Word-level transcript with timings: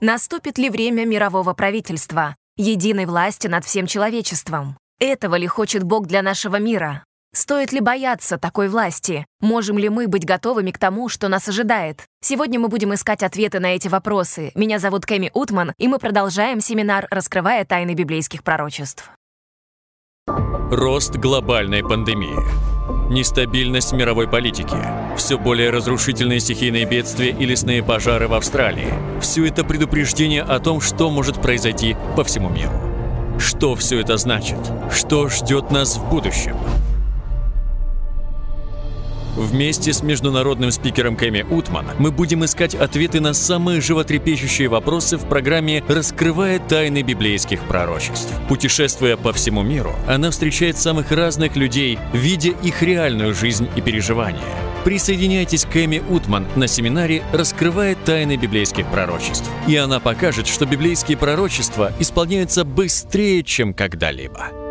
Наступит 0.00 0.58
ли 0.58 0.68
время 0.68 1.06
мирового 1.06 1.54
правительства, 1.54 2.36
единой 2.58 3.06
власти 3.06 3.46
над 3.46 3.64
всем 3.64 3.86
человечеством? 3.86 4.76
Этого 5.00 5.36
ли 5.36 5.46
хочет 5.46 5.84
Бог 5.84 6.06
для 6.06 6.20
нашего 6.20 6.56
мира? 6.56 7.02
Стоит 7.34 7.72
ли 7.72 7.80
бояться 7.80 8.36
такой 8.36 8.68
власти? 8.68 9.24
Можем 9.40 9.78
ли 9.78 9.88
мы 9.88 10.06
быть 10.06 10.26
готовыми 10.26 10.70
к 10.70 10.78
тому, 10.78 11.08
что 11.08 11.28
нас 11.28 11.48
ожидает? 11.48 12.04
Сегодня 12.20 12.60
мы 12.60 12.68
будем 12.68 12.92
искать 12.92 13.22
ответы 13.22 13.58
на 13.58 13.74
эти 13.74 13.88
вопросы. 13.88 14.52
Меня 14.54 14.78
зовут 14.78 15.06
Кэми 15.06 15.30
Утман, 15.32 15.72
и 15.78 15.88
мы 15.88 15.98
продолжаем 15.98 16.60
семинар 16.60 17.06
«Раскрывая 17.10 17.64
тайны 17.64 17.94
библейских 17.94 18.42
пророчеств». 18.44 19.10
Рост 20.26 21.16
глобальной 21.16 21.82
пандемии. 21.82 22.75
Нестабильность 23.08 23.92
мировой 23.92 24.26
политики. 24.26 24.76
Все 25.16 25.38
более 25.38 25.70
разрушительные 25.70 26.40
стихийные 26.40 26.86
бедствия 26.86 27.30
и 27.30 27.46
лесные 27.46 27.80
пожары 27.82 28.26
в 28.26 28.34
Австралии. 28.34 28.92
Все 29.20 29.46
это 29.46 29.62
предупреждение 29.62 30.42
о 30.42 30.58
том, 30.58 30.80
что 30.80 31.08
может 31.08 31.40
произойти 31.40 31.96
по 32.16 32.24
всему 32.24 32.48
миру. 32.48 32.72
Что 33.38 33.76
все 33.76 34.00
это 34.00 34.16
значит? 34.16 34.58
Что 34.90 35.28
ждет 35.28 35.70
нас 35.70 35.98
в 35.98 36.10
будущем? 36.10 36.56
Вместе 39.36 39.92
с 39.92 40.02
международным 40.02 40.72
спикером 40.72 41.14
Кэми 41.14 41.44
Утман 41.50 41.86
мы 41.98 42.10
будем 42.10 42.44
искать 42.44 42.74
ответы 42.74 43.20
на 43.20 43.34
самые 43.34 43.82
животрепещущие 43.82 44.68
вопросы 44.68 45.18
в 45.18 45.28
программе 45.28 45.84
«Раскрывая 45.88 46.58
тайны 46.58 47.02
библейских 47.02 47.60
пророчеств». 47.64 48.32
Путешествуя 48.48 49.18
по 49.18 49.34
всему 49.34 49.62
миру, 49.62 49.92
она 50.08 50.30
встречает 50.30 50.78
самых 50.78 51.12
разных 51.12 51.54
людей, 51.54 51.98
видя 52.14 52.50
их 52.62 52.82
реальную 52.82 53.34
жизнь 53.34 53.68
и 53.76 53.82
переживания. 53.82 54.40
Присоединяйтесь 54.84 55.66
к 55.66 55.76
Эми 55.76 56.02
Утман 56.08 56.46
на 56.56 56.66
семинаре 56.66 57.22
«Раскрывая 57.32 57.94
тайны 57.94 58.36
библейских 58.36 58.86
пророчеств». 58.90 59.50
И 59.66 59.76
она 59.76 60.00
покажет, 60.00 60.46
что 60.46 60.64
библейские 60.64 61.18
пророчества 61.18 61.92
исполняются 61.98 62.64
быстрее, 62.64 63.42
чем 63.42 63.74
когда-либо. 63.74 64.65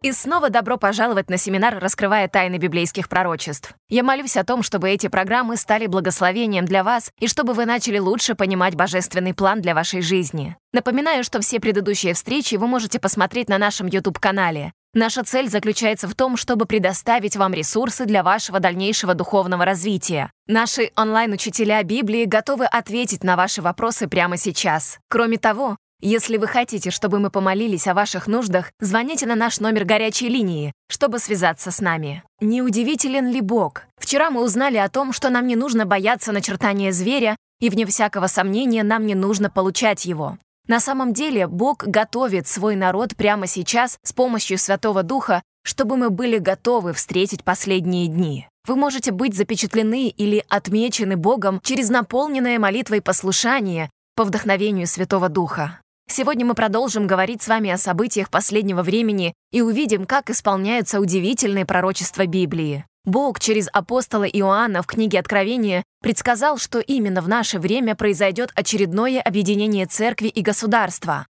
И 0.00 0.12
снова 0.12 0.48
добро 0.48 0.76
пожаловать 0.76 1.28
на 1.28 1.38
семинар 1.38 1.78
«Раскрывая 1.80 2.28
тайны 2.28 2.56
библейских 2.56 3.08
пророчеств». 3.08 3.74
Я 3.88 4.04
молюсь 4.04 4.36
о 4.36 4.44
том, 4.44 4.62
чтобы 4.62 4.90
эти 4.90 5.08
программы 5.08 5.56
стали 5.56 5.86
благословением 5.86 6.66
для 6.66 6.84
вас 6.84 7.10
и 7.18 7.26
чтобы 7.26 7.52
вы 7.52 7.66
начали 7.66 7.98
лучше 7.98 8.36
понимать 8.36 8.76
божественный 8.76 9.34
план 9.34 9.60
для 9.60 9.74
вашей 9.74 10.00
жизни. 10.00 10.56
Напоминаю, 10.72 11.24
что 11.24 11.40
все 11.40 11.58
предыдущие 11.58 12.14
встречи 12.14 12.54
вы 12.54 12.68
можете 12.68 13.00
посмотреть 13.00 13.48
на 13.48 13.58
нашем 13.58 13.88
YouTube-канале. 13.88 14.72
Наша 14.94 15.22
цель 15.22 15.48
заключается 15.48 16.08
в 16.08 16.14
том, 16.14 16.36
чтобы 16.36 16.64
предоставить 16.64 17.36
вам 17.36 17.52
ресурсы 17.52 18.06
для 18.06 18.22
вашего 18.22 18.58
дальнейшего 18.60 19.14
духовного 19.14 19.64
развития. 19.64 20.30
Наши 20.46 20.92
онлайн-учителя 20.96 21.82
Библии 21.82 22.24
готовы 22.24 22.64
ответить 22.64 23.22
на 23.22 23.36
ваши 23.36 23.60
вопросы 23.62 24.08
прямо 24.08 24.36
сейчас. 24.36 24.98
Кроме 25.08 25.38
того, 25.38 25.76
если 26.00 26.36
вы 26.36 26.46
хотите, 26.46 26.90
чтобы 26.90 27.18
мы 27.18 27.30
помолились 27.30 27.86
о 27.86 27.94
ваших 27.94 28.26
нуждах, 28.26 28.70
звоните 28.80 29.26
на 29.26 29.34
наш 29.34 29.58
номер 29.58 29.84
горячей 29.84 30.28
линии, 30.28 30.72
чтобы 30.88 31.18
связаться 31.18 31.70
с 31.70 31.80
нами. 31.80 32.22
Не 32.40 32.62
удивителен 32.62 33.28
ли 33.28 33.40
Бог? 33.40 33.82
Вчера 33.96 34.30
мы 34.30 34.42
узнали 34.42 34.76
о 34.76 34.88
том, 34.88 35.12
что 35.12 35.28
нам 35.28 35.46
не 35.46 35.56
нужно 35.56 35.86
бояться 35.86 36.32
начертания 36.32 36.92
зверя, 36.92 37.36
и 37.60 37.70
вне 37.70 37.84
всякого 37.86 38.28
сомнения 38.28 38.84
нам 38.84 39.06
не 39.06 39.14
нужно 39.14 39.50
получать 39.50 40.04
его. 40.04 40.38
На 40.68 40.80
самом 40.80 41.14
деле 41.14 41.46
Бог 41.46 41.84
готовит 41.84 42.46
свой 42.46 42.76
народ 42.76 43.16
прямо 43.16 43.46
сейчас 43.46 43.98
с 44.04 44.12
помощью 44.12 44.58
Святого 44.58 45.02
Духа, 45.02 45.42
чтобы 45.64 45.96
мы 45.96 46.10
были 46.10 46.38
готовы 46.38 46.92
встретить 46.92 47.42
последние 47.42 48.06
дни. 48.06 48.46
Вы 48.66 48.76
можете 48.76 49.12
быть 49.12 49.34
запечатлены 49.34 50.08
или 50.08 50.44
отмечены 50.48 51.16
Богом 51.16 51.60
через 51.62 51.88
наполненное 51.88 52.58
молитвой 52.58 53.00
послушание 53.00 53.90
по 54.14 54.24
вдохновению 54.24 54.86
Святого 54.86 55.28
Духа. 55.28 55.80
Сегодня 56.10 56.46
мы 56.46 56.54
продолжим 56.54 57.06
говорить 57.06 57.42
с 57.42 57.48
вами 57.48 57.70
о 57.70 57.76
событиях 57.76 58.30
последнего 58.30 58.82
времени 58.82 59.34
и 59.52 59.60
увидим, 59.60 60.06
как 60.06 60.30
исполняются 60.30 61.00
удивительные 61.00 61.66
пророчества 61.66 62.26
Библии. 62.26 62.86
Бог 63.04 63.40
через 63.40 63.68
апостола 63.72 64.24
Иоанна 64.24 64.82
в 64.82 64.86
книге 64.86 65.20
Откровения 65.20 65.84
предсказал, 66.00 66.56
что 66.56 66.80
именно 66.80 67.20
в 67.20 67.28
наше 67.28 67.58
время 67.58 67.94
произойдет 67.94 68.50
очередное 68.54 69.20
объединение 69.20 69.86
церкви 69.86 70.28
и 70.28 70.40
государства. 70.40 71.26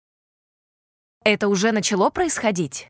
Это 1.24 1.50
уже 1.50 1.72
начало 1.72 2.10
происходить? 2.10 2.88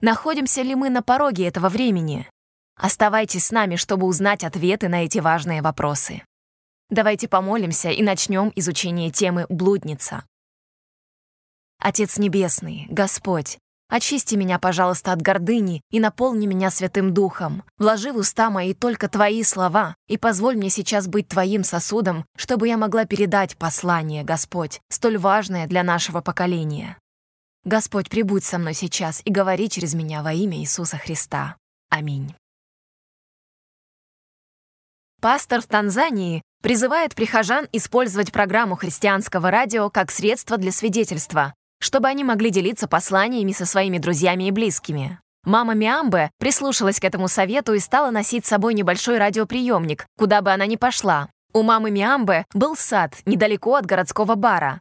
Находимся 0.00 0.62
ли 0.62 0.74
мы 0.76 0.88
на 0.88 1.02
пороге 1.02 1.48
этого 1.48 1.68
времени? 1.68 2.28
Оставайтесь 2.76 3.46
с 3.46 3.50
нами, 3.50 3.74
чтобы 3.74 4.06
узнать 4.06 4.44
ответы 4.44 4.88
на 4.88 5.04
эти 5.04 5.18
важные 5.18 5.62
вопросы. 5.62 6.22
Давайте 6.90 7.26
помолимся 7.28 7.90
и 7.90 8.02
начнем 8.02 8.52
изучение 8.54 9.10
темы 9.10 9.46
«Блудница». 9.48 10.24
Отец 11.80 12.18
Небесный, 12.18 12.86
Господь, 12.90 13.58
очисти 13.88 14.34
меня, 14.34 14.58
пожалуйста, 14.58 15.12
от 15.12 15.22
гордыни 15.22 15.80
и 15.90 16.00
наполни 16.00 16.46
меня 16.46 16.70
Святым 16.70 17.14
Духом. 17.14 17.62
Вложи 17.78 18.12
в 18.12 18.16
уста 18.16 18.50
мои 18.50 18.74
только 18.74 19.08
Твои 19.08 19.44
слова 19.44 19.94
и 20.08 20.16
позволь 20.16 20.56
мне 20.56 20.70
сейчас 20.70 21.06
быть 21.06 21.28
Твоим 21.28 21.62
сосудом, 21.62 22.26
чтобы 22.36 22.66
я 22.66 22.76
могла 22.76 23.04
передать 23.04 23.56
послание, 23.56 24.24
Господь, 24.24 24.80
столь 24.88 25.18
важное 25.18 25.68
для 25.68 25.84
нашего 25.84 26.20
поколения. 26.20 26.98
Господь, 27.64 28.08
прибудь 28.08 28.44
со 28.44 28.58
мной 28.58 28.74
сейчас 28.74 29.22
и 29.24 29.30
говори 29.30 29.68
через 29.68 29.94
меня 29.94 30.22
во 30.22 30.32
имя 30.32 30.58
Иисуса 30.58 30.96
Христа. 30.96 31.56
Аминь. 31.90 32.34
Пастор 35.20 35.60
в 35.60 35.66
Танзании 35.66 36.42
призывает 36.62 37.14
прихожан 37.14 37.68
использовать 37.72 38.32
программу 38.32 38.76
христианского 38.76 39.50
радио 39.50 39.90
как 39.90 40.10
средство 40.10 40.56
для 40.56 40.72
свидетельства, 40.72 41.54
чтобы 41.80 42.08
они 42.08 42.24
могли 42.24 42.50
делиться 42.50 42.88
посланиями 42.88 43.52
со 43.52 43.66
своими 43.66 43.98
друзьями 43.98 44.44
и 44.44 44.50
близкими. 44.50 45.20
Мама 45.44 45.74
Миамбе 45.74 46.30
прислушалась 46.38 47.00
к 47.00 47.04
этому 47.04 47.28
совету 47.28 47.72
и 47.74 47.78
стала 47.78 48.10
носить 48.10 48.44
с 48.44 48.48
собой 48.48 48.74
небольшой 48.74 49.18
радиоприемник, 49.18 50.06
куда 50.16 50.42
бы 50.42 50.52
она 50.52 50.66
ни 50.66 50.76
пошла. 50.76 51.28
У 51.54 51.62
мамы 51.62 51.90
Миамбе 51.90 52.44
был 52.52 52.76
сад 52.76 53.14
недалеко 53.24 53.76
от 53.76 53.86
городского 53.86 54.34
бара. 54.34 54.80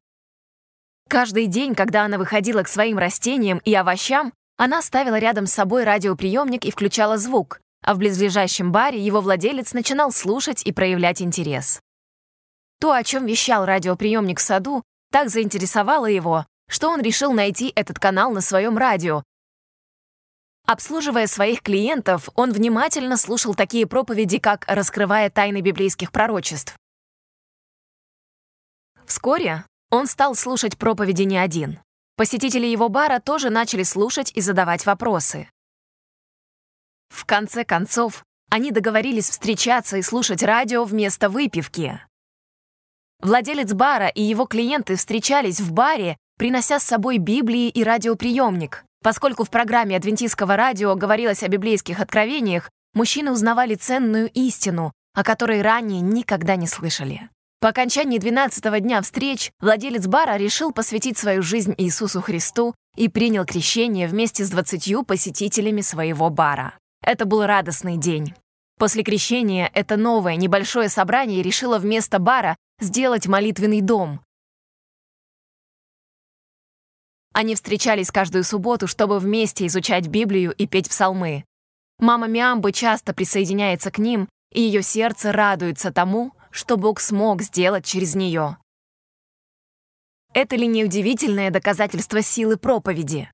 Каждый 1.07 1.47
день, 1.47 1.74
когда 1.74 2.03
она 2.03 2.18
выходила 2.18 2.63
к 2.63 2.68
своим 2.68 2.97
растениям 2.97 3.59
и 3.59 3.74
овощам, 3.74 4.34
она 4.57 4.81
ставила 4.81 5.18
рядом 5.18 5.47
с 5.47 5.53
собой 5.53 5.86
радиоприемник 5.86 6.66
и 6.66 6.72
включала 6.72 7.18
звук, 7.18 7.62
а 7.84 7.94
в 7.94 8.00
близлежащем 8.00 8.72
баре 8.72 9.00
его 9.00 9.22
владелец 9.22 9.74
начинал 9.74 10.12
слушать 10.12 10.63
и 10.66 10.74
проявлять 10.74 11.22
интерес. 11.22 11.80
То, 12.81 12.91
о 12.91 13.03
чем 13.03 13.25
вещал 13.25 13.66
радиоприемник 13.66 14.40
в 14.40 14.41
саду, 14.41 14.84
так 15.12 15.30
заинтересовало 15.30 16.07
его, 16.07 16.46
что 16.70 16.90
он 16.90 17.02
решил 17.02 17.34
найти 17.34 17.72
этот 17.76 18.00
канал 18.00 18.32
на 18.32 18.42
своем 18.42 18.78
радио. 18.78 19.24
Обслуживая 20.66 21.28
своих 21.28 21.62
клиентов, 21.62 22.30
он 22.36 22.52
внимательно 22.52 23.16
слушал 23.16 23.56
такие 23.56 23.88
проповеди, 23.88 24.38
как 24.38 24.66
«Раскрывая 24.68 25.30
тайны 25.30 25.62
библейских 25.62 26.12
пророчеств». 26.12 26.76
Вскоре 29.06 29.66
он 29.90 30.08
стал 30.08 30.36
слушать 30.36 30.78
проповеди 30.78 31.24
не 31.24 31.38
один. 31.38 31.80
Посетители 32.18 32.66
его 32.66 32.90
бара 32.90 33.20
тоже 33.20 33.50
начали 33.50 33.84
слушать 33.84 34.34
и 34.36 34.42
задавать 34.42 34.86
вопросы. 34.86 35.50
В 37.08 37.26
конце 37.26 37.64
концов, 37.64 38.26
они 38.50 38.72
договорились 38.72 39.30
встречаться 39.30 39.98
и 39.98 40.02
слушать 40.02 40.44
радио 40.44 40.84
вместо 40.84 41.30
выпивки. 41.30 42.02
Владелец 43.20 43.72
бара 43.74 44.08
и 44.08 44.22
его 44.22 44.46
клиенты 44.46 44.96
встречались 44.96 45.62
в 45.62 45.72
баре 45.72 46.18
принося 46.38 46.80
с 46.80 46.84
собой 46.84 47.18
Библии 47.18 47.70
и 47.70 47.84
радиоприемник. 47.84 48.86
Поскольку 49.03 49.44
в 49.44 49.50
программе 49.50 49.98
адвентистского 49.98 50.56
радио 50.56 50.96
говорилось 50.96 51.44
о 51.44 51.48
библейских 51.48 52.00
откровениях, 52.00 52.70
мужчины 52.94 53.31
узнавали 53.31 53.75
ценную 53.75 54.30
истину, 54.30 54.94
о 55.13 55.24
которой 55.24 55.62
ранее 55.62 56.01
никогда 56.01 56.56
не 56.56 56.68
слышали. 56.68 57.30
По 57.60 57.69
окончании 57.69 58.19
12-го 58.19 58.78
дня 58.78 59.01
встреч 59.01 59.51
владелец 59.60 60.06
бара 60.06 60.38
решил 60.38 60.72
посвятить 60.72 61.18
свою 61.18 61.42
жизнь 61.42 61.74
Иисусу 61.78 62.22
Христу 62.22 62.75
и 62.95 63.10
принял 63.10 63.45
крещение 63.45 64.07
вместе 64.07 64.45
с 64.45 64.50
20 64.51 65.07
посетителями 65.07 65.81
своего 65.81 66.30
бара. 66.30 66.78
Это 67.04 67.25
был 67.25 67.45
радостный 67.45 67.98
день. 67.98 68.36
После 68.78 69.01
крещения 69.01 69.72
это 69.74 69.98
новое 69.98 70.36
небольшое 70.36 70.88
собрание 70.88 71.42
решило 71.42 71.80
вместо 71.80 72.19
бара 72.19 72.56
сделать 72.80 73.25
молитвенный 73.25 73.81
дом, 73.81 74.22
Они 77.38 77.54
встречались 77.54 78.10
каждую 78.10 78.44
субботу, 78.44 78.88
чтобы 78.88 79.19
вместе 79.19 79.68
изучать 79.68 80.07
Библию 80.07 80.51
и 80.54 80.66
петь 80.66 80.89
псалмы. 80.89 81.45
Мама 82.00 82.25
Миамбы 82.28 82.72
часто 82.72 83.13
присоединяется 83.13 83.92
к 83.92 84.00
ним, 84.00 84.28
и 84.51 84.60
ее 84.60 84.81
сердце 84.81 85.31
радуется 85.31 85.92
тому, 85.92 86.34
что 86.50 86.78
Бог 86.78 87.00
смог 87.00 87.44
сделать 87.44 87.86
через 87.86 88.16
нее. 88.16 88.57
Это 90.34 90.56
ли 90.56 90.66
не 90.66 90.84
удивительное 90.84 91.51
доказательство 91.51 92.24
силы 92.24 92.57
проповеди? 92.57 93.31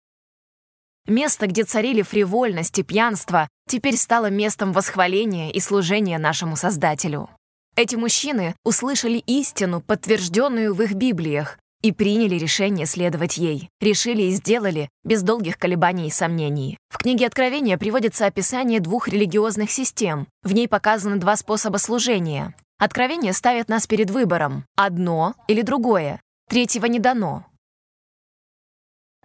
Место, 1.08 1.48
где 1.48 1.64
царили 1.64 2.02
фривольность 2.02 2.78
и 2.80 2.84
пьянство, 2.84 3.48
теперь 3.70 3.96
стало 3.96 4.30
местом 4.30 4.74
восхваления 4.74 5.50
и 5.50 5.62
служения 5.62 6.18
нашему 6.18 6.58
Создателю. 6.58 7.30
Эти 7.78 7.96
мужчины 7.96 8.54
услышали 8.66 9.20
истину, 9.20 9.80
подтвержденную 9.80 10.74
в 10.74 10.82
их 10.82 10.94
Библиях, 10.94 11.58
и 11.84 11.92
приняли 11.92 12.36
решение 12.36 12.88
следовать 12.88 13.38
ей. 13.38 13.70
Решили 13.80 14.24
и 14.24 14.32
сделали, 14.32 14.90
без 15.04 15.22
долгих 15.22 15.60
колебаний 15.60 16.08
и 16.08 16.12
сомнений. 16.12 16.78
В 16.90 16.98
книге 16.98 17.28
Откровения 17.28 17.78
приводится 17.78 18.26
описание 18.26 18.80
двух 18.80 19.10
религиозных 19.10 19.70
систем. 19.70 20.28
В 20.42 20.54
ней 20.54 20.68
показаны 20.68 21.18
два 21.18 21.36
способа 21.36 21.78
служения. 21.78 22.56
Откровение 22.80 23.34
ставит 23.34 23.68
нас 23.68 23.86
перед 23.86 24.10
выбором– 24.10 24.66
одно 24.76 25.36
или 25.48 25.62
другое. 25.62 26.22
Третьего 26.50 26.86
не 26.86 27.00
дано. 27.00 27.46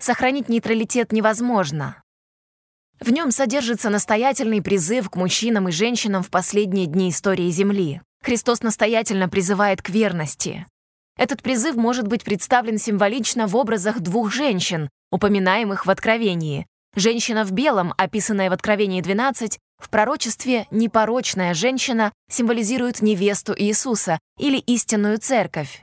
Сохранить 0.00 0.49
нейтралитет 0.49 1.12
невозможно. 1.12 2.02
В 3.00 3.11
нем 3.11 3.31
содержится 3.31 3.90
настоятельный 3.90 4.62
призыв 4.62 5.08
к 5.08 5.16
мужчинам 5.16 5.69
и 5.69 5.72
женщинам 5.72 6.25
в 6.25 6.31
последние 6.31 6.87
дни 6.87 7.11
истории 7.11 7.49
Земли. 7.50 8.00
Христос 8.22 8.62
настоятельно 8.62 9.28
призывает 9.28 9.81
к 9.81 9.90
верности. 9.90 10.66
Этот 11.18 11.42
призыв 11.42 11.74
может 11.74 12.06
быть 12.06 12.22
представлен 12.22 12.78
символично 12.78 13.48
в 13.48 13.56
образах 13.56 13.98
двух 13.98 14.32
женщин, 14.32 14.88
упоминаемых 15.10 15.84
в 15.84 15.90
Откровении. 15.90 16.66
Женщина 16.94 17.44
в 17.44 17.50
белом, 17.50 17.92
описанная 17.98 18.48
в 18.48 18.52
Откровении 18.52 19.00
12, 19.00 19.58
в 19.78 19.90
пророчестве 19.90 20.66
«непорочная 20.70 21.54
женщина» 21.54 22.12
символизирует 22.30 23.02
невесту 23.02 23.52
Иисуса 23.56 24.20
или 24.38 24.58
истинную 24.58 25.18
церковь. 25.18 25.82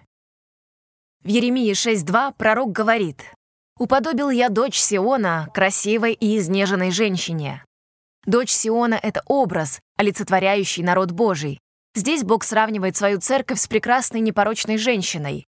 В 1.23 1.27
Еремии 1.27 1.71
6.2 1.73 2.33
пророк 2.37 2.71
говорит 2.71 3.21
«Уподобил 3.77 4.29
я 4.29 4.47
дочь 4.47 4.79
Сиона, 4.79 5.49
красивой 5.53 6.13
и 6.13 6.37
изнеженной 6.37 6.91
женщине». 6.91 7.63
Дочь 8.25 8.51
Сиона— 8.51 8.97
это 9.03 9.21
образ, 9.27 9.79
олицетворяющий 9.97 10.81
народ 10.81 11.11
Божий. 11.11 11.59
Здесь 11.95 12.23
Бог 12.23 12.43
сравнивает 12.43 12.97
свою 12.97 13.21
церковь 13.21 13.59
с 13.59 13.67
прекрасной 13.67 14.19
непорочной 14.19 14.77
женщиной. 14.77 15.47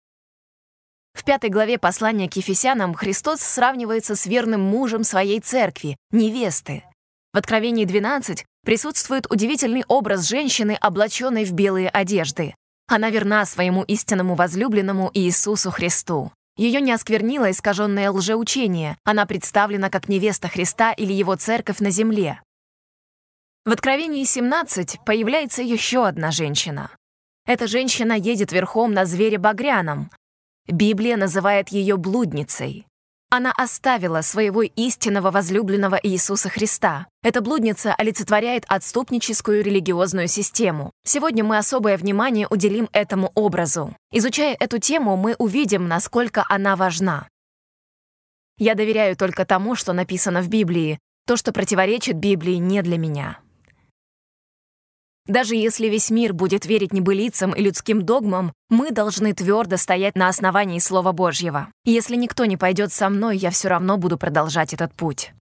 В 1.14 1.24
пятой 1.24 1.48
главе 1.48 1.78
послания 1.78 2.28
к 2.28 2.36
Ефесянам 2.36 2.92
Христос 2.92 3.40
сравнивается 3.40 4.14
с 4.14 4.26
верным 4.26 4.60
мужем 4.60 5.04
своей 5.04 5.40
церкви, 5.40 5.96
невесты. 6.10 6.84
В 7.32 7.38
Откровении 7.38 7.86
12 7.86 8.44
присутствует 8.62 9.30
удивительный 9.30 9.84
образ 9.88 10.28
женщины, 10.28 10.76
облаченной 10.78 11.46
в 11.46 11.52
белые 11.52 11.88
одежды. 11.88 12.54
Она 12.88 13.08
верна 13.08 13.46
своему 13.46 13.82
истинному 13.82 14.34
возлюбленному 14.34 15.10
Иисусу 15.14 15.70
Христу. 15.70 16.30
Ее 16.56 16.82
не 16.82 16.92
осквернило 16.92 17.50
искаженное 17.50 18.10
лжеучение, 18.10 18.98
она 19.04 19.24
представлена 19.24 19.88
как 19.88 20.08
невеста 20.08 20.48
Христа 20.48 20.92
или 20.92 21.12
его 21.12 21.36
церковь 21.36 21.80
на 21.80 21.90
земле. 21.90 22.40
В 23.66 23.70
Откровении 23.72 24.24
17 24.24 24.98
появляется 25.06 25.62
еще 25.62 26.06
одна 26.06 26.30
женщина. 26.30 26.90
Эта 27.46 27.66
женщина 27.66 28.12
едет 28.12 28.52
верхом 28.52 28.92
на 28.92 29.06
звере 29.06 29.38
багряном. 29.38 30.10
Библия 30.68 31.16
называет 31.16 31.70
ее 31.70 31.96
блудницей. 31.96 32.86
Она 33.30 33.52
оставила 33.56 34.20
своего 34.20 34.60
истинного 34.60 35.30
возлюбленного 35.30 35.98
Иисуса 36.02 36.50
Христа. 36.50 37.06
Эта 37.22 37.40
блудница 37.40 37.94
олицетворяет 37.94 38.66
отступническую 38.68 39.64
религиозную 39.64 40.28
систему. 40.28 40.90
Сегодня 41.02 41.42
мы 41.42 41.56
особое 41.56 41.96
внимание 41.96 42.46
уделим 42.50 42.90
этому 42.92 43.32
образу. 43.34 43.96
Изучая 44.12 44.54
эту 44.60 44.78
тему, 44.78 45.16
мы 45.16 45.36
увидим, 45.38 45.88
насколько 45.88 46.44
она 46.50 46.76
важна. 46.76 47.28
Я 48.58 48.74
доверяю 48.74 49.16
только 49.16 49.46
тому, 49.46 49.74
что 49.74 49.94
написано 49.94 50.42
в 50.42 50.48
Библии. 50.48 50.98
То, 51.26 51.38
что 51.38 51.50
противоречит 51.50 52.16
Библии, 52.16 52.56
не 52.56 52.82
для 52.82 52.98
меня. 52.98 53.38
Даже 55.26 55.54
если 55.54 55.86
весь 55.86 56.10
мир 56.10 56.34
будет 56.34 56.66
верить 56.66 56.92
небылицам 56.92 57.52
и 57.52 57.62
людским 57.62 58.02
догмам, 58.02 58.52
мы 58.68 58.90
должны 58.90 59.32
твердо 59.32 59.78
стоять 59.78 60.16
на 60.16 60.28
основании 60.28 60.78
Слова 60.78 61.12
Божьего. 61.12 61.68
Если 61.84 62.16
никто 62.16 62.44
не 62.44 62.58
пойдет 62.58 62.92
со 62.92 63.08
мной, 63.08 63.38
я 63.38 63.50
все 63.50 63.68
равно 63.68 63.96
буду 63.96 64.18
продолжать 64.18 64.74
этот 64.74 64.92
путь. 64.92 65.32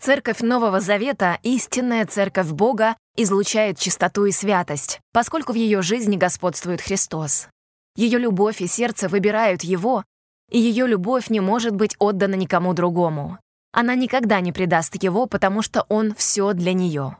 Церковь 0.00 0.40
Нового 0.40 0.80
Завета, 0.80 1.38
истинная 1.44 2.06
церковь 2.06 2.48
Бога, 2.48 2.96
излучает 3.16 3.78
чистоту 3.78 4.24
и 4.24 4.32
святость, 4.32 4.98
поскольку 5.12 5.52
в 5.52 5.56
ее 5.56 5.80
жизни 5.80 6.16
господствует 6.16 6.80
Христос. 6.80 7.46
Ее 7.94 8.18
любовь 8.18 8.60
и 8.60 8.66
сердце 8.66 9.08
выбирают 9.08 9.62
Его, 9.62 10.02
и 10.50 10.58
ее 10.58 10.88
любовь 10.88 11.30
не 11.30 11.38
может 11.38 11.76
быть 11.76 11.94
отдана 12.00 12.34
никому 12.34 12.74
другому. 12.74 13.38
Она 13.70 13.94
никогда 13.94 14.40
не 14.40 14.50
предаст 14.50 15.00
Его, 15.00 15.26
потому 15.26 15.62
что 15.62 15.86
Он 15.88 16.16
все 16.16 16.52
для 16.52 16.72
нее. 16.72 17.16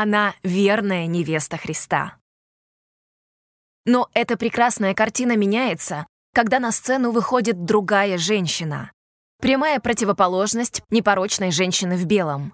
Она 0.00 0.36
верная 0.44 1.08
невеста 1.08 1.56
Христа. 1.56 2.18
Но 3.84 4.08
эта 4.14 4.36
прекрасная 4.36 4.94
картина 4.94 5.36
меняется, 5.36 6.06
когда 6.32 6.60
на 6.60 6.70
сцену 6.70 7.10
выходит 7.10 7.64
другая 7.64 8.16
женщина. 8.16 8.92
Прямая 9.42 9.80
противоположность 9.80 10.82
непорочной 10.90 11.50
женщины 11.50 11.96
в 11.96 12.04
белом. 12.04 12.52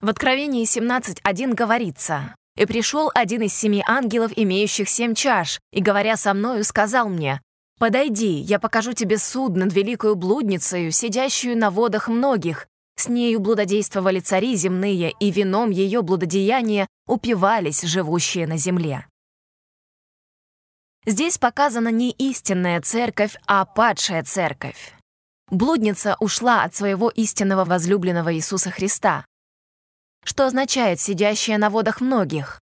В 0.00 0.08
Откровении 0.08 0.64
17.1 0.64 1.52
говорится, 1.52 2.34
«И 2.56 2.64
пришел 2.64 3.10
один 3.14 3.42
из 3.42 3.52
семи 3.52 3.84
ангелов, 3.86 4.32
имеющих 4.34 4.88
семь 4.88 5.14
чаш, 5.14 5.60
и, 5.70 5.82
говоря 5.82 6.16
со 6.16 6.32
мною, 6.32 6.64
сказал 6.64 7.10
мне, 7.10 7.42
«Подойди, 7.78 8.38
я 8.38 8.58
покажу 8.58 8.94
тебе 8.94 9.18
суд 9.18 9.56
над 9.56 9.74
великою 9.74 10.16
блудницею, 10.16 10.90
сидящую 10.90 11.58
на 11.58 11.70
водах 11.70 12.08
многих, 12.08 12.66
с 12.98 13.08
нею 13.08 13.40
блудодействовали 13.40 14.20
цари 14.20 14.56
земные, 14.56 15.12
и 15.20 15.30
вином 15.30 15.70
ее 15.70 16.02
блудодеяния 16.02 16.88
упивались 17.06 17.82
живущие 17.82 18.46
на 18.46 18.56
земле. 18.56 19.06
Здесь 21.06 21.38
показана 21.38 21.88
не 21.88 22.10
истинная 22.10 22.80
церковь, 22.82 23.36
а 23.46 23.64
падшая 23.64 24.24
церковь. 24.24 24.92
Блудница 25.50 26.16
ушла 26.20 26.64
от 26.64 26.74
своего 26.74 27.08
истинного 27.08 27.64
возлюбленного 27.64 28.34
Иисуса 28.34 28.70
Христа. 28.70 29.24
Что 30.24 30.46
означает 30.46 31.00
«сидящая 31.00 31.56
на 31.56 31.70
водах 31.70 32.00
многих»? 32.00 32.60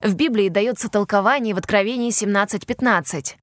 В 0.00 0.14
Библии 0.14 0.50
дается 0.50 0.88
толкование 0.88 1.54
в 1.54 1.58
Откровении 1.58 2.10
17.15. 2.10 3.36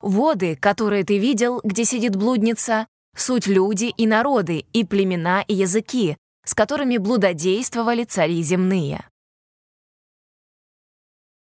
«Воды, 0.00 0.54
которые 0.54 1.04
ты 1.04 1.18
видел, 1.18 1.60
где 1.64 1.84
сидит 1.84 2.14
блудница, 2.14 2.86
Суть 3.16 3.46
люди 3.46 3.86
и 3.96 4.06
народы, 4.06 4.64
и 4.72 4.84
племена, 4.84 5.42
и 5.42 5.54
языки, 5.54 6.16
с 6.44 6.54
которыми 6.54 6.98
блудодействовали 6.98 8.04
цари 8.04 8.42
земные. 8.42 9.08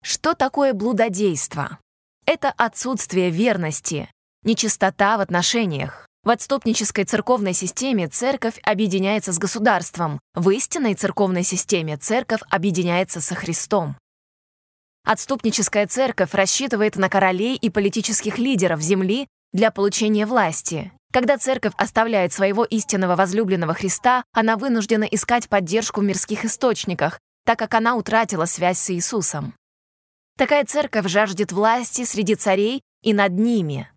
Что 0.02 0.34
такое 0.34 0.74
блудодейство? 0.74 1.80
Это 2.26 2.50
отсутствие 2.52 3.30
верности, 3.30 4.10
нечистота 4.44 5.18
в 5.18 5.22
отношениях. 5.22 6.08
В 6.24 6.30
отступнической 6.32 7.06
церковной 7.06 7.54
системе 7.54 8.08
церковь 8.08 8.60
объединяется 8.64 9.32
с 9.32 9.38
государством, 9.38 10.20
в 10.36 10.50
истинной 10.50 10.96
церковной 10.96 11.44
системе 11.44 11.98
церковь 11.98 12.42
объединяется 12.50 13.22
со 13.22 13.36
Христом. 13.36 13.96
Отступническая 15.06 15.88
церковь 15.88 16.34
рассчитывает 16.34 16.98
на 16.98 17.10
королей 17.10 17.56
и 17.56 17.70
политических 17.70 18.38
лидеров 18.38 18.82
земли 18.82 19.28
для 19.54 19.72
получения 19.72 20.26
власти. 20.26 20.92
Когда 21.12 21.38
церковь 21.38 21.74
оставляет 21.76 22.34
своего 22.34 22.64
истинного 22.64 23.16
возлюбленного 23.16 23.74
Христа, 23.74 24.24
она 24.32 24.58
вынуждена 24.58 25.06
искать 25.06 25.50
поддержку 25.50 26.02
в 26.02 26.04
мирских 26.04 26.46
источниках, 26.46 27.20
так 27.46 27.58
как 27.58 27.74
она 27.74 27.96
утратила 27.96 28.46
связь 28.46 28.80
с 28.80 28.92
Иисусом. 28.92 29.56
Такая 30.38 30.66
церковь 30.66 31.08
жаждет 31.08 31.52
власти 31.52 32.06
среди 32.06 32.36
царей 32.36 32.84
и 33.02 33.14
над 33.14 33.34
ними. 33.34 33.92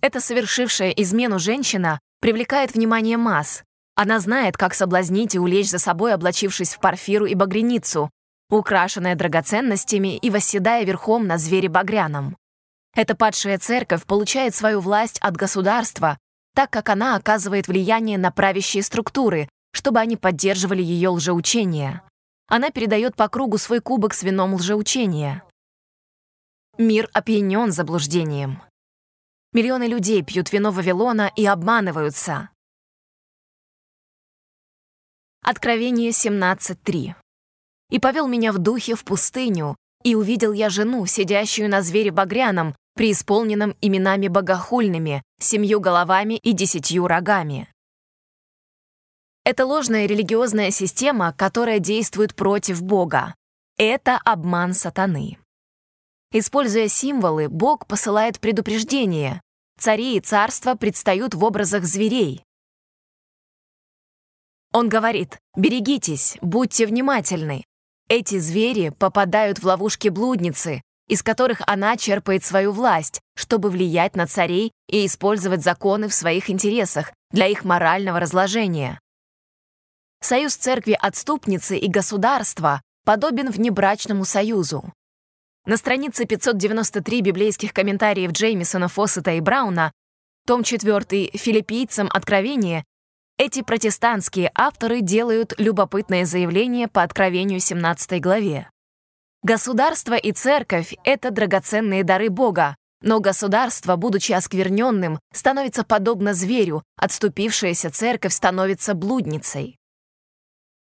Эта 0.00 0.20
совершившая 0.20 0.90
измену 0.90 1.38
женщина 1.38 1.98
привлекает 2.20 2.74
внимание 2.74 3.16
масс. 3.16 3.64
Она 3.94 4.20
знает, 4.20 4.56
как 4.56 4.72
соблазнить 4.72 5.34
и 5.34 5.38
улечь 5.38 5.68
за 5.68 5.78
собой, 5.78 6.14
облачившись 6.14 6.74
в 6.74 6.78
парфиру 6.78 7.26
и 7.26 7.34
багряницу, 7.34 8.08
украшенная 8.50 9.16
драгоценностями 9.16 10.16
и 10.16 10.30
восседая 10.30 10.84
верхом 10.84 11.26
на 11.26 11.38
звере 11.38 11.68
багряном. 11.68 12.36
Эта 12.94 13.14
падшая 13.14 13.58
церковь 13.58 14.04
получает 14.04 14.54
свою 14.54 14.80
власть 14.80 15.18
от 15.20 15.36
государства, 15.36 16.18
так 16.54 16.70
как 16.70 16.90
она 16.90 17.16
оказывает 17.16 17.66
влияние 17.68 18.18
на 18.18 18.30
правящие 18.30 18.82
структуры, 18.82 19.48
чтобы 19.72 20.00
они 20.00 20.16
поддерживали 20.16 20.82
ее 20.82 21.08
лжеучение. 21.08 22.02
Она 22.48 22.70
передает 22.70 23.16
по 23.16 23.28
кругу 23.28 23.56
свой 23.56 23.80
кубок 23.80 24.12
с 24.12 24.22
вином 24.22 24.54
лжеучения. 24.54 25.42
Мир 26.76 27.08
опьянен 27.14 27.72
заблуждением. 27.72 28.62
Миллионы 29.54 29.84
людей 29.84 30.22
пьют 30.22 30.52
вино 30.52 30.70
Вавилона 30.70 31.30
и 31.34 31.46
обманываются. 31.46 32.50
Откровение 35.42 36.10
17.3. 36.10 37.14
«И 37.90 37.98
повел 37.98 38.26
меня 38.28 38.52
в 38.52 38.58
духе 38.58 38.94
в 38.94 39.04
пустыню, 39.04 39.76
и 40.04 40.14
увидел 40.14 40.52
я 40.52 40.70
жену, 40.70 41.04
сидящую 41.06 41.68
на 41.68 41.82
звере 41.82 42.10
багряном, 42.10 42.74
преисполненном 42.94 43.76
именами 43.80 44.28
богохульными, 44.28 45.22
семью 45.38 45.80
головами 45.80 46.34
и 46.34 46.52
десятью 46.52 47.06
рогами. 47.06 47.68
Это 49.44 49.66
ложная 49.66 50.06
религиозная 50.06 50.70
система, 50.70 51.32
которая 51.32 51.80
действует 51.80 52.34
против 52.34 52.82
Бога. 52.82 53.34
Это 53.76 54.20
обман 54.24 54.72
сатаны. 54.74 55.38
Используя 56.30 56.88
символы, 56.88 57.48
Бог 57.48 57.86
посылает 57.86 58.38
предупреждение. 58.40 59.40
Цари 59.78 60.16
и 60.16 60.20
царства 60.20 60.74
предстают 60.74 61.34
в 61.34 61.42
образах 61.42 61.84
зверей. 61.84 62.44
Он 64.72 64.88
говорит, 64.88 65.38
берегитесь, 65.56 66.38
будьте 66.40 66.86
внимательны. 66.86 67.64
Эти 68.08 68.38
звери 68.38 68.90
попадают 68.90 69.58
в 69.58 69.64
ловушки 69.66 70.08
блудницы, 70.08 70.82
из 71.08 71.22
которых 71.22 71.60
она 71.66 71.96
черпает 71.96 72.44
свою 72.44 72.72
власть, 72.72 73.20
чтобы 73.34 73.70
влиять 73.70 74.16
на 74.16 74.26
царей 74.26 74.72
и 74.88 75.06
использовать 75.06 75.62
законы 75.62 76.08
в 76.08 76.14
своих 76.14 76.50
интересах 76.50 77.12
для 77.30 77.46
их 77.46 77.64
морального 77.64 78.20
разложения. 78.20 79.00
Союз 80.20 80.54
церкви 80.54 80.96
отступницы 81.00 81.76
и 81.76 81.88
государства 81.88 82.80
подобен 83.04 83.50
внебрачному 83.50 84.24
союзу. 84.24 84.92
На 85.66 85.76
странице 85.76 86.24
593 86.24 87.20
библейских 87.20 87.72
комментариев 87.72 88.32
Джеймисона, 88.32 88.88
Фоссета 88.88 89.32
и 89.32 89.40
Брауна, 89.40 89.92
том 90.46 90.62
4 90.64 91.30
«Филиппийцам 91.34 92.08
Откровение», 92.12 92.84
эти 93.38 93.62
протестантские 93.62 94.52
авторы 94.54 95.00
делают 95.00 95.54
любопытное 95.58 96.24
заявление 96.26 96.86
по 96.86 97.02
Откровению 97.02 97.60
17 97.60 98.20
главе. 98.20 98.70
Государство 99.44 100.14
и 100.14 100.30
церковь— 100.30 100.94
это 101.04 101.32
драгоценные 101.32 102.04
дары 102.04 102.30
Бога, 102.30 102.76
но 103.02 103.18
государство, 103.18 103.96
будучи 103.96 104.30
оскверненным, 104.30 105.18
становится 105.34 105.82
подобно 105.82 106.32
зверю, 106.32 106.84
отступившаяся 106.96 107.90
церковь 107.90 108.32
становится 108.32 108.94
блудницей. 108.94 109.76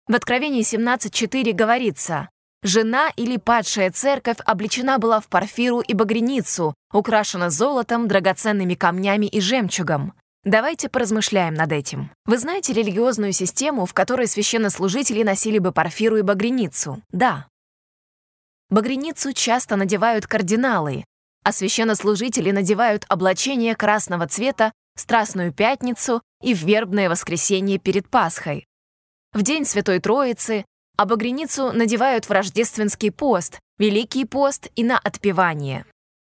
В 0.07 0.15
Откровении 0.15 0.63
17.4 0.63 1.53
говорится, 1.53 2.29
Жена 2.63 3.11
или 3.15 3.37
падшая 3.37 3.91
церковь 3.91 4.37
облечена 4.43 4.97
была 4.97 5.19
в 5.19 5.27
парфиру 5.27 5.79
и 5.81 5.93
багряницу, 5.93 6.73
украшена 6.91 7.51
золотом, 7.51 8.07
драгоценными 8.07 8.73
камнями 8.73 9.27
и 9.27 9.39
жемчугом. 9.39 10.13
Давайте 10.43 10.89
поразмышляем 10.89 11.53
над 11.53 11.71
этим. 11.71 12.09
Вы 12.25 12.39
знаете 12.39 12.73
религиозную 12.73 13.33
систему, 13.33 13.85
в 13.85 13.93
которой 13.93 14.27
священнослужители 14.27 15.21
носили 15.21 15.59
бы 15.59 15.71
парфиру 15.71 16.17
и 16.17 16.23
багряницу? 16.23 17.03
Да. 17.11 17.47
Багряницу 18.69 19.33
часто 19.33 19.75
надевают 19.77 20.27
кардиналы, 20.27 21.05
а 21.43 21.51
священнослужители 21.53 22.51
надевают 22.51 23.05
облачение 23.07 23.75
красного 23.75 24.27
цвета 24.27 24.73
в 24.95 24.99
Страстную 24.99 25.53
Пятницу 25.53 26.21
и 26.41 26.53
в 26.53 26.63
Вербное 26.63 27.09
воскресенье 27.09 27.77
перед 27.77 28.09
Пасхой. 28.09 28.65
В 29.31 29.41
День 29.41 29.65
Святой 29.65 29.99
Троицы, 29.99 30.65
а 30.97 31.05
надевают 31.71 32.27
в 32.27 32.31
рождественский 32.31 33.11
пост, 33.11 33.59
Великий 33.77 34.25
пост 34.25 34.69
и 34.75 34.83
на 34.83 34.97
отпевание. 34.97 35.85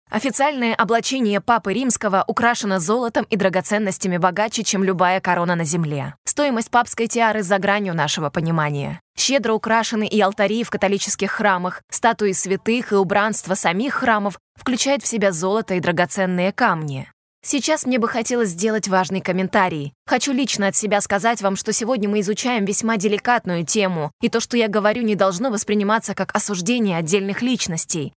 Официальное 0.09 0.73
облачение 0.73 1.41
Папы 1.41 1.73
Римского 1.73 2.23
украшено 2.27 2.79
золотом 2.79 3.25
и 3.29 3.35
драгоценностями 3.35 4.17
богаче, 4.17 4.63
чем 4.63 4.85
любая 4.85 5.19
корона 5.19 5.55
на 5.55 5.65
земле. 5.65 6.15
Стоимость 6.23 6.71
папской 6.71 7.07
тиары 7.07 7.43
за 7.43 7.57
гранью 7.57 7.93
нашего 7.93 8.29
понимания. 8.29 9.01
Щедро 9.17 9.51
украшены 9.51 10.07
и 10.07 10.21
алтари 10.21 10.63
в 10.63 10.69
католических 10.69 11.29
храмах, 11.29 11.81
статуи 11.91 12.31
святых 12.31 12.93
и 12.93 12.95
убранство 12.95 13.53
самих 13.55 13.95
храмов 13.95 14.39
включает 14.55 15.03
в 15.03 15.07
себя 15.07 15.33
золото 15.33 15.73
и 15.73 15.81
драгоценные 15.81 16.53
камни. 16.53 17.11
Сейчас 17.45 17.85
мне 17.85 17.99
бы 17.99 18.07
хотелось 18.07 18.49
сделать 18.49 18.87
важный 18.87 19.19
комментарий. 19.19 19.93
Хочу 20.05 20.31
лично 20.31 20.67
от 20.67 20.75
себя 20.75 21.01
сказать 21.01 21.41
вам, 21.41 21.57
что 21.57 21.73
сегодня 21.73 22.07
мы 22.07 22.21
изучаем 22.21 22.63
весьма 22.63 22.97
деликатную 22.97 23.65
тему, 23.65 24.11
и 24.21 24.29
то, 24.29 24.39
что 24.39 24.55
я 24.55 24.69
говорю, 24.69 25.01
не 25.01 25.15
должно 25.15 25.49
восприниматься 25.49 26.15
как 26.15 26.33
осуждение 26.33 26.97
отдельных 26.97 27.41
личностей. 27.41 28.13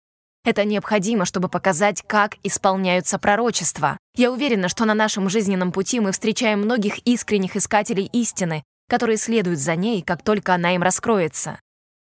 Это 0.43 0.63
необходимо, 0.63 1.25
чтобы 1.25 1.49
показать, 1.49 2.03
как 2.07 2.35
исполняются 2.43 3.19
пророчества. 3.19 3.97
Я 4.15 4.31
уверена, 4.31 4.69
что 4.69 4.85
на 4.85 4.93
нашем 4.93 5.29
жизненном 5.29 5.71
пути 5.71 5.99
мы 5.99 6.11
встречаем 6.11 6.61
многих 6.61 6.99
искренних 6.99 7.55
искателей 7.55 8.09
истины, 8.13 8.63
которые 8.89 9.17
следуют 9.17 9.59
за 9.59 9.75
ней, 9.75 10.01
как 10.01 10.23
только 10.23 10.53
она 10.53 10.75
им 10.75 10.81
раскроется. 10.81 11.59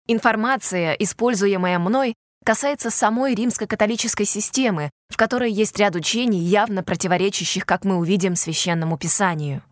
Информация, 0.07 0.93
используемая 0.93 1.79
мной, 1.79 2.15
касается 2.45 2.91
самой 2.91 3.35
римско-католической 3.35 4.25
системы, 4.25 4.91
в 5.11 5.17
которой 5.17 5.53
есть 5.53 5.79
ряд 5.79 5.97
учений, 5.97 6.41
явно 6.41 6.83
противоречащих, 6.83 7.67
как 7.67 7.85
мы 7.85 7.97
увидим, 7.97 8.37
священному 8.37 8.97
писанию. 8.97 9.63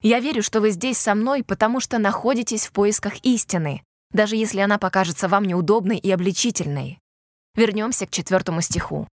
Я 0.00 0.20
верю, 0.20 0.42
что 0.42 0.60
вы 0.60 0.70
здесь 0.70 0.96
со 0.96 1.14
мной, 1.14 1.42
потому 1.42 1.80
что 1.80 1.98
находитесь 1.98 2.66
в 2.66 2.72
поисках 2.72 3.16
истины, 3.24 3.82
даже 4.12 4.36
если 4.36 4.60
она 4.60 4.78
покажется 4.78 5.28
вам 5.28 5.44
неудобной 5.44 5.98
и 5.98 6.10
обличительной. 6.10 6.98
Вернемся 7.54 8.06
к 8.06 8.10
четвертому 8.10 8.60
стиху. 8.60 9.08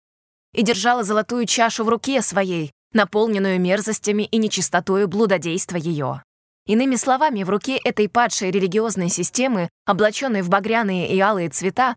«И 0.54 0.62
держала 0.62 1.04
золотую 1.04 1.46
чашу 1.46 1.84
в 1.84 1.90
руке 1.90 2.22
своей, 2.22 2.72
наполненную 2.94 3.60
мерзостями 3.60 4.24
и 4.24 4.38
нечистотою 4.38 5.08
блудодейства 5.08 5.78
ее. 5.78 6.24
Иными 6.66 6.96
словами, 6.96 7.44
в 7.44 7.50
руке 7.50 7.78
этой 7.84 8.08
падшей 8.08 8.52
религиозной 8.52 9.10
системы, 9.10 9.70
облаченной 9.86 10.42
в 10.42 10.50
багряные 10.50 11.14
и 11.14 11.20
алые 11.20 11.50
цвета, 11.50 11.96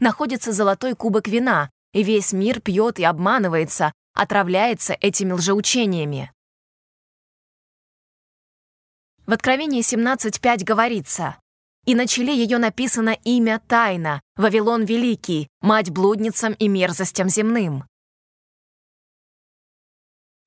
находится 0.00 0.52
золотой 0.52 0.94
кубок 0.94 1.28
вина, 1.28 1.70
и 1.92 2.02
весь 2.02 2.32
мир 2.32 2.60
пьет 2.60 2.98
и 2.98 3.04
обманывается, 3.04 3.92
отравляется 4.12 4.94
этими 5.00 5.32
лжеучениями. 5.32 6.32
В 9.26 9.32
Откровении 9.32 9.80
17.5 9.80 10.64
говорится, 10.64 11.38
«И 11.86 11.94
на 11.94 12.06
челе 12.06 12.34
ее 12.36 12.58
написано 12.58 13.16
имя 13.24 13.60
Тайна, 13.66 14.20
Вавилон 14.36 14.84
Великий, 14.84 15.48
мать 15.60 15.90
блудницам 15.90 16.52
и 16.54 16.68
мерзостям 16.68 17.28
земным». 17.28 17.84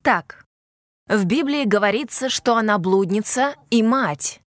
Так, 0.02 0.44
в 1.08 1.24
Библии 1.24 1.64
говорится, 1.64 2.28
что 2.28 2.56
она 2.56 2.78
блудница 2.78 3.54
и 3.70 3.82
мать. 3.82 4.40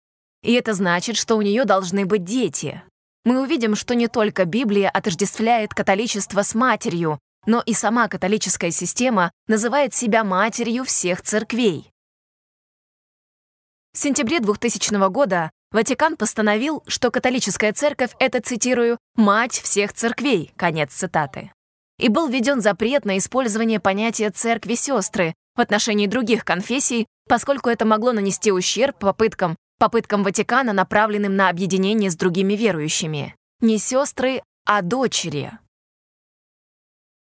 И 0.44 0.54
это 0.54 0.74
значит, 0.74 1.16
что 1.16 1.36
у 1.36 1.42
нее 1.42 1.64
должны 1.64 2.06
быть 2.06 2.24
дети. 2.24 2.84
Мы 3.24 3.42
увидим, 3.42 3.76
что 3.76 3.96
не 3.96 4.08
только 4.08 4.46
Библия 4.46 4.90
отождествляет 4.90 5.74
католичество 5.74 6.42
с 6.44 6.56
матерью, 6.56 7.20
но 7.46 7.62
и 7.66 7.74
сама 7.74 8.08
католическая 8.08 8.72
система 8.72 9.32
называет 9.48 9.94
себя 9.94 10.24
матерью 10.24 10.84
всех 10.84 11.22
церквей. 11.22 11.92
В 13.94 13.98
сентябре 13.98 14.40
2000 14.40 15.10
года 15.10 15.52
Ватикан 15.72 16.18
постановил, 16.18 16.84
что 16.88 17.12
католическая 17.12 17.74
церковь— 17.74 18.12
это, 18.20 18.42
цитирую, 18.42 18.98
«мать 19.16 19.54
всех 19.54 19.94
церквей», 19.94 20.52
конец 20.56 20.92
цитаты. 20.92 21.52
И 22.00 22.10
был 22.10 22.28
введен 22.28 22.62
запрет 22.62 23.06
на 23.06 23.20
использование 23.20 23.80
понятия 23.80 24.32
«церкви-сестры», 24.32 25.36
в 25.56 25.62
отношении 25.62 26.08
других 26.08 26.44
конфессий, 26.44 27.06
поскольку 27.28 27.70
это 27.70 27.86
могло 27.86 28.14
нанести 28.14 28.52
ущерб 28.52 28.98
попыткам, 28.98 29.58
попыткам 29.78 30.24
Ватикана, 30.24 30.74
направленным 30.74 31.36
на 31.36 31.50
объединение 31.50 32.10
с 32.10 32.16
другими 32.16 32.54
верующими. 32.54 33.36
Не 33.62 33.78
сестры, 33.78 34.42
а 34.66 34.82
дочери. 34.82 35.52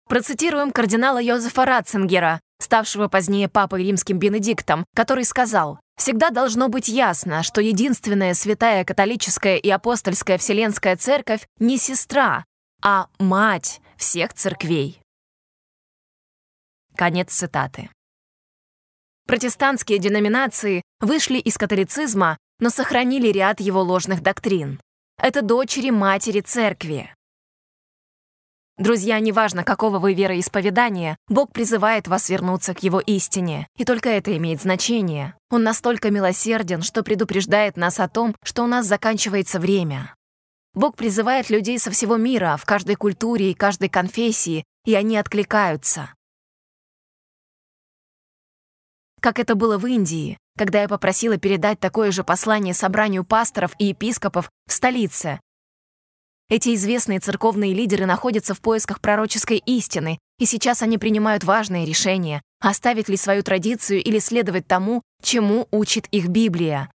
Процитируем 0.09 0.71
кардинала 0.71 1.21
Йозефа 1.21 1.67
Ратцингера, 1.67 2.41
ставшего 2.61 3.09
позднее 3.09 3.49
папой 3.49 3.85
римским 3.85 4.19
Бенедиктом, 4.19 4.87
который 4.95 5.25
сказал, 5.25 5.81
«Всегда 5.99 6.31
должно 6.31 6.69
быть 6.69 6.89
ясно, 6.89 7.43
что 7.43 7.61
единственная 7.61 8.33
святая 8.33 8.85
католическая 8.85 9.57
и 9.57 9.69
апостольская 9.69 10.39
Вселенская 10.39 10.97
Церковь 10.97 11.47
не 11.59 11.77
сестра, 11.77 12.45
а 12.83 13.09
мать 13.19 13.81
всех 13.97 14.33
церквей». 14.33 15.01
Конец 16.97 17.33
цитаты. 17.33 17.91
Протестантские 19.27 19.99
деноминации 19.99 20.83
вышли 21.01 21.39
из 21.39 21.59
католицизма, 21.59 22.39
но 22.61 22.71
сохранили 22.71 23.29
ряд 23.29 23.61
его 23.61 23.83
ложных 23.83 24.23
доктрин. 24.23 24.81
Это 25.21 25.43
дочери 25.43 25.91
матери 25.91 26.41
церкви. 26.41 27.15
Друзья, 28.79 29.19
неважно, 29.19 29.65
какого 29.65 29.99
вы 29.99 30.15
вероисповедания, 30.15 31.17
Бог 31.29 31.53
призывает 31.53 32.07
вас 32.07 32.29
вернуться 32.29 32.75
к 32.75 32.83
Его 32.83 33.01
истине, 33.01 33.67
и 33.77 33.85
только 33.85 34.09
это 34.09 34.37
имеет 34.37 34.63
значение. 34.63 35.35
Он 35.51 35.65
настолько 35.65 36.11
милосерден, 36.11 36.83
что 36.83 37.03
предупреждает 37.03 37.77
нас 37.77 37.99
о 37.99 38.09
том, 38.09 38.37
что 38.45 38.63
у 38.63 38.67
нас 38.67 38.87
заканчивается 38.87 39.59
время. 39.59 40.15
Бог 40.75 40.97
призывает 40.97 41.51
людей 41.51 41.79
со 41.79 41.91
всего 41.91 42.17
мира, 42.17 42.57
в 42.57 42.65
каждой 42.65 42.95
культуре 42.95 43.51
и 43.51 43.55
каждой 43.55 43.89
конфессии, 43.89 44.65
и 44.85 44.95
они 44.95 45.17
откликаются. 45.17 46.11
как 49.21 49.39
это 49.39 49.55
было 49.55 49.79
в 49.79 49.87
Индии, 49.87 50.39
когда 50.57 50.83
я 50.83 50.89
попросила 50.89 51.37
передать 51.37 51.81
такое 51.81 52.11
же 52.11 52.25
послание 52.25 52.75
собранию 52.75 53.25
пасторов 53.25 53.73
и 53.79 53.87
епископов 53.87 54.51
в 54.67 54.73
столице. 54.73 55.41
Эти 56.51 56.75
известные 56.75 57.21
церковные 57.21 57.75
лидеры 57.75 58.07
находятся 58.07 58.55
в 58.55 58.63
поисках 58.63 59.03
пророческой 59.03 59.59
истины, 59.59 60.19
и 60.39 60.47
сейчас 60.47 60.81
они 60.81 60.97
принимают 60.97 61.45
важные 61.45 61.85
решения, 61.85 62.41
оставить 62.59 63.11
ли 63.11 63.19
свою 63.19 63.43
традицию 63.43 64.03
или 64.03 64.19
следовать 64.19 64.67
тому, 64.67 65.03
чему 65.23 65.69
учит 65.71 66.07
их 66.07 66.29
Библия. 66.29 66.91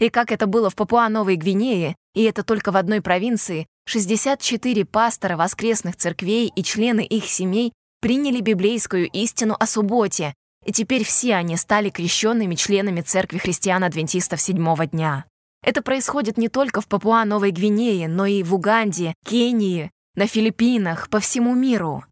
И 0.00 0.10
как 0.10 0.32
это 0.32 0.48
было 0.48 0.70
в 0.70 0.74
Папуа-Новой 0.74 1.36
Гвинее, 1.36 1.94
и 2.14 2.24
это 2.24 2.42
только 2.42 2.72
в 2.72 2.76
одной 2.76 3.00
провинции, 3.00 3.66
64 3.86 4.84
пастора 4.84 5.36
воскресных 5.36 5.94
церквей 5.96 6.52
и 6.54 6.62
члены 6.64 7.04
их 7.04 7.26
семей 7.26 7.72
приняли 8.00 8.40
библейскую 8.40 9.08
истину 9.08 9.56
о 9.58 9.66
субботе, 9.66 10.34
и 10.64 10.72
теперь 10.72 11.04
все 11.04 11.36
они 11.36 11.56
стали 11.56 11.90
крещенными 11.90 12.56
членами 12.56 13.02
Церкви 13.02 13.38
христиан-адвентистов 13.38 14.40
седьмого 14.40 14.86
дня. 14.86 15.26
Это 15.66 15.82
происходит 15.82 16.38
не 16.38 16.48
только 16.48 16.80
в 16.80 16.86
Папуа-Новой 16.86 17.50
Гвинее, 17.50 18.06
но 18.06 18.24
и 18.24 18.44
в 18.44 18.54
Уганде, 18.54 19.14
Кении, 19.24 19.90
на 20.14 20.28
Филиппинах, 20.28 21.10
по 21.10 21.18
всему 21.18 21.56
миру. 21.56 22.04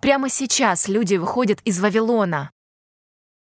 Прямо 0.00 0.28
сейчас 0.28 0.88
люди 0.88 1.14
выходят 1.14 1.60
из 1.62 1.78
Вавилона. 1.78 2.50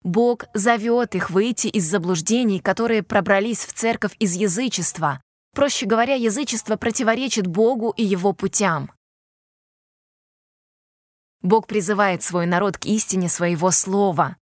Бог 0.03 0.47
зовет 0.53 1.15
их 1.15 1.29
выйти 1.29 1.67
из 1.67 1.89
заблуждений, 1.89 2.59
которые 2.59 3.03
пробрались 3.03 3.65
в 3.65 3.71
церковь 3.71 4.17
из 4.19 4.35
язычества. 4.35 5.21
Проще 5.55 5.85
говоря, 5.85 6.15
язычество 6.15 6.75
противоречит 6.75 7.47
Богу 7.47 7.93
и 7.95 8.03
его 8.03 8.33
путям. 8.33 8.91
Бог 11.41 11.67
призывает 11.67 12.21
свой 12.21 12.47
народ 12.47 12.77
к 12.77 12.85
истине 12.85 13.29
своего 13.29 13.71
слова. 13.71 14.35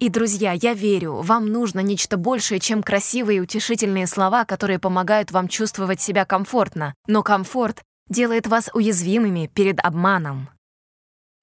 И, 0.00 0.08
друзья, 0.08 0.52
я 0.52 0.74
верю, 0.74 1.22
вам 1.22 1.46
нужно 1.46 1.80
нечто 1.80 2.16
большее, 2.16 2.60
чем 2.60 2.82
красивые 2.82 3.38
и 3.38 3.40
утешительные 3.40 4.06
слова, 4.06 4.44
которые 4.44 4.78
помогают 4.78 5.30
вам 5.30 5.48
чувствовать 5.48 6.00
себя 6.00 6.24
комфортно. 6.24 6.94
Но 7.06 7.22
комфорт 7.22 7.82
делает 8.08 8.46
вас 8.46 8.70
уязвимыми 8.74 9.50
перед 9.54 9.78
обманом. 9.84 10.48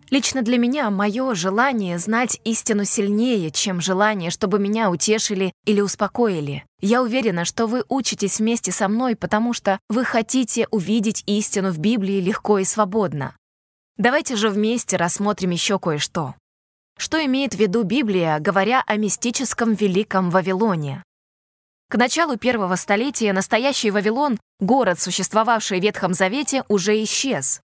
Лично 0.09 0.41
для 0.41 0.57
меня 0.57 0.89
мое 0.89 1.33
желание 1.35 1.97
знать 1.97 2.39
истину 2.43 2.83
сильнее, 2.83 3.49
чем 3.49 3.79
желание, 3.79 4.29
чтобы 4.29 4.59
меня 4.59 4.91
утешили 4.91 5.53
или 5.65 5.79
успокоили. 5.79 6.65
Я 6.81 7.01
уверена, 7.01 7.45
что 7.45 7.65
вы 7.65 7.85
учитесь 7.87 8.39
вместе 8.39 8.73
со 8.73 8.89
мной, 8.89 9.15
потому 9.15 9.53
что 9.53 9.79
вы 9.87 10.03
хотите 10.03 10.67
увидеть 10.69 11.23
истину 11.27 11.71
в 11.71 11.79
Библии 11.79 12.19
легко 12.19 12.59
и 12.59 12.65
свободно. 12.65 13.37
Давайте 13.97 14.35
же 14.35 14.49
вместе 14.49 14.97
рассмотрим 14.97 15.51
еще 15.51 15.79
кое-что. 15.79 16.35
Что 17.03 17.25
имеет 17.25 17.55
в 17.55 17.57
виду 17.57 17.81
Библия, 17.81 18.37
говоря 18.37 18.83
о 18.85 18.95
мистическом 18.95 19.73
Великом 19.73 20.29
Вавилоне? 20.29 21.03
К 21.89 21.97
началу 21.97 22.37
первого 22.37 22.75
столетия 22.75 23.33
настоящий 23.33 23.89
Вавилон, 23.89 24.39
город, 24.59 24.99
существовавший 24.99 25.79
в 25.79 25.83
Ветхом 25.83 26.13
Завете, 26.13 26.63
уже 26.67 27.03
исчез. 27.03 27.59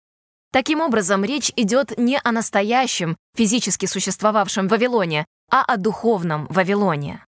Таким 0.51 0.81
образом, 0.81 1.23
речь 1.23 1.51
идет 1.55 1.97
не 1.97 2.19
о 2.23 2.31
настоящем, 2.31 3.17
физически 3.35 3.87
существовавшем 3.87 4.67
Вавилоне, 4.67 5.25
а 5.49 5.63
о 5.63 5.77
духовном 5.77 6.45
Вавилоне. 6.51 7.25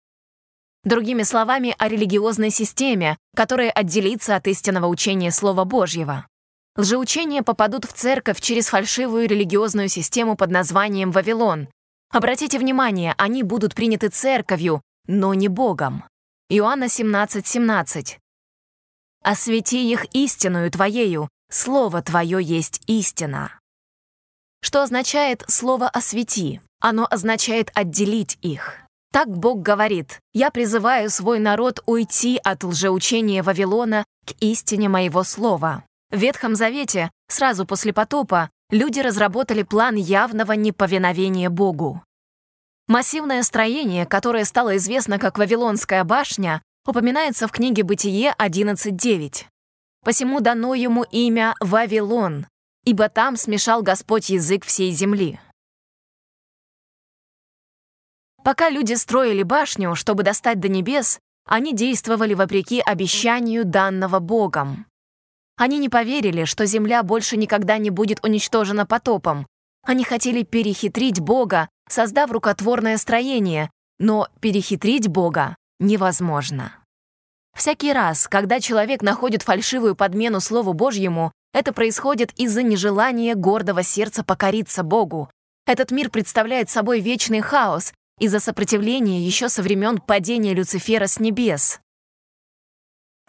Другими 0.83 1.23
словами, 1.23 1.73
о 1.79 1.87
религиозной 1.87 2.51
системе, 2.51 3.17
которая 3.37 3.71
отделится 3.71 4.35
от 4.35 4.49
истинного 4.49 4.89
учения 4.89 5.31
Слова 5.31 5.63
Божьего. 5.63 6.27
Лжеучения 6.77 7.45
попадут 7.45 7.85
в 7.85 7.93
церковь 7.93 8.41
через 8.41 8.67
фальшивую 8.71 9.29
религиозную 9.29 9.89
систему 9.89 10.35
под 10.35 10.51
названием 10.51 11.13
Вавилон. 11.13 11.69
Обратите 12.13 12.59
внимание, 12.59 13.15
они 13.17 13.43
будут 13.43 13.75
приняты 13.75 14.09
церковью, 14.09 14.83
но 15.07 15.33
не 15.33 15.49
Богом. 15.49 16.05
Иоанна 16.51 16.85
17:17. 16.85 17.47
17. 17.47 18.19
«Освети 19.25 19.91
их 19.91 20.05
истинную 20.13 20.71
Твоею, 20.71 21.29
Слово 21.51 22.03
Твое 22.03 22.43
есть 22.43 22.83
истина». 22.87 23.59
Что 24.63 24.83
означает 24.83 25.43
слово 25.49 25.89
«освети»? 25.89 26.61
Оно 26.81 27.07
означает 27.11 27.71
отделить 27.75 28.39
их. 28.43 28.79
Так 29.13 29.29
Бог 29.29 29.63
говорит, 29.63 30.21
«Я 30.35 30.51
призываю 30.51 31.11
свой 31.11 31.39
народ 31.39 31.83
уйти 31.87 32.39
от 32.43 32.63
лжеучения 32.65 33.43
Вавилона 33.43 34.05
к 34.27 34.33
истине 34.41 34.89
моего 34.89 35.25
слова». 35.25 35.85
В 36.11 36.19
Ветхом 36.19 36.57
Завете, 36.57 37.11
сразу 37.29 37.65
после 37.67 37.93
потопа, 37.93 38.51
люди 38.73 39.01
разработали 39.01 39.63
план 39.63 39.95
явного 39.95 40.53
неповиновения 40.53 41.51
Богу. 41.51 42.03
Массивное 42.89 43.43
строение, 43.43 44.07
которое 44.07 44.45
стало 44.45 44.77
известно 44.79 45.19
как 45.19 45.39
Вавилонская 45.39 46.03
башня, 46.03 46.63
упоминается 46.85 47.47
в 47.47 47.53
книге 47.53 47.85
«Бытие» 47.85 48.35
11.9. 48.39 49.45
«Посему 50.05 50.41
дано 50.41 50.75
ему 50.75 51.05
имя 51.05 51.55
Вавилон, 51.61 52.47
ибо 52.85 53.09
там 53.09 53.37
смешал 53.37 53.83
Господь 53.83 54.31
язык 54.31 54.65
всей 54.65 54.91
земли». 54.91 55.39
Пока 58.43 58.71
люди 58.71 58.95
строили 58.95 59.45
башню, 59.45 59.95
чтобы 59.95 60.25
достать 60.25 60.59
до 60.59 60.69
небес, 60.69 61.21
они 61.45 61.75
действовали 61.75 62.35
вопреки 62.35 62.81
обещанию 62.81 63.65
данного 63.65 64.19
Богом. 64.19 64.87
Они 65.57 65.79
не 65.79 65.89
поверили, 65.89 66.45
что 66.45 66.67
Земля 66.67 67.03
больше 67.03 67.37
никогда 67.37 67.79
не 67.79 67.91
будет 67.91 68.25
уничтожена 68.25 68.87
потопом. 68.87 69.47
Они 69.85 70.05
хотели 70.05 70.43
перехитрить 70.43 71.21
Бога, 71.21 71.69
создав 71.89 72.31
рукотворное 72.31 72.97
строение, 72.97 73.71
но 73.99 74.29
перехитрить 74.41 75.09
Бога 75.09 75.57
невозможно. 75.81 76.73
Всякий 77.55 77.93
раз, 77.93 78.29
когда 78.29 78.61
человек 78.61 79.03
находит 79.03 79.43
фальшивую 79.43 79.95
подмену 79.95 80.41
Слову 80.41 80.73
Божьему, 80.73 81.33
это 81.53 81.73
происходит 81.73 82.33
из-за 82.39 82.63
нежелания 82.63 83.35
гордого 83.35 83.83
сердца 83.83 84.25
покориться 84.25 84.83
Богу. 84.83 85.31
Этот 85.67 85.91
мир 85.91 86.09
представляет 86.09 86.71
собой 86.71 87.01
вечный 87.01 87.41
хаос 87.41 87.93
из-за 88.19 88.41
сопротивления 88.41 89.21
еще 89.25 89.49
со 89.49 89.63
времен 89.63 89.99
падения 89.99 90.55
Люцифера 90.55 91.07
с 91.07 91.21
небес. 91.21 91.81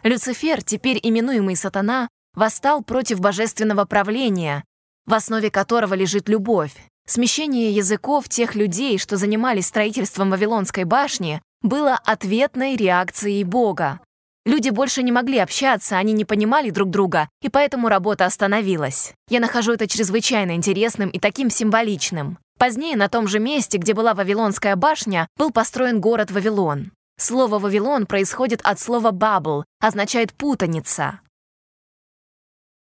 Люцифер, 0.02 0.62
теперь 0.62 0.98
именуемый 1.02 1.56
Сатана, 1.56 2.08
восстал 2.34 2.82
против 2.82 3.20
божественного 3.20 3.84
правления, 3.84 4.64
в 5.06 5.14
основе 5.14 5.50
которого 5.50 5.94
лежит 5.94 6.28
любовь. 6.28 6.72
Смещение 7.06 7.70
языков 7.70 8.28
тех 8.28 8.54
людей, 8.54 8.98
что 8.98 9.16
занимались 9.16 9.66
строительством 9.66 10.30
Вавилонской 10.30 10.84
башни, 10.84 11.42
было 11.60 11.94
ответной 11.94 12.76
реакцией 12.76 13.44
Бога. 13.44 14.00
Люди 14.46 14.68
больше 14.68 15.02
не 15.02 15.12
могли 15.12 15.38
общаться, 15.38 15.96
они 15.96 16.12
не 16.12 16.24
понимали 16.24 16.70
друг 16.70 16.90
друга, 16.90 17.28
и 17.40 17.48
поэтому 17.48 17.88
работа 17.88 18.26
остановилась. 18.26 19.14
Я 19.28 19.40
нахожу 19.40 19.72
это 19.72 19.86
чрезвычайно 19.86 20.52
интересным 20.52 21.08
и 21.08 21.18
таким 21.18 21.48
символичным. 21.50 22.38
Позднее 22.58 22.96
на 22.96 23.08
том 23.08 23.26
же 23.26 23.38
месте, 23.38 23.78
где 23.78 23.94
была 23.94 24.14
Вавилонская 24.14 24.76
башня, 24.76 25.26
был 25.36 25.50
построен 25.50 26.00
город 26.00 26.30
Вавилон. 26.30 26.92
Слово 27.18 27.58
«Вавилон» 27.58 28.06
происходит 28.06 28.60
от 28.62 28.80
слова 28.80 29.10
«бабл», 29.12 29.64
означает 29.80 30.32
«путаница». 30.32 31.20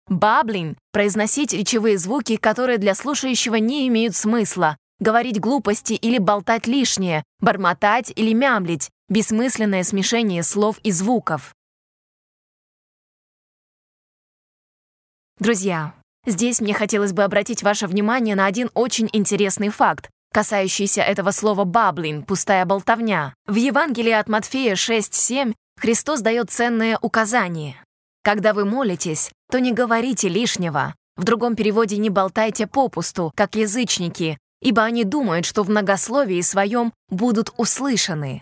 Баблин— 0.07 0.77
произносить 0.91 1.53
речевые 1.53 1.97
звуки, 1.97 2.37
которые 2.37 2.77
для 2.77 2.95
слушающего 2.95 3.55
не 3.55 3.87
имеют 3.87 4.15
смысла, 4.15 4.77
говорить 4.99 5.39
глупости 5.39 5.93
или 5.93 6.17
болтать 6.17 6.65
лишнее, 6.65 7.23
бормотать 7.39 8.11
или 8.15 8.33
мямлить, 8.33 8.89
бессмысленное 9.09 9.83
смешение 9.83 10.43
слов 10.43 10.77
и 10.83 10.91
звуков. 10.91 11.53
Друзья, 15.39 15.93
здесь 16.25 16.61
мне 16.61 16.73
хотелось 16.73 17.13
бы 17.13 17.23
обратить 17.23 17.61
ваше 17.61 17.85
внимание 17.85 18.35
на 18.35 18.47
один 18.47 18.71
очень 18.73 19.09
интересный 19.13 19.69
факт, 19.69 20.09
касающийся 20.33 21.01
этого 21.01 21.31
слова 21.31 21.63
«баблин»— 21.63 22.23
пустая 22.27 22.65
болтовня. 22.65 23.35
В 23.45 23.55
Евангелии 23.55 24.13
от 24.13 24.29
Матфея 24.29 24.73
6.7 24.75 25.53
Христос 25.79 26.21
дает 26.21 26.49
ценное 26.49 26.97
указание. 27.01 27.83
«Когда 28.27 28.53
вы 28.53 28.65
молитесь, 28.65 29.31
то 29.49 29.57
не 29.57 29.71
говорите 29.71 30.27
лишнего. 30.27 30.93
В 31.15 31.23
другом 31.23 31.55
переводе 31.55 31.95
не 31.95 32.09
болтайте 32.09 32.67
попусту, 32.67 33.31
как 33.33 33.55
язычники, 33.55 34.37
ибо 34.61 34.83
они 34.83 35.05
думают, 35.05 35.45
что 35.45 35.63
в 35.63 35.69
многословии 35.69 36.41
своем 36.41 36.91
будут 37.07 37.53
услышаны». 37.55 38.41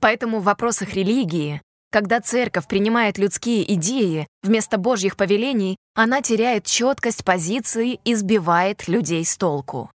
Поэтому 0.00 0.38
в 0.38 0.44
вопросах 0.44 0.94
религии, 0.94 1.60
когда 1.90 2.20
церковь 2.20 2.68
принимает 2.68 3.18
людские 3.18 3.74
идеи 3.74 4.28
вместо 4.44 4.78
Божьих 4.78 5.16
повелений, 5.16 5.76
она 5.96 6.22
теряет 6.22 6.64
четкость 6.64 7.24
позиции 7.24 7.98
и 8.04 8.14
сбивает 8.14 8.86
людей 8.86 9.24
с 9.24 9.36
толку. 9.36 9.90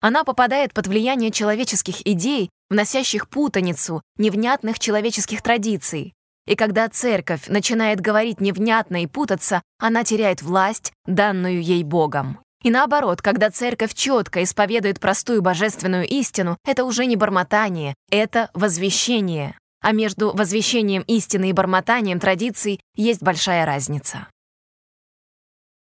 Она 0.00 0.24
попадает 0.24 0.74
под 0.74 0.88
влияние 0.88 1.30
человеческих 1.30 2.04
идей, 2.04 2.50
вносящих 2.68 3.28
путаницу 3.28 4.02
невнятных 4.18 4.80
человеческих 4.80 5.40
традиций. 5.40 6.14
И 6.46 6.54
когда 6.54 6.88
церковь 6.88 7.48
начинает 7.48 8.00
говорить 8.00 8.40
невнятно 8.40 9.02
и 9.02 9.06
путаться, 9.06 9.62
она 9.78 10.04
теряет 10.04 10.42
власть, 10.42 10.92
данную 11.06 11.62
ей 11.62 11.82
Богом. 11.82 12.38
И 12.62 12.70
наоборот, 12.70 13.20
когда 13.20 13.50
церковь 13.50 13.94
четко 13.94 14.42
исповедует 14.42 15.00
простую 15.00 15.42
божественную 15.42 16.06
истину, 16.08 16.56
это 16.64 16.84
уже 16.84 17.06
не 17.06 17.16
бормотание, 17.16 17.94
это 18.10 18.50
возвещение. 18.54 19.58
А 19.82 19.92
между 19.92 20.32
возвещением 20.32 21.02
истины 21.02 21.50
и 21.50 21.52
бормотанием 21.52 22.18
традиций 22.18 22.80
есть 22.94 23.22
большая 23.22 23.66
разница. 23.66 24.26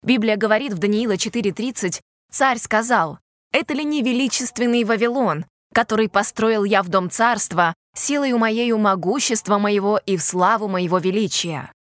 Библия 0.03 0.37
говорит 0.37 0.73
в 0.73 0.79
Даниила 0.79 1.17
4.30 1.17 2.01
Царь 2.31 2.59
сказал, 2.59 3.19
«Это 3.53 3.75
ли 3.75 3.85
не 3.85 4.03
величественный 4.03 4.85
Вавилон, 4.85 5.45
который 5.75 6.09
построил 6.09 6.65
я 6.65 6.83
в 6.83 6.89
дом 6.89 7.11
царства, 7.11 7.75
силою 7.95 8.39
моею 8.39 8.79
могущества 8.79 9.59
моего 9.59 10.01
и 10.05 10.17
в 10.17 10.23
славу 10.23 10.69
моего 10.69 10.99
величия?» 10.99 11.73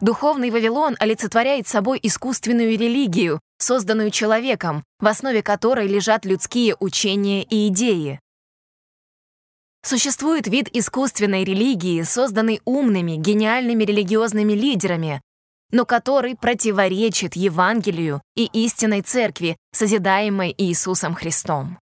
Духовный 0.00 0.50
Вавилон 0.50 0.94
олицетворяет 0.98 1.66
собой 1.66 1.98
искусственную 2.02 2.78
религию, 2.78 3.40
созданную 3.58 4.10
человеком, 4.10 4.84
в 5.00 5.06
основе 5.06 5.42
которой 5.42 5.88
лежат 5.88 6.26
людские 6.26 6.76
учения 6.78 7.42
и 7.42 7.68
идеи. 7.68 8.20
Существует 9.82 10.48
вид 10.48 10.68
искусственной 10.72 11.44
религии, 11.44 12.02
созданный 12.02 12.60
умными, 12.64 13.12
гениальными 13.12 13.84
религиозными 13.84 14.52
лидерами, 14.52 15.22
но 15.70 15.86
который 15.86 16.36
противоречит 16.36 17.36
Евангелию 17.36 18.20
и 18.34 18.46
истинной 18.46 19.00
церкви, 19.00 19.56
созидаемой 19.72 20.54
Иисусом 20.58 21.14
Христом. 21.14 21.78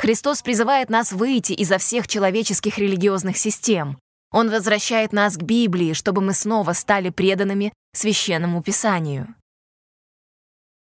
Христос 0.00 0.40
призывает 0.40 0.88
нас 0.88 1.12
выйти 1.12 1.52
изо 1.52 1.76
всех 1.76 2.08
человеческих 2.08 2.78
религиозных 2.78 3.36
систем. 3.36 3.98
Он 4.32 4.48
возвращает 4.48 5.12
нас 5.12 5.36
к 5.36 5.42
Библии, 5.42 5.92
чтобы 5.92 6.22
мы 6.22 6.32
снова 6.32 6.72
стали 6.72 7.10
преданными 7.10 7.74
Священному 7.92 8.62
Писанию. 8.62 9.34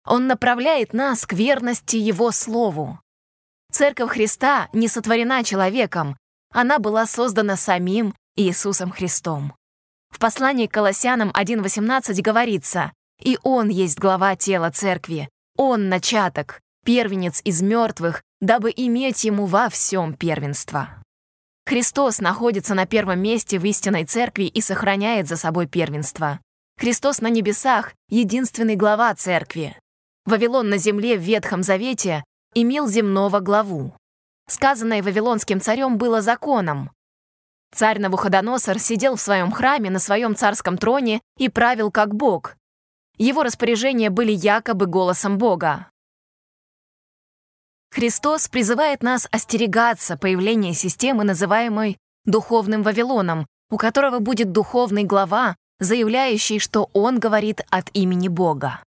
Он 0.05 0.27
направляет 0.27 0.93
нас 0.93 1.25
к 1.25 1.33
верности 1.33 1.97
Его 1.97 2.31
Слову. 2.31 2.97
Церковь 3.73 4.11
Христа 4.11 4.69
не 4.71 4.87
сотворена 4.87 5.43
человеком, 5.43 6.15
она 6.53 6.79
была 6.79 7.05
создана 7.05 7.57
самим 7.57 8.15
Иисусом 8.37 8.89
Христом. 8.89 9.53
В 10.11 10.19
послании 10.19 10.67
к 10.67 10.73
Колоссянам 10.73 11.31
1.18 11.31 12.21
говорится 12.21 12.93
«И 13.21 13.37
Он 13.43 13.67
есть 13.67 13.99
глава 13.99 14.37
тела 14.37 14.71
церкви, 14.71 15.27
Он 15.57 15.89
начаток, 15.89 16.61
первенец 16.85 17.41
из 17.43 17.61
мертвых, 17.61 18.21
дабы 18.43 18.71
иметь 18.75 19.23
Ему 19.23 19.45
во 19.45 19.69
всем 19.69 20.13
первенство». 20.13 20.89
Христос 21.65 22.19
находится 22.19 22.75
на 22.75 22.85
первом 22.85 23.19
месте 23.19 23.57
в 23.57 23.65
истинной 23.65 24.05
церкви 24.05 24.43
и 24.43 24.61
сохраняет 24.61 25.27
за 25.27 25.37
собой 25.37 25.65
первенство. 25.65 26.39
Христос 26.77 27.21
на 27.21 27.27
небесах— 27.27 27.93
единственный 28.09 28.75
глава 28.75 29.15
церкви. 29.15 29.77
Вавилон 30.25 30.69
на 30.69 30.77
земле 30.77 31.17
в 31.17 31.21
Ветхом 31.21 31.63
Завете 31.63 32.23
имел 32.53 32.87
земного 32.87 33.39
главу. 33.39 33.95
Сказанное 34.47 35.01
Вавилонским 35.01 35.61
царем 35.61 35.97
было 35.97 36.21
законом, 36.21 36.91
Царь 37.73 37.99
Навуходоносор 37.99 38.77
сидел 38.77 39.15
в 39.15 39.21
своем 39.21 39.51
храме 39.51 39.89
на 39.89 39.97
своем 39.97 40.35
царском 40.35 40.77
троне 40.77 41.21
и 41.39 41.49
правил 41.49 41.89
как 41.89 42.13
бог. 42.13 42.55
Его 43.17 43.41
распоряжения 43.41 44.11
были 44.11 44.31
якобы 44.31 44.85
голосом 44.85 45.39
Бога. 45.39 45.87
Христос 47.93 48.47
призывает 48.47 49.03
нас 49.03 49.27
остерегаться 49.29 50.17
появления 50.17 50.73
системы, 50.73 51.23
называемой 51.23 51.99
духовным 52.25 52.81
Вавилоном, 52.81 53.45
у 53.69 53.77
которого 53.77 54.17
будет 54.17 54.51
духовный 54.51 55.03
глава, 55.03 55.55
заявляющий, 55.79 56.57
что 56.57 56.89
он 56.93 57.19
говорит 57.19 57.61
от 57.69 57.91
имени 57.93 58.29
Бога. 58.29 58.83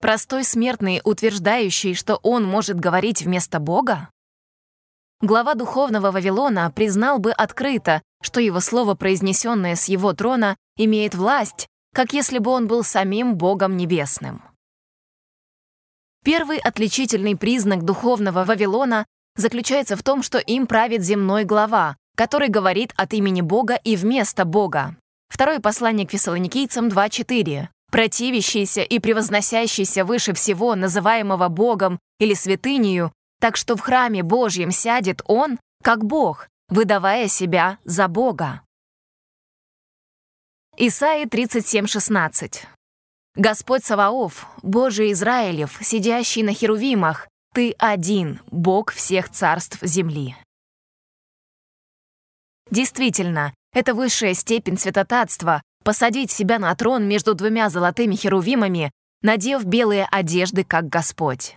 Простой 0.00 0.44
смертный, 0.44 1.00
утверждающий, 1.04 1.94
что 1.94 2.16
он 2.16 2.44
может 2.44 2.78
говорить 2.78 3.22
вместо 3.22 3.60
Бога? 3.60 4.10
глава 5.22 5.54
духовного 5.54 6.10
Вавилона 6.10 6.70
признал 6.70 7.18
бы 7.18 7.32
открыто, 7.32 8.02
что 8.22 8.40
его 8.40 8.60
слово, 8.60 8.94
произнесенное 8.94 9.74
с 9.74 9.86
его 9.86 10.12
трона, 10.12 10.54
имеет 10.76 11.14
власть, 11.14 11.66
как 11.94 12.12
если 12.12 12.38
бы 12.38 12.50
он 12.50 12.66
был 12.66 12.84
самим 12.84 13.36
Богом 13.36 13.76
Небесным. 13.76 14.47
Первый 16.24 16.58
отличительный 16.58 17.36
признак 17.36 17.84
духовного 17.84 18.44
Вавилона 18.44 19.06
заключается 19.36 19.96
в 19.96 20.02
том, 20.02 20.22
что 20.22 20.38
им 20.38 20.66
правит 20.66 21.02
земной 21.02 21.44
глава, 21.44 21.96
который 22.16 22.48
говорит 22.48 22.92
от 22.96 23.14
имени 23.14 23.40
Бога 23.40 23.74
и 23.74 23.96
вместо 23.96 24.44
Бога. 24.44 24.96
Второе 25.28 25.60
послание 25.60 26.06
к 26.06 26.10
фессалоникийцам 26.10 26.88
2.4. 26.88 27.68
Противящийся 27.90 28.82
и 28.82 28.98
превозносящийся 28.98 30.04
выше 30.04 30.34
всего, 30.34 30.74
называемого 30.74 31.48
Богом 31.48 31.98
или 32.18 32.34
святынею, 32.34 33.12
так 33.40 33.56
что 33.56 33.76
в 33.76 33.80
храме 33.80 34.22
Божьем 34.22 34.70
сядет 34.70 35.22
он, 35.24 35.58
как 35.82 36.04
Бог, 36.04 36.48
выдавая 36.68 37.28
себя 37.28 37.78
за 37.84 38.08
Бога. 38.08 38.62
Исайя 40.76 41.26
37:16. 41.26 42.66
Господь 43.34 43.84
Саваоф, 43.84 44.46
Божий 44.62 45.12
Израилев, 45.12 45.78
сидящий 45.80 46.42
на 46.42 46.52
херувимах, 46.52 47.28
Ты 47.54 47.74
один, 47.78 48.40
Бог 48.50 48.92
всех 48.92 49.30
царств 49.30 49.78
земли. 49.82 50.36
Действительно, 52.70 53.54
это 53.72 53.94
высшая 53.94 54.34
степень 54.34 54.78
святотатства— 54.78 55.62
посадить 55.84 56.30
себя 56.30 56.58
на 56.58 56.74
трон 56.74 57.08
между 57.08 57.34
двумя 57.34 57.70
золотыми 57.70 58.14
херувимами, 58.14 58.90
надев 59.22 59.64
белые 59.64 60.06
одежды, 60.10 60.64
как 60.64 60.88
Господь. 60.88 61.56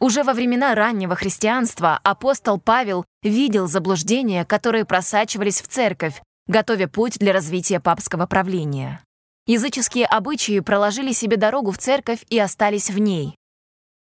Уже 0.00 0.24
во 0.24 0.32
времена 0.32 0.74
раннего 0.74 1.14
христианства 1.14 2.00
апостол 2.02 2.58
Павел 2.58 3.04
видел 3.22 3.68
заблуждения, 3.68 4.44
которые 4.46 4.86
просачивались 4.86 5.60
в 5.60 5.68
церковь, 5.68 6.22
готовя 6.46 6.88
путь 6.88 7.18
для 7.18 7.32
развития 7.34 7.80
папского 7.80 8.26
правления. 8.26 9.02
Языческие 9.46 10.06
обычаи 10.06 10.60
проложили 10.60 11.12
себе 11.12 11.36
дорогу 11.36 11.70
в 11.70 11.78
церковь 11.78 12.24
и 12.28 12.38
остались 12.38 12.90
в 12.90 12.98
ней. 12.98 13.36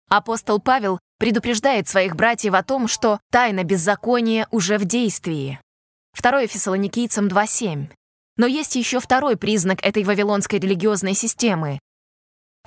Апостол 0.09 0.61
Павел 0.61 0.99
предупреждает 1.19 1.89
своих 1.89 2.17
братьев 2.17 2.55
о 2.55 2.63
том, 2.63 2.89
что 2.89 3.21
тайна 3.31 3.65
беззакония 3.65 4.49
уже 4.51 4.79
в 4.79 4.85
действии. 4.85 5.61
2 6.21 6.47
Фессалоникийцам 6.47 7.29
2.7. 7.29 7.91
Но 8.37 8.47
есть 8.47 8.77
еще 8.77 9.01
второй 9.01 9.37
признак 9.37 9.85
этой 9.85 10.05
вавилонской 10.05 10.59
религиозной 10.59 11.15
системы 11.15 11.79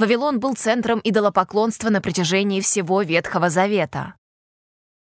Вавилон 0.01 0.39
был 0.39 0.55
центром 0.55 0.99
идолопоклонства 1.03 1.89
на 1.89 2.01
протяжении 2.01 2.59
всего 2.59 3.03
Ветхого 3.03 3.51
Завета. 3.51 4.15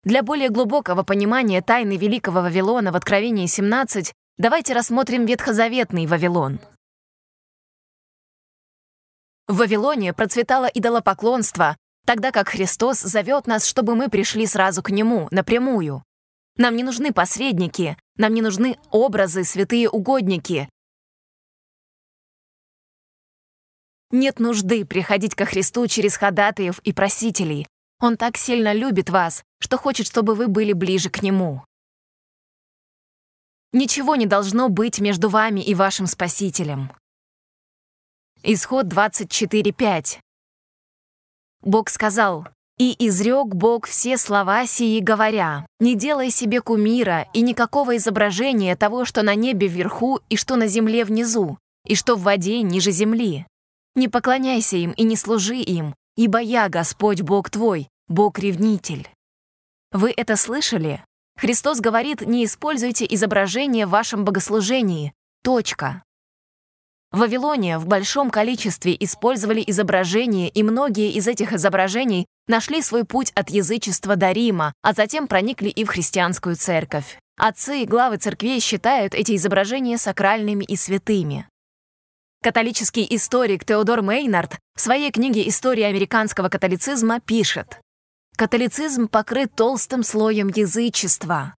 Для 0.04 0.22
более 0.22 0.50
глубокого 0.50 1.04
понимания 1.04 1.62
тайны 1.62 1.96
Великого 1.96 2.42
Вавилона 2.42 2.92
в 2.92 2.98
Откровении 2.98 3.46
17 3.46 4.14
давайте 4.38 4.74
рассмотрим 4.74 5.26
ветхозаветный 5.26 6.08
Вавилон. 6.08 6.60
В 9.52 9.58
Вавилоне 9.58 10.14
процветало 10.14 10.68
идолопоклонство, 10.68 11.76
тогда 12.06 12.32
как 12.32 12.48
Христос 12.48 13.02
зовет 13.02 13.48
нас, 13.48 13.66
чтобы 13.66 13.96
мы 13.96 14.08
пришли 14.08 14.46
сразу 14.46 14.82
к 14.82 14.92
Нему, 14.92 15.28
напрямую. 15.30 16.06
Нам 16.56 16.78
не 16.78 16.84
нужны 16.84 17.12
посредники, 17.12 17.98
нам 18.16 18.34
не 18.34 18.42
нужны 18.42 18.78
образы, 18.92 19.44
святые 19.44 19.90
угодники, 19.90 20.70
Нет 24.12 24.40
нужды 24.40 24.86
приходить 24.86 25.36
ко 25.36 25.44
Христу 25.44 25.86
через 25.88 26.16
ходатаев 26.16 26.80
и 26.80 26.94
просителей. 26.94 27.68
Он 28.00 28.16
так 28.16 28.38
сильно 28.38 28.72
любит 28.72 29.10
вас, 29.10 29.44
что 29.60 29.78
хочет, 29.78 30.08
чтобы 30.08 30.34
вы 30.34 30.48
были 30.48 30.72
ближе 30.72 31.10
к 31.10 31.22
Нему. 31.22 31.66
Ничего 33.74 34.16
не 34.16 34.28
должно 34.28 34.70
быть 34.70 35.02
между 35.02 35.28
вами 35.28 35.60
и 35.60 35.76
вашим 35.76 36.08
Спасителем. 36.08 36.94
Исход 38.44 38.88
24.5. 38.88 40.18
Бог 41.62 41.90
сказал, 41.92 42.48
«И 42.80 42.96
изрек 43.08 43.54
Бог 43.54 43.86
все 43.86 44.18
слова 44.18 44.66
сии, 44.66 45.00
говоря, 45.00 45.68
не 45.80 45.94
делай 45.94 46.32
себе 46.32 46.60
кумира 46.60 47.28
и 47.34 47.42
никакого 47.42 47.98
изображения 47.98 48.76
того, 48.76 49.06
что 49.06 49.22
на 49.22 49.36
небе 49.36 49.68
вверху 49.68 50.22
и 50.30 50.38
что 50.38 50.56
на 50.56 50.66
земле 50.66 51.06
внизу, 51.06 51.60
и 51.86 51.94
что 51.94 52.16
в 52.16 52.24
воде 52.24 52.64
ниже 52.64 52.90
земли, 52.90 53.46
не 53.94 54.08
поклоняйся 54.08 54.78
им 54.78 54.90
и 54.94 55.04
не 55.04 55.18
служи 55.18 55.58
им, 55.58 55.94
ибо 56.16 56.40
я, 56.40 56.68
Господь 56.68 57.22
Бог 57.22 57.52
твой, 57.52 57.90
Бог-ревнитель». 58.08 59.08
Вы 59.92 60.16
это 60.18 60.36
слышали? 60.36 61.06
Христос 61.38 61.80
говорит, 61.80 62.22
не 62.22 62.46
используйте 62.46 63.06
изображение 63.08 63.86
в 63.86 63.92
вашем 63.92 64.26
богослужении. 64.26 65.14
Точка. 65.44 66.04
В 67.12 67.20
Вавилоне 67.20 67.78
в 67.78 67.88
большом 67.88 68.30
количестве 68.30 68.96
использовали 68.98 69.62
изображения, 69.68 70.48
и 70.48 70.64
многие 70.64 71.12
из 71.12 71.28
этих 71.28 71.52
изображений 71.52 72.26
нашли 72.48 72.82
свой 72.82 73.04
путь 73.04 73.32
от 73.36 73.50
язычества 73.50 74.16
до 74.16 74.32
Рима, 74.32 74.74
а 74.82 74.94
затем 74.94 75.28
проникли 75.28 75.68
и 75.68 75.84
в 75.84 75.90
христианскую 75.90 76.56
церковь. 76.56 77.18
Отцы 77.38 77.82
и 77.82 77.86
главы 77.86 78.18
церквей 78.18 78.62
считают 78.62 79.14
эти 79.14 79.36
изображения 79.36 79.98
сакральными 79.98 80.64
и 80.64 80.78
святыми. 80.78 81.48
Католический 82.42 83.06
историк 83.10 83.66
Теодор 83.66 84.02
Мейнард 84.02 84.58
в 84.76 84.82
своей 84.82 85.12
книге 85.12 85.48
«История 85.50 85.88
американского 85.88 86.48
католицизма» 86.48 87.20
пишет 87.20 87.80
«Католицизм 88.38 89.10
покрыт 89.10 89.54
толстым 89.56 90.04
слоем 90.04 90.48
язычества». 90.48 91.56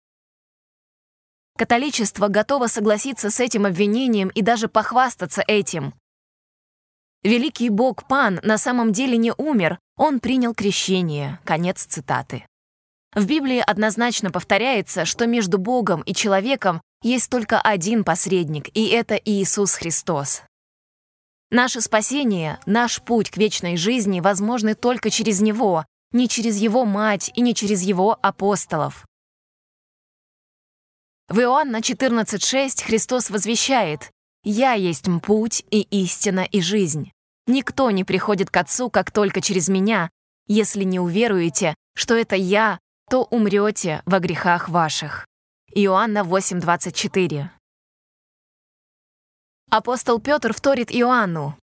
Католичество 1.59 2.29
готово 2.29 2.67
согласиться 2.67 3.31
с 3.31 3.41
этим 3.41 3.67
обвинением 3.67 4.29
и 4.29 4.43
даже 4.43 4.69
похвастаться 4.69 5.43
этим. 5.47 5.95
Великий 7.23 7.69
бог 7.69 8.09
Пан 8.09 8.41
на 8.43 8.59
самом 8.59 8.93
деле 8.93 9.17
не 9.17 9.33
умер, 9.37 9.79
он 9.97 10.19
принял 10.19 10.55
крещение. 10.55 11.39
Конец 11.45 11.85
цитаты. 11.85 12.47
В 13.15 13.27
Библии 13.27 13.63
однозначно 13.65 14.31
повторяется, 14.31 15.05
что 15.05 15.27
между 15.27 15.59
Богом 15.59 16.01
и 16.01 16.15
человеком 16.15 16.81
есть 17.03 17.31
только 17.31 17.61
один 17.61 18.05
посредник, 18.05 18.69
и 18.75 18.89
это 18.89 19.17
Иисус 19.17 19.75
Христос. 19.75 20.43
Наше 21.51 21.83
спасение, 21.83 22.59
наш 22.65 23.03
путь 23.03 23.31
к 23.31 23.37
вечной 23.37 23.77
жизни 23.77 24.21
возможны 24.21 24.75
только 24.75 25.11
через 25.11 25.43
Него, 25.43 25.85
не 26.11 26.27
через 26.27 26.57
Его 26.57 26.87
мать 26.87 27.31
и 27.35 27.43
не 27.43 27.55
через 27.55 27.83
Его 27.83 28.19
апостолов. 28.23 29.05
В 31.33 31.41
Иоанна 31.41 31.79
14.6 31.79 32.85
Христос 32.85 33.31
возвещает 33.31 34.11
«Я 34.45 34.75
есть 34.75 35.07
путь 35.23 35.65
и 35.71 35.81
истина 35.81 36.41
и 36.41 36.61
жизнь. 36.61 37.11
Никто 37.47 37.91
не 37.91 38.05
приходит 38.05 38.51
к 38.51 38.57
Отцу, 38.59 38.91
как 38.91 39.11
только 39.11 39.41
через 39.41 39.71
Меня. 39.71 40.11
Если 40.47 40.85
не 40.85 41.01
уверуете, 41.01 41.75
что 41.95 42.15
это 42.17 42.37
Я, 42.37 42.79
то 43.09 43.23
умрете 43.23 44.03
во 44.05 44.19
грехах 44.19 44.69
ваших». 44.69 45.27
Иоанна 45.75 46.19
8.24 46.19 47.49
Апостол 49.71 50.21
Петр 50.21 50.53
вторит 50.53 50.95
Иоанну. 50.95 51.57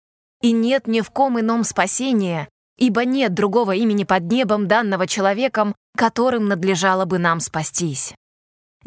«И 0.41 0.53
нет 0.53 0.87
ни 0.87 1.01
в 1.01 1.11
ком 1.11 1.41
ином 1.41 1.65
спасения, 1.65 2.47
ибо 2.77 3.03
нет 3.03 3.33
другого 3.33 3.75
имени 3.75 4.05
под 4.05 4.31
небом, 4.31 4.69
данного 4.69 5.07
человеком, 5.07 5.75
которым 5.97 6.47
надлежало 6.47 7.03
бы 7.03 7.19
нам 7.19 7.41
спастись». 7.41 8.15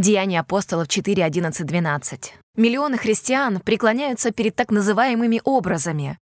Деяния 0.01 0.41
апостолов 0.41 0.89
4, 0.89 1.23
11, 1.23 1.67
12. 1.67 2.35
Миллионы 2.57 2.97
христиан 2.97 3.61
преклоняются 3.61 4.31
перед 4.31 4.57
так 4.57 4.71
называемыми 4.71 5.43
образами, 5.45 6.19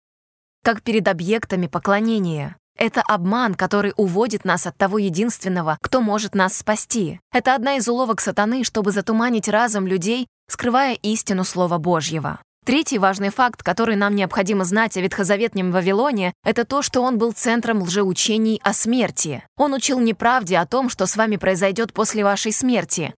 как 0.65 0.83
перед 0.83 1.07
объектами 1.07 1.69
поклонения. 1.69 2.57
Это 2.77 3.03
обман, 3.03 3.55
который 3.55 3.93
уводит 3.97 4.45
нас 4.45 4.67
от 4.67 4.77
того 4.77 4.99
единственного, 4.99 5.79
кто 5.81 6.01
может 6.01 6.35
нас 6.35 6.57
спасти. 6.57 7.21
Это 7.33 7.55
одна 7.55 7.77
из 7.77 7.89
уловок 7.89 8.21
сатаны, 8.21 8.65
чтобы 8.65 8.91
затуманить 8.91 9.47
разум 9.47 9.87
людей, 9.87 10.27
скрывая 10.51 10.95
истину 10.95 11.45
Слова 11.45 11.79
Божьего. 11.79 12.41
Третий 12.67 12.99
важный 12.99 13.31
факт, 13.31 13.63
который 13.63 13.95
нам 13.95 14.17
необходимо 14.17 14.65
знать 14.65 14.97
о 14.97 15.03
ветхозаветнем 15.03 15.71
Вавилоне, 15.71 16.33
это 16.43 16.65
то, 16.65 16.83
что 16.83 17.01
он 17.01 17.17
был 17.17 17.31
центром 17.31 17.85
лжеучений 17.85 18.61
о 18.65 18.73
смерти. 18.73 19.45
Он 19.57 19.73
учил 19.73 20.01
неправде 20.01 20.59
о 20.59 20.67
том, 20.67 20.89
что 20.89 21.07
с 21.07 21.17
вами 21.17 21.37
произойдет 21.37 21.93
после 21.93 22.25
вашей 22.25 22.51
смерти. 22.51 23.15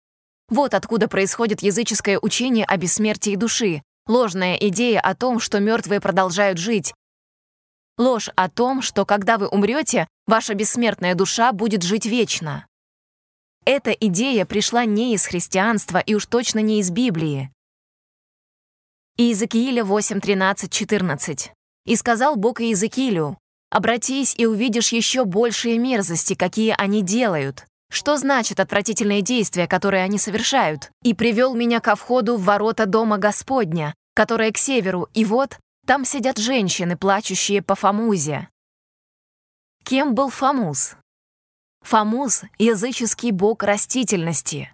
Вот 0.50 0.74
откуда 0.74 1.08
происходит 1.08 1.62
языческое 1.62 2.20
учение 2.20 2.66
о 2.66 2.78
бессмертии 2.78 3.36
души, 3.36 3.84
ложная 4.08 4.56
идея 4.56 5.00
о 5.00 5.16
том, 5.16 5.40
что 5.40 5.60
мертвые 5.60 6.02
продолжают 6.02 6.58
жить, 6.58 6.94
ложь 8.00 8.30
о 8.36 8.50
том, 8.50 8.82
что 8.82 9.06
когда 9.06 9.38
вы 9.38 9.48
умрете, 9.48 10.08
ваша 10.26 10.56
бессмертная 10.56 11.14
душа 11.14 11.52
будет 11.52 11.84
жить 11.84 12.06
вечно. 12.06 12.66
Эта 13.66 13.92
идея 13.92 14.46
пришла 14.46 14.86
не 14.86 15.14
из 15.14 15.26
христианства 15.28 16.00
и 16.00 16.16
уж 16.16 16.26
точно 16.26 16.60
не 16.60 16.80
из 16.80 16.90
Библии. 16.90 17.52
Иезекииля 19.18 19.84
8, 19.84 20.22
13, 20.22 20.72
14. 20.72 21.52
«И 21.86 21.96
сказал 21.96 22.38
Бог 22.38 22.62
Иезекиилю, 22.62 23.38
«Обратись 23.70 24.34
и 24.38 24.46
увидишь 24.46 24.94
еще 24.94 25.26
большие 25.26 25.78
мерзости, 25.78 26.34
какие 26.34 26.74
они 26.78 27.04
делают. 27.04 27.68
Что 27.92 28.18
значит 28.18 28.60
отвратительные 28.60 29.22
действия, 29.22 29.68
которые 29.68 30.04
они 30.04 30.20
совершают? 30.20 30.92
И 31.04 31.14
привел 31.14 31.56
меня 31.56 31.80
ко 31.80 31.96
входу 31.96 32.38
в 32.38 32.44
ворота 32.44 32.86
дома 32.86 33.18
Господня, 33.18 33.96
которое 34.14 34.52
к 34.52 34.58
северу, 34.58 35.10
и 35.14 35.26
вот 35.26 35.58
там 35.86 36.06
сидят 36.06 36.38
женщины, 36.38 36.98
плачущие 36.98 37.62
по 37.62 37.76
Фамузе». 37.76 38.50
Кем 39.84 40.14
был 40.14 40.30
Фамуз? 40.30 40.96
Фамуз— 41.82 42.44
языческий 42.60 43.32
бог 43.32 43.64
растительности. 43.64 44.72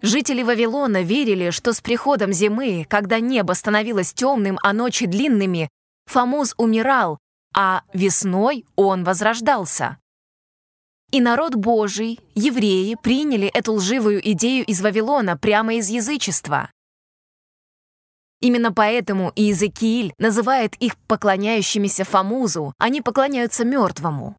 Жители 0.00 0.44
Вавилона 0.44 1.02
верили, 1.02 1.50
что 1.50 1.72
с 1.72 1.80
приходом 1.80 2.32
зимы, 2.32 2.86
когда 2.88 3.18
небо 3.18 3.54
становилось 3.54 4.12
темным, 4.12 4.58
а 4.62 4.72
ночи 4.72 5.06
длинными, 5.06 5.68
Фомуз 6.06 6.54
умирал, 6.56 7.18
а 7.54 7.82
весной 7.92 8.64
он 8.76 9.02
возрождался. 9.02 9.98
И 11.10 11.22
народ 11.22 11.54
Божий, 11.54 12.20
евреи, 12.34 12.94
приняли 13.02 13.48
эту 13.48 13.72
лживую 13.72 14.20
идею 14.32 14.66
из 14.66 14.82
Вавилона 14.82 15.38
прямо 15.38 15.74
из 15.74 15.88
язычества. 15.88 16.70
Именно 18.40 18.72
поэтому 18.72 19.32
Иезекииль 19.34 20.12
называет 20.18 20.74
их 20.76 20.96
поклоняющимися 21.08 22.04
Фомузу, 22.04 22.74
они 22.78 23.00
поклоняются 23.00 23.64
мертвому. 23.64 24.36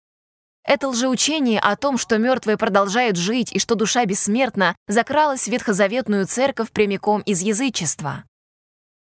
Это 0.63 0.89
лжеучение 0.89 1.59
о 1.59 1.75
том, 1.75 1.97
что 1.97 2.19
мертвые 2.19 2.55
продолжают 2.55 3.17
жить 3.17 3.51
и 3.51 3.57
что 3.57 3.73
душа 3.73 4.05
бессмертна, 4.05 4.75
закралось 4.87 5.45
в 5.45 5.47
ветхозаветную 5.47 6.27
церковь 6.27 6.71
прямиком 6.71 7.21
из 7.21 7.41
язычества. 7.41 8.25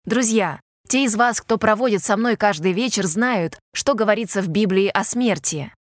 Друзья, 0.04 0.60
те 0.88 1.04
из 1.04 1.16
вас, 1.16 1.40
кто 1.40 1.60
проводит 1.60 2.04
со 2.04 2.18
мной 2.18 2.36
каждый 2.36 2.74
вечер, 2.74 3.06
знают, 3.06 3.60
что 3.74 3.94
говорится 3.94 4.42
в 4.42 4.48
Библии 4.48 4.88
о 4.88 5.04
смерти. 5.04 5.72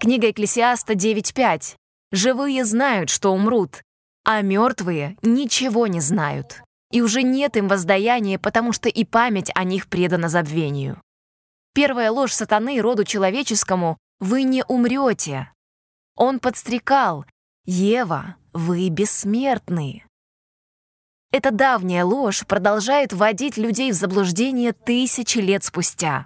Книга 0.00 0.30
Экклесиаста 0.30 0.94
9.5. 0.94 1.76
«Живые 2.10 2.64
знают, 2.64 3.10
что 3.10 3.34
умрут, 3.34 3.82
а 4.24 4.40
мертвые 4.40 5.18
ничего 5.20 5.86
не 5.88 6.00
знают. 6.00 6.62
И 6.90 7.02
уже 7.02 7.22
нет 7.22 7.58
им 7.58 7.68
воздаяния, 7.68 8.38
потому 8.38 8.72
что 8.72 8.88
и 8.88 9.04
память 9.04 9.50
о 9.54 9.62
них 9.62 9.88
предана 9.88 10.30
забвению». 10.30 11.02
Первая 11.74 12.10
ложь 12.10 12.32
сатаны 12.32 12.80
роду 12.80 13.04
человеческому 13.04 13.98
вы 14.20 14.44
не 14.44 14.64
умрете. 14.64 15.52
Он 16.16 16.40
подстрекал, 16.40 17.26
Ева, 17.66 18.36
вы 18.54 18.88
бессмертны. 18.88 20.06
Эта 21.30 21.50
давняя 21.50 22.06
ложь 22.06 22.46
продолжает 22.46 23.12
вводить 23.12 23.58
людей 23.58 23.92
в 23.92 23.96
заблуждение 23.96 24.72
тысячи 24.72 25.40
лет 25.40 25.62
спустя. 25.62 26.24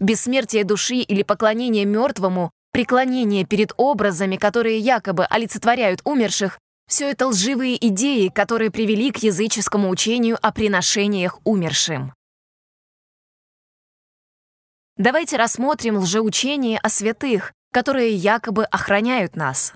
Бессмертие 0.00 0.64
души 0.64 0.96
или 0.96 1.22
поклонение 1.22 1.84
мертвому, 1.84 2.50
преклонение 2.72 3.44
перед 3.44 3.72
образами, 3.76 4.36
которые 4.36 4.78
якобы 4.78 5.24
олицетворяют 5.24 6.00
умерших, 6.04 6.58
все 6.88 7.10
это 7.10 7.26
лживые 7.28 7.76
идеи, 7.88 8.28
которые 8.28 8.70
привели 8.70 9.12
к 9.12 9.18
языческому 9.18 9.90
учению 9.90 10.38
о 10.40 10.52
приношениях 10.52 11.38
умершим. 11.44 12.14
Давайте 14.96 15.36
рассмотрим 15.36 15.98
лжеучение 15.98 16.78
о 16.78 16.88
святых, 16.88 17.52
которые 17.72 18.14
якобы 18.14 18.64
охраняют 18.64 19.36
нас. 19.36 19.74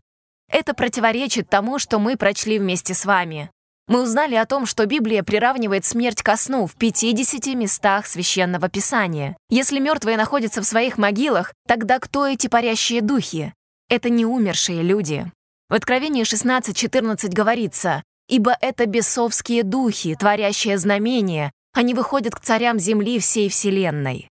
Это 0.49 0.75
противоречит 0.75 1.49
тому, 1.49 1.79
что 1.79 1.99
мы 1.99 2.17
прочли 2.17 2.59
вместе 2.59 2.95
с 2.95 3.05
вами. 3.05 3.51
Мы 3.89 4.03
узнали 4.03 4.37
о 4.37 4.47
том, 4.47 4.65
что 4.65 4.87
Библия 4.87 5.23
приравнивает 5.23 5.85
смерть 5.85 6.23
ко 6.23 6.37
сну 6.37 6.67
в 6.67 6.77
50 6.77 7.47
местах 7.55 8.07
Священного 8.07 8.69
Писания. 8.69 9.37
Если 9.51 9.81
мертвые 9.81 10.17
находятся 10.17 10.63
в 10.63 10.67
своих 10.67 10.99
могилах, 10.99 11.53
тогда 11.67 11.99
кто 11.99 12.27
эти 12.27 12.47
парящие 12.47 13.03
духи? 13.03 13.53
Это 13.89 14.09
не 14.09 14.25
умершие 14.25 14.83
люди. 14.83 15.31
В 15.69 15.75
Откровении 15.75 16.23
16.14 16.23 17.29
говорится, 17.33 18.03
«Ибо 18.29 18.57
это 18.61 18.87
бесовские 18.87 19.65
духи, 19.65 20.15
творящие 20.15 20.79
знамения, 20.79 21.51
они 21.75 21.93
выходят 21.93 22.35
к 22.35 22.41
царям 22.41 22.79
земли 22.79 23.19
всей 23.19 23.49
вселенной». 23.49 24.29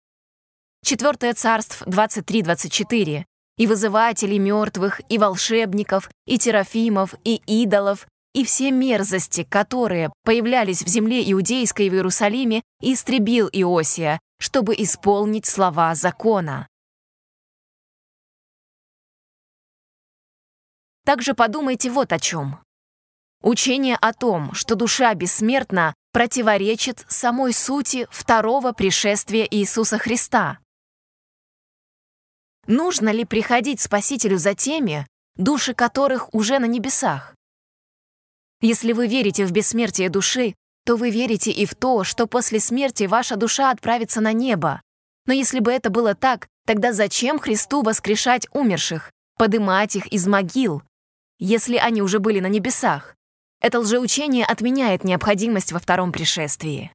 Четвертое 0.85 1.35
царств 1.35 1.82
23-24, 1.87 3.24
и 3.59 3.66
вызывателей 3.66 4.38
мертвых, 4.38 5.00
и 5.09 5.18
волшебников, 5.18 6.11
и 6.26 6.38
терафимов, 6.38 7.14
и 7.24 7.40
идолов, 7.46 8.06
и 8.37 8.44
все 8.44 8.70
мерзости, 8.70 9.44
которые 9.44 10.12
появлялись 10.22 10.83
в 10.83 10.88
земле 10.88 11.22
иудейской 11.33 11.88
в 11.88 11.94
Иерусалиме, 11.94 12.62
истребил 12.83 13.49
Иосия, 13.51 14.20
чтобы 14.38 14.75
исполнить 14.75 15.46
слова 15.46 15.94
закона. 15.94 16.68
Также 21.07 21.33
подумайте 21.33 21.90
вот 21.90 22.12
о 22.12 22.18
чем. 22.18 22.61
Учение 23.42 23.96
о 23.96 24.12
том, 24.12 24.53
что 24.53 24.75
душа 24.75 25.14
бессмертна, 25.14 25.94
противоречит 26.12 27.07
самой 27.09 27.55
сути 27.55 28.07
второго 28.11 28.72
пришествия 28.72 29.49
Иисуса 29.51 29.96
Христа. 29.96 30.59
Нужно 32.66 33.09
ли 33.09 33.25
приходить 33.25 33.81
Спасителю 33.81 34.37
за 34.37 34.55
теми, 34.55 35.07
души 35.37 35.72
которых 35.72 36.35
уже 36.35 36.59
на 36.59 36.66
небесах? 36.66 37.33
Если 38.60 38.92
вы 38.92 39.06
верите 39.06 39.44
в 39.44 39.52
бессмертие 39.52 40.08
души, 40.08 40.54
то 40.84 40.96
вы 40.96 41.10
верите 41.10 41.50
и 41.50 41.66
в 41.66 41.74
то, 41.74 42.04
что 42.04 42.26
после 42.26 42.60
смерти 42.60 43.04
ваша 43.04 43.36
душа 43.36 43.70
отправится 43.70 44.20
на 44.20 44.32
небо. 44.32 44.80
Но 45.26 45.32
если 45.32 45.60
бы 45.60 45.72
это 45.72 45.90
было 45.90 46.14
так, 46.14 46.48
тогда 46.64 46.92
зачем 46.92 47.38
Христу 47.38 47.82
воскрешать 47.82 48.46
умерших, 48.52 49.10
подымать 49.36 49.96
их 49.96 50.06
из 50.06 50.26
могил, 50.26 50.82
если 51.38 51.76
они 51.76 52.02
уже 52.02 52.18
были 52.18 52.40
на 52.40 52.46
небесах? 52.46 53.14
Это 53.60 53.80
лжеучение 53.80 54.44
отменяет 54.44 55.04
необходимость 55.04 55.72
во 55.72 55.78
втором 55.78 56.12
пришествии. 56.12 56.92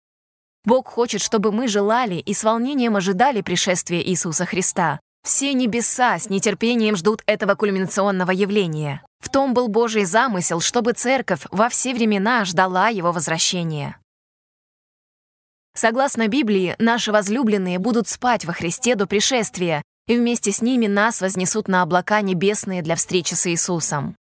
Бог 0.64 0.88
хочет, 0.88 1.22
чтобы 1.22 1.52
мы 1.52 1.68
желали 1.68 2.16
и 2.16 2.34
с 2.34 2.44
волнением 2.44 2.96
ожидали 2.96 3.42
пришествия 3.42 4.02
Иисуса 4.02 4.46
Христа. 4.46 5.00
Все 5.24 5.54
небеса 5.54 6.18
с 6.18 6.30
нетерпением 6.30 6.96
ждут 6.96 7.22
этого 7.26 7.56
кульминационного 7.56 8.32
явления. 8.32 9.04
В 9.20 9.30
том 9.30 9.54
был 9.54 9.68
Божий 9.68 10.06
замысел, 10.06 10.62
чтобы 10.62 10.94
церковь 10.94 11.42
во 11.52 11.70
все 11.70 11.94
времена 11.94 12.44
ждала 12.44 12.90
его 12.90 13.12
возвращения. 13.12 13.98
Согласно 15.74 16.28
Библии, 16.28 16.76
наши 16.80 17.12
возлюбленные 17.12 17.80
будут 17.80 18.08
спать 18.08 18.46
во 18.46 18.54
Христе 18.54 18.96
до 18.96 19.06
пришествия, 19.06 19.84
и 20.08 20.18
вместе 20.18 20.52
с 20.52 20.62
ними 20.62 20.88
нас 20.88 21.22
вознесут 21.22 21.68
на 21.68 21.84
облака 21.84 22.22
небесные 22.22 22.82
для 22.82 22.96
встречи 22.96 23.36
с 23.36 23.48
Иисусом. 23.48 24.16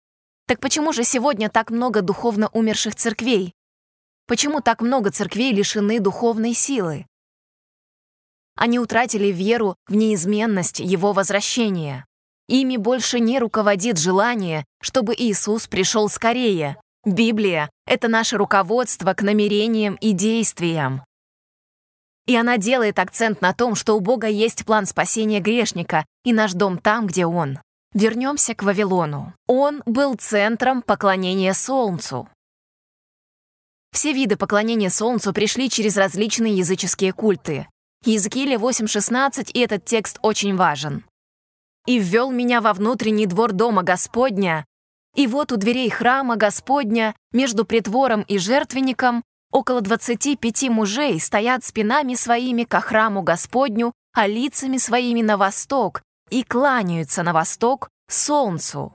Так 0.48 0.60
почему 0.60 0.94
же 0.94 1.04
сегодня 1.04 1.50
так 1.50 1.72
много 1.72 2.02
духовно 2.02 2.50
умерших 2.50 2.96
церквей? 2.96 3.54
Почему 4.28 4.62
так 4.62 4.82
много 4.82 5.12
церквей 5.12 5.54
лишены 5.54 6.00
духовной 6.00 6.54
силы? 6.54 7.08
Они 8.60 8.78
утратили 8.78 9.28
веру 9.28 9.78
в 9.88 9.96
неизменность 9.96 10.82
Его 10.82 11.14
возвращения. 11.14 12.06
Ими 12.50 12.76
больше 12.76 13.22
не 13.22 13.40
руководит 13.40 13.98
желание, 13.98 14.66
чтобы 14.82 15.16
Иисус 15.18 15.68
пришел 15.68 16.10
скорее. 16.10 16.76
Библия— 17.06 17.70
это 17.88 18.10
наше 18.10 18.36
руководство 18.36 19.14
к 19.14 19.22
намерениям 19.22 19.96
и 19.96 20.12
действиям. 20.12 21.06
И 22.28 22.36
она 22.36 22.58
делает 22.58 23.00
акцент 23.00 23.40
на 23.40 23.54
том, 23.54 23.76
что 23.76 23.96
у 23.96 24.02
Бога 24.02 24.28
есть 24.28 24.66
план 24.66 24.86
спасения 24.86 25.40
грешника 25.40 26.06
и 26.26 26.34
наш 26.34 26.52
дом 26.52 26.80
там, 26.80 27.08
где 27.08 27.26
Он. 27.26 27.60
Вернемся 27.94 28.56
к 28.56 28.64
Вавилону. 28.64 29.34
Он 29.48 29.82
был 29.86 30.16
центром 30.16 30.82
поклонения 30.82 31.54
Солнцу. 31.54 32.28
Все 33.94 34.12
виды 34.12 34.36
поклонения 34.36 34.90
Солнцу 34.90 35.32
пришли 35.32 35.70
через 35.70 35.96
различные 35.96 36.58
языческие 36.58 37.14
культы. 37.14 37.66
Иезекииля 38.06 38.58
8.16, 38.58 39.52
и 39.52 39.60
этот 39.60 39.86
текст 39.86 40.20
очень 40.22 40.56
важен. 40.56 41.06
«И 41.86 42.00
ввел 42.00 42.32
меня 42.32 42.62
во 42.62 42.74
внутренний 42.74 43.26
двор 43.26 43.52
дома 43.52 43.84
Господня, 43.84 44.66
и 45.16 45.28
вот 45.28 45.52
у 45.52 45.58
дверей 45.58 45.90
храма 45.90 46.36
Господня 46.36 47.16
между 47.32 47.66
притвором 47.66 48.22
и 48.22 48.38
жертвенником 48.38 49.24
Около 49.52 49.82
двадцати 49.82 50.36
пяти 50.36 50.70
мужей 50.70 51.20
стоят 51.20 51.66
спинами 51.66 52.14
своими 52.14 52.66
ко 52.66 52.82
храму 52.82 53.24
Господню, 53.24 53.94
а 54.14 54.28
лицами 54.28 54.78
своими 54.78 55.24
на 55.24 55.38
восток, 55.38 56.04
и 56.30 56.44
кланяются 56.44 57.24
на 57.24 57.34
восток 57.34 57.90
солнцу. 58.08 58.94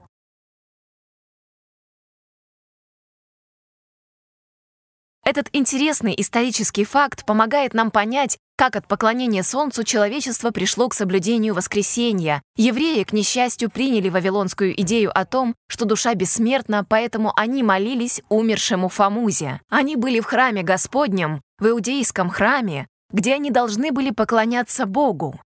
Этот 5.25 5.49
интересный 5.51 6.13
исторический 6.17 6.85
факт 6.85 7.25
помогает 7.25 7.73
нам 7.73 7.91
понять, 7.91 8.37
как 8.55 8.75
от 8.75 8.87
поклонения 8.87 9.43
Солнцу 9.43 9.83
человечество 9.83 10.51
пришло 10.51 10.89
к 10.89 10.93
соблюдению 10.93 11.53
воскресения. 11.53 12.41
Евреи, 12.55 13.03
к 13.03 13.13
несчастью, 13.13 13.69
приняли 13.69 14.09
вавилонскую 14.09 14.79
идею 14.81 15.11
о 15.17 15.25
том, 15.25 15.55
что 15.67 15.85
душа 15.85 16.13
бессмертна, 16.13 16.85
поэтому 16.87 17.33
они 17.35 17.63
молились 17.63 18.21
умершему 18.29 18.89
Фамузе. 18.89 19.61
Они 19.69 19.95
были 19.95 20.19
в 20.19 20.25
храме 20.25 20.63
Господнем, 20.63 21.41
в 21.59 21.67
иудейском 21.67 22.29
храме, 22.29 22.87
где 23.11 23.33
они 23.33 23.51
должны 23.51 23.91
были 23.91 24.11
поклоняться 24.11 24.85
Богу. 24.85 25.39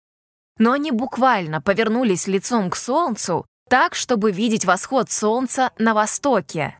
Но 0.57 0.71
они 0.73 0.91
буквально 0.91 1.61
повернулись 1.61 2.27
лицом 2.27 2.69
к 2.69 2.75
Солнцу 2.75 3.45
так, 3.69 3.95
чтобы 3.95 4.31
видеть 4.31 4.65
восход 4.65 5.09
Солнца 5.09 5.71
на 5.77 5.93
востоке. 5.93 6.77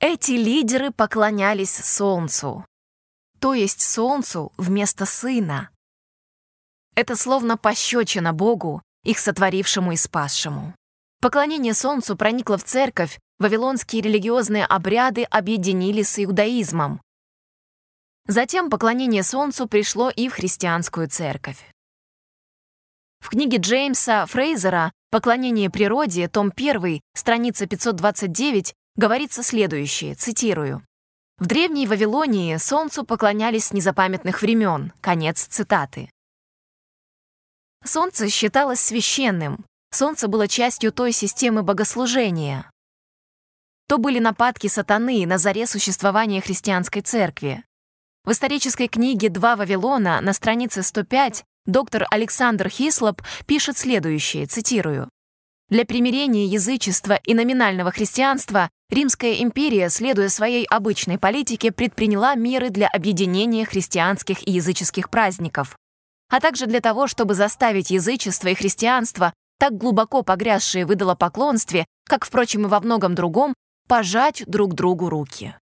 Эти 0.00 0.32
лидеры 0.32 0.92
поклонялись 0.92 1.74
Солнцу, 1.74 2.64
то 3.40 3.54
есть 3.54 3.80
Солнцу 3.80 4.52
вместо 4.56 5.06
Сына. 5.06 5.70
Это 6.94 7.16
словно 7.16 7.56
пощечина 7.56 8.32
Богу, 8.32 8.82
их 9.02 9.18
сотворившему 9.18 9.92
и 9.92 9.96
спасшему. 9.96 10.74
Поклонение 11.20 11.74
Солнцу 11.74 12.16
проникло 12.16 12.58
в 12.58 12.64
церковь, 12.64 13.18
вавилонские 13.38 14.02
религиозные 14.02 14.66
обряды 14.66 15.24
объединили 15.24 16.02
с 16.02 16.22
иудаизмом. 16.22 17.00
Затем 18.26 18.70
поклонение 18.70 19.22
Солнцу 19.22 19.66
пришло 19.66 20.10
и 20.10 20.28
в 20.28 20.34
христианскую 20.34 21.08
церковь. 21.08 21.58
В 23.20 23.30
книге 23.30 23.58
Джеймса 23.58 24.26
Фрейзера 24.26 24.92
«Поклонение 25.10 25.70
природе», 25.70 26.28
том 26.28 26.52
1, 26.54 27.00
страница 27.14 27.66
529, 27.66 28.74
говорится 28.96 29.42
следующее, 29.42 30.14
цитирую. 30.14 30.82
«В 31.40 31.46
древней 31.46 31.86
Вавилонии 31.86 32.58
солнцу 32.58 33.02
поклонялись 33.02 33.64
с 33.64 33.72
незапамятных 33.72 34.42
времен». 34.42 34.92
Конец 35.00 35.46
цитаты. 35.46 36.10
Солнце 37.82 38.28
считалось 38.28 38.80
священным. 38.80 39.64
Солнце 39.90 40.28
было 40.28 40.46
частью 40.46 40.92
той 40.92 41.12
системы 41.12 41.62
богослужения. 41.62 42.70
То 43.88 43.96
были 43.96 44.18
нападки 44.18 44.66
сатаны 44.66 45.24
на 45.24 45.38
заре 45.38 45.66
существования 45.66 46.42
христианской 46.42 47.00
церкви. 47.00 47.64
В 48.24 48.32
исторической 48.32 48.88
книге 48.88 49.30
«Два 49.30 49.56
Вавилона» 49.56 50.20
на 50.20 50.34
странице 50.34 50.82
105 50.82 51.42
доктор 51.64 52.06
Александр 52.10 52.68
Хислоп 52.68 53.22
пишет 53.46 53.78
следующее, 53.78 54.44
цитирую. 54.44 55.08
Для 55.70 55.86
примирения 55.86 56.44
язычества 56.44 57.14
и 57.14 57.32
номинального 57.32 57.92
христианства 57.92 58.68
Римская 58.90 59.34
империя, 59.34 59.88
следуя 59.88 60.28
своей 60.28 60.66
обычной 60.66 61.16
политике, 61.16 61.70
предприняла 61.70 62.34
меры 62.34 62.70
для 62.70 62.88
объединения 62.88 63.64
христианских 63.64 64.46
и 64.46 64.50
языческих 64.50 65.10
праздников, 65.10 65.76
а 66.28 66.40
также 66.40 66.66
для 66.66 66.80
того, 66.80 67.06
чтобы 67.06 67.34
заставить 67.34 67.90
язычество 67.90 68.48
и 68.48 68.54
христианство, 68.54 69.32
так 69.60 69.76
глубоко 69.76 70.24
погрязшие 70.24 70.86
в 70.86 70.92
идолопоклонстве, 70.92 71.86
как, 72.08 72.24
впрочем, 72.24 72.66
и 72.66 72.68
во 72.68 72.80
многом 72.80 73.14
другом, 73.14 73.54
пожать 73.86 74.42
друг 74.46 74.74
другу 74.74 75.08
руки. 75.08 75.56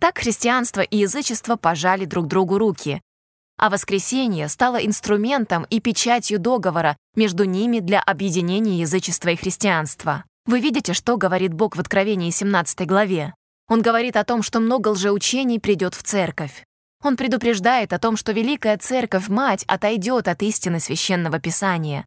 Так 0.00 0.18
христианство 0.18 0.80
и 0.80 0.96
язычество 0.96 1.54
пожали 1.54 2.04
друг 2.04 2.26
другу 2.26 2.58
руки, 2.58 3.00
а 3.58 3.70
воскресенье 3.70 4.48
стало 4.48 4.76
инструментом 4.76 5.66
и 5.70 5.80
печатью 5.80 6.40
договора 6.40 6.96
между 7.14 7.44
ними 7.44 7.80
для 7.80 8.00
объединения 8.00 8.80
язычества 8.80 9.30
и 9.30 9.36
христианства. 9.36 10.24
Вы 10.48 10.60
видите, 10.60 10.94
что 10.94 11.18
говорит 11.18 11.52
Бог 11.52 11.76
в 11.76 11.80
Откровении 11.80 12.30
17 12.30 12.86
главе? 12.86 13.34
Он 13.68 13.82
говорит 13.82 14.16
о 14.16 14.24
том, 14.24 14.42
что 14.42 14.60
много 14.60 14.88
лжеучений 14.88 15.60
придет 15.60 15.94
в 15.94 16.02
церковь. 16.02 16.64
Он 17.04 17.18
предупреждает 17.18 17.92
о 17.92 17.98
том, 17.98 18.16
что 18.16 18.32
Великая 18.32 18.78
Церковь, 18.78 19.28
Мать, 19.28 19.64
отойдет 19.68 20.26
от 20.26 20.42
истины 20.42 20.80
Священного 20.80 21.38
Писания. 21.38 22.06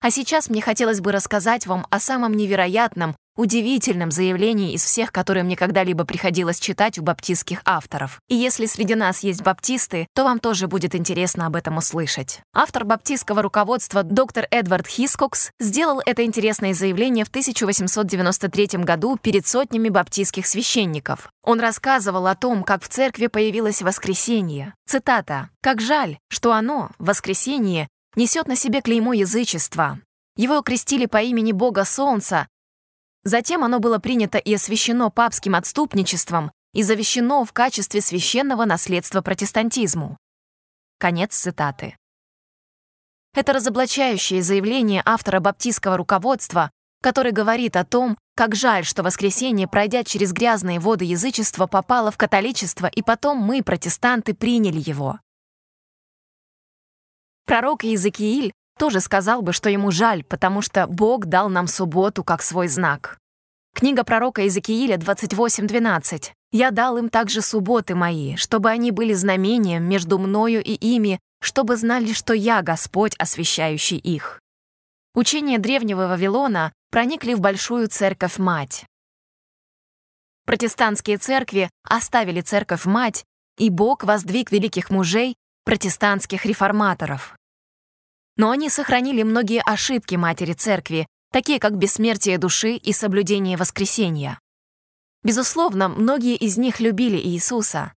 А 0.00 0.12
сейчас 0.12 0.48
мне 0.48 0.62
хотелось 0.62 1.00
бы 1.00 1.10
рассказать 1.10 1.66
вам 1.66 1.84
о 1.90 1.98
самом 1.98 2.34
невероятном, 2.34 3.16
удивительном 3.38 4.10
заявлении 4.10 4.72
из 4.72 4.84
всех, 4.84 5.12
которые 5.12 5.44
мне 5.44 5.56
когда-либо 5.56 6.04
приходилось 6.04 6.58
читать 6.58 6.98
у 6.98 7.02
баптистских 7.02 7.60
авторов. 7.64 8.20
И 8.28 8.34
если 8.34 8.66
среди 8.66 8.94
нас 8.94 9.22
есть 9.22 9.42
баптисты, 9.42 10.08
то 10.14 10.24
вам 10.24 10.40
тоже 10.40 10.66
будет 10.66 10.94
интересно 10.94 11.46
об 11.46 11.56
этом 11.56 11.76
услышать. 11.76 12.40
Автор 12.52 12.84
баптистского 12.84 13.42
руководства 13.42 14.02
доктор 14.02 14.46
Эдвард 14.50 14.86
Хискокс 14.86 15.50
сделал 15.60 16.02
это 16.04 16.24
интересное 16.24 16.74
заявление 16.74 17.24
в 17.24 17.28
1893 17.28 18.84
году 18.84 19.16
перед 19.16 19.46
сотнями 19.46 19.88
баптистских 19.88 20.46
священников. 20.46 21.30
Он 21.44 21.60
рассказывал 21.60 22.26
о 22.26 22.34
том, 22.34 22.64
как 22.64 22.82
в 22.82 22.88
церкви 22.88 23.28
появилось 23.28 23.82
воскресенье. 23.82 24.74
Цитата. 24.86 25.50
«Как 25.62 25.80
жаль, 25.80 26.18
что 26.28 26.52
оно, 26.52 26.90
воскресенье, 26.98 27.88
несет 28.16 28.48
на 28.48 28.56
себе 28.56 28.82
клеймо 28.82 29.12
язычества. 29.12 30.00
Его 30.36 30.58
окрестили 30.58 31.06
по 31.06 31.22
имени 31.22 31.52
Бога 31.52 31.84
Солнца, 31.84 32.46
Затем 33.24 33.64
оно 33.64 33.80
было 33.80 33.98
принято 33.98 34.38
и 34.38 34.54
освящено 34.54 35.10
папским 35.10 35.54
отступничеством 35.54 36.52
и 36.72 36.82
завещено 36.82 37.44
в 37.44 37.52
качестве 37.52 38.00
священного 38.00 38.64
наследства 38.64 39.20
протестантизму. 39.20 40.16
Конец 40.98 41.36
цитаты. 41.36 41.96
Это 43.34 43.52
разоблачающее 43.52 44.42
заявление 44.42 45.02
автора 45.04 45.40
баптистского 45.40 45.96
руководства, 45.96 46.70
который 47.02 47.32
говорит 47.32 47.76
о 47.76 47.84
том, 47.84 48.18
как 48.34 48.54
жаль, 48.54 48.84
что 48.84 49.02
воскресенье, 49.02 49.68
пройдя 49.68 50.04
через 50.04 50.32
грязные 50.32 50.80
воды 50.80 51.04
язычества, 51.04 51.66
попало 51.66 52.10
в 52.10 52.16
католичество, 52.16 52.86
и 52.86 53.02
потом 53.02 53.38
мы, 53.38 53.62
протестанты, 53.62 54.34
приняли 54.34 54.80
его. 54.80 55.20
Пророк 57.46 57.84
Иезекииль 57.84 58.52
тоже 58.78 59.00
сказал 59.00 59.42
бы, 59.42 59.52
что 59.52 59.68
ему 59.68 59.90
жаль, 59.90 60.24
потому 60.24 60.62
что 60.62 60.86
Бог 60.86 61.26
дал 61.26 61.48
нам 61.48 61.66
субботу 61.66 62.24
как 62.24 62.42
свой 62.42 62.68
знак. 62.68 63.18
Книга 63.74 64.04
пророка 64.04 64.42
Иезекииля 64.42 64.96
28.12. 64.96 66.32
«Я 66.50 66.70
дал 66.70 66.96
им 66.96 67.10
также 67.10 67.42
субботы 67.42 67.94
мои, 67.94 68.36
чтобы 68.36 68.70
они 68.70 68.90
были 68.90 69.12
знамением 69.12 69.84
между 69.84 70.18
мною 70.18 70.62
и 70.64 70.72
ими, 70.72 71.20
чтобы 71.40 71.76
знали, 71.76 72.12
что 72.12 72.32
я 72.32 72.62
Господь, 72.62 73.14
освящающий 73.18 73.98
их». 73.98 74.40
Учения 75.14 75.58
древнего 75.58 76.06
Вавилона 76.08 76.72
проникли 76.90 77.34
в 77.34 77.40
Большую 77.40 77.88
Церковь-Мать. 77.88 78.86
Протестантские 80.44 81.18
церкви 81.18 81.70
оставили 81.82 82.40
церковь-мать, 82.40 83.24
и 83.58 83.68
Бог 83.68 84.04
воздвиг 84.04 84.50
великих 84.50 84.90
мужей, 84.90 85.36
протестантских 85.64 86.46
реформаторов. 86.46 87.37
Но 88.38 88.50
они 88.50 88.70
сохранили 88.70 89.22
многие 89.22 89.60
ошибки 89.60 90.14
матери 90.14 90.54
церкви, 90.54 91.06
такие 91.32 91.60
как 91.60 91.76
бессмертие 91.76 92.38
души 92.38 92.76
и 92.76 92.94
соблюдение 92.94 93.58
воскресения. 93.58 94.40
Безусловно, 95.22 95.88
многие 95.88 96.36
из 96.36 96.56
них 96.56 96.80
любили 96.80 97.18
Иисуса. 97.18 97.92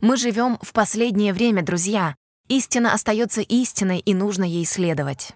Мы 0.00 0.16
живем 0.16 0.58
в 0.60 0.72
последнее 0.72 1.32
время, 1.32 1.62
друзья. 1.62 2.16
Истина 2.48 2.92
остается 2.92 3.40
истиной, 3.40 4.00
и 4.00 4.12
нужно 4.12 4.42
ей 4.44 4.66
следовать. 4.66 5.32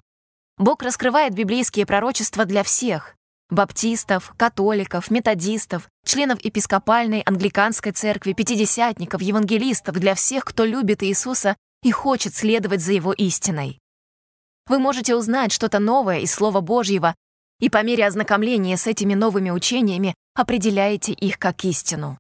Бог 0.59 0.83
раскрывает 0.83 1.33
библейские 1.33 1.87
пророчества 1.87 2.45
для 2.45 2.65
всех, 2.65 3.15
баптистов, 3.49 4.35
католиков, 4.37 5.11
методистов, 5.11 5.89
членов 6.05 6.45
епископальной, 6.45 7.21
англиканской 7.21 7.93
церкви, 7.93 8.33
пятидесятников, 8.33 9.23
евангелистов, 9.23 9.97
для 9.97 10.17
всех, 10.17 10.45
кто 10.45 10.65
любит 10.65 11.05
Иисуса 11.05 11.57
и 11.85 11.93
хочет 11.93 12.35
следовать 12.35 12.81
за 12.81 12.93
Его 12.93 13.13
истиной. 13.13 13.79
Вы 14.69 14.79
можете 14.79 15.15
узнать 15.15 15.53
что-то 15.53 15.79
новое 15.79 16.21
из 16.21 16.33
Слова 16.33 16.61
Божьего, 16.61 17.15
и 17.61 17.71
по 17.71 17.83
мере 17.83 18.07
ознакомления 18.07 18.77
с 18.77 18.87
этими 18.87 19.15
новыми 19.15 19.51
учениями 19.51 20.15
определяете 20.35 21.13
их 21.13 21.39
как 21.39 21.65
истину. 21.65 22.19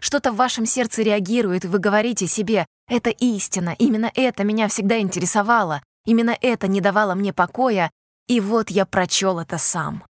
Что-то 0.00 0.32
в 0.32 0.36
вашем 0.36 0.66
сердце 0.66 1.02
реагирует, 1.02 1.64
и 1.64 1.68
вы 1.68 1.78
говорите 1.78 2.26
себе 2.26 2.66
«это 2.88 3.10
истина, 3.10 3.74
именно 3.78 4.10
это 4.14 4.44
меня 4.44 4.68
всегда 4.68 4.98
интересовало, 4.98 5.82
именно 6.04 6.36
это 6.40 6.68
не 6.68 6.80
давало 6.80 7.14
мне 7.14 7.32
покоя, 7.32 7.90
и 8.28 8.40
вот 8.40 8.70
я 8.70 8.86
прочел 8.86 9.38
это 9.38 9.58
сам». 9.58 10.04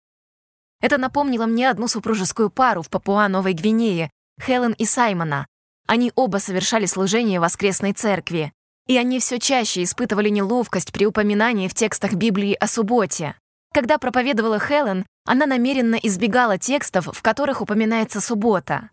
Это 0.82 0.98
напомнило 0.98 1.46
мне 1.46 1.70
одну 1.70 1.88
супружескую 1.88 2.50
пару 2.50 2.82
в 2.82 2.90
Папуа-Новой 2.90 3.54
Гвинее, 3.54 4.12
Хелен 4.42 4.74
и 4.74 4.86
Саймона. 4.86 5.48
Они 5.88 6.12
оба 6.16 6.38
совершали 6.38 6.86
служение 6.88 7.40
в 7.40 7.44
воскресной 7.44 7.94
церкви. 7.94 8.52
И 8.88 8.98
они 8.98 9.20
все 9.20 9.40
чаще 9.40 9.84
испытывали 9.84 10.30
неловкость 10.30 10.92
при 10.92 11.06
упоминании 11.06 11.68
в 11.68 11.74
текстах 11.74 12.14
Библии 12.14 12.54
о 12.54 12.68
субботе. 12.68 13.36
Когда 13.74 13.98
проповедовала 13.98 14.60
Хелен, 14.60 15.06
она 15.26 15.46
намеренно 15.46 15.96
избегала 15.96 16.58
текстов, 16.58 17.08
в 17.12 17.22
которых 17.22 17.62
упоминается 17.62 18.20
суббота. 18.22 18.90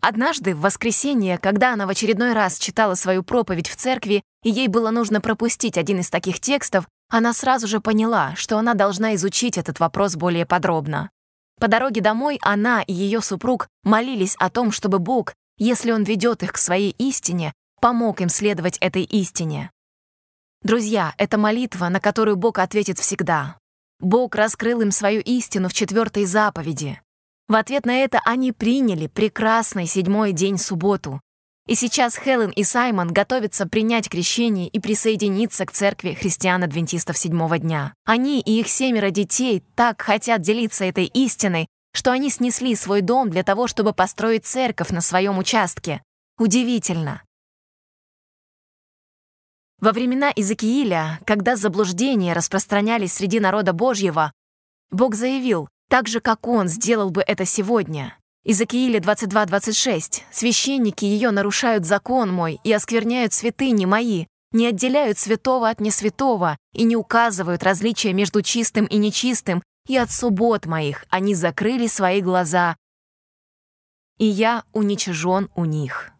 Однажды, 0.00 0.54
в 0.56 0.60
воскресенье, 0.62 1.38
когда 1.38 1.74
она 1.74 1.86
в 1.86 1.90
очередной 1.90 2.32
раз 2.32 2.58
читала 2.58 2.94
свою 2.94 3.22
проповедь 3.22 3.68
в 3.68 3.76
церкви, 3.76 4.24
и 4.42 4.50
ей 4.50 4.66
было 4.66 4.90
нужно 4.90 5.20
пропустить 5.20 5.78
один 5.78 6.00
из 6.00 6.10
таких 6.10 6.40
текстов, 6.40 6.88
она 7.08 7.32
сразу 7.32 7.68
же 7.68 7.80
поняла, 7.80 8.34
что 8.34 8.58
она 8.58 8.74
должна 8.74 9.14
изучить 9.14 9.58
этот 9.58 9.78
вопрос 9.78 10.16
более 10.16 10.44
подробно. 10.44 11.10
По 11.60 11.68
дороге 11.68 12.00
домой 12.00 12.40
она 12.42 12.82
и 12.82 12.92
ее 12.92 13.20
супруг 13.20 13.68
молились 13.84 14.34
о 14.40 14.50
том, 14.50 14.72
чтобы 14.72 14.98
Бог, 14.98 15.34
если 15.56 15.92
Он 15.92 16.02
ведет 16.02 16.42
их 16.42 16.54
к 16.54 16.58
своей 16.58 16.90
истине, 16.98 17.52
помог 17.82 18.20
им 18.20 18.28
следовать 18.28 18.78
этой 18.78 19.02
истине. 19.02 19.72
Друзья, 20.62 21.12
это 21.18 21.36
молитва, 21.36 21.88
на 21.88 21.98
которую 21.98 22.36
Бог 22.36 22.60
ответит 22.60 23.00
всегда. 23.00 23.58
Бог 23.98 24.36
раскрыл 24.36 24.80
им 24.82 24.92
свою 24.92 25.20
истину 25.20 25.68
в 25.68 25.74
четвертой 25.74 26.24
заповеди. 26.24 27.02
В 27.48 27.56
ответ 27.56 27.84
на 27.84 27.96
это 27.96 28.20
они 28.24 28.52
приняли 28.52 29.08
прекрасный 29.08 29.86
седьмой 29.86 30.30
день 30.32 30.58
субботу, 30.58 31.20
и 31.66 31.74
сейчас 31.74 32.16
Хелен 32.16 32.50
и 32.50 32.62
Саймон 32.62 33.12
готовятся 33.12 33.66
принять 33.66 34.08
крещение 34.08 34.68
и 34.68 34.78
присоединиться 34.78 35.66
к 35.66 35.72
церкви 35.72 36.12
христиан-адвентистов 36.12 37.18
седьмого 37.18 37.58
дня. 37.58 37.94
Они 38.04 38.40
и 38.40 38.60
их 38.60 38.68
семеро 38.68 39.10
детей 39.10 39.64
так 39.74 40.02
хотят 40.02 40.40
делиться 40.40 40.84
этой 40.84 41.06
истиной, 41.06 41.66
что 41.92 42.12
они 42.12 42.30
снесли 42.30 42.76
свой 42.76 43.00
дом 43.00 43.28
для 43.28 43.42
того, 43.42 43.66
чтобы 43.66 43.92
построить 43.92 44.46
церковь 44.46 44.90
на 44.90 45.00
своем 45.00 45.38
участке. 45.38 46.00
Удивительно. 46.38 47.22
Во 49.82 49.90
времена 49.90 50.30
Иезекииля, 50.30 51.18
когда 51.26 51.56
заблуждения 51.56 52.34
распространялись 52.34 53.14
среди 53.14 53.40
народа 53.40 53.72
Божьего, 53.72 54.32
Бог 54.92 55.16
заявил, 55.16 55.68
так 55.90 56.06
же, 56.06 56.20
как 56.20 56.46
Он 56.46 56.68
сделал 56.68 57.10
бы 57.10 57.20
это 57.20 57.44
сегодня. 57.44 58.16
Иезекииля 58.44 59.00
22.26. 59.00 60.22
«Священники 60.30 61.04
ее 61.04 61.32
нарушают 61.32 61.84
закон 61.84 62.32
мой 62.32 62.60
и 62.62 62.72
оскверняют 62.72 63.32
святыни 63.32 63.84
мои, 63.84 64.26
не 64.52 64.68
отделяют 64.68 65.18
святого 65.18 65.68
от 65.68 65.80
несвятого 65.80 66.56
и 66.72 66.84
не 66.84 66.94
указывают 66.94 67.64
различия 67.64 68.12
между 68.12 68.40
чистым 68.40 68.86
и 68.86 68.98
нечистым, 68.98 69.64
и 69.88 69.96
от 69.96 70.12
суббот 70.12 70.64
моих 70.64 71.06
они 71.10 71.34
закрыли 71.34 71.88
свои 71.88 72.20
глаза, 72.20 72.76
и 74.18 74.26
я 74.26 74.62
уничижен 74.72 75.50
у 75.56 75.64
них». 75.64 76.12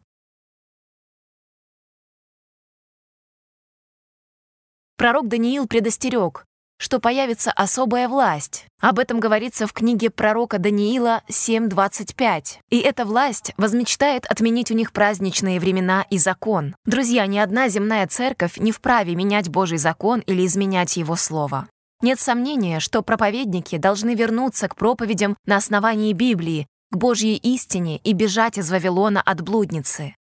Пророк 5.03 5.26
Даниил 5.26 5.66
предостерег, 5.66 6.44
что 6.78 7.00
появится 7.00 7.50
особая 7.50 8.09
власть. 8.09 8.66
Об 8.80 9.00
этом 9.00 9.18
говорится 9.18 9.66
в 9.66 9.72
книге 9.72 10.11
пророка 10.11 10.61
Даниила 10.61 11.22
7.25. 11.28 12.59
И 12.70 12.78
эта 12.78 13.05
власть 13.05 13.53
возмечтает 13.57 14.26
отменить 14.26 14.70
у 14.70 14.74
них 14.74 14.92
праздничные 14.92 15.59
времена 15.59 16.07
и 16.09 16.18
закон. 16.18 16.76
Друзья, 16.84 17.26
ни 17.26 17.36
одна 17.38 17.68
земная 17.68 18.07
церковь 18.07 18.59
не 18.59 18.70
вправе 18.70 19.16
менять 19.16 19.48
Божий 19.48 19.78
закон 19.78 20.20
или 20.20 20.46
изменять 20.46 20.96
его 20.96 21.16
слово. 21.16 21.66
Нет 22.00 22.20
сомнения, 22.20 22.78
что 22.78 23.03
проповедники 23.03 23.78
должны 23.78 24.14
вернуться 24.14 24.68
к 24.68 24.76
проповедям 24.76 25.36
на 25.46 25.57
основании 25.57 26.12
Библии, 26.12 26.68
к 26.92 26.96
Божьей 26.96 27.38
истине 27.38 27.96
и 28.05 28.12
бежать 28.12 28.57
из 28.57 28.70
Вавилона 28.70 29.20
от 29.20 29.40
блудницы. 29.40 30.14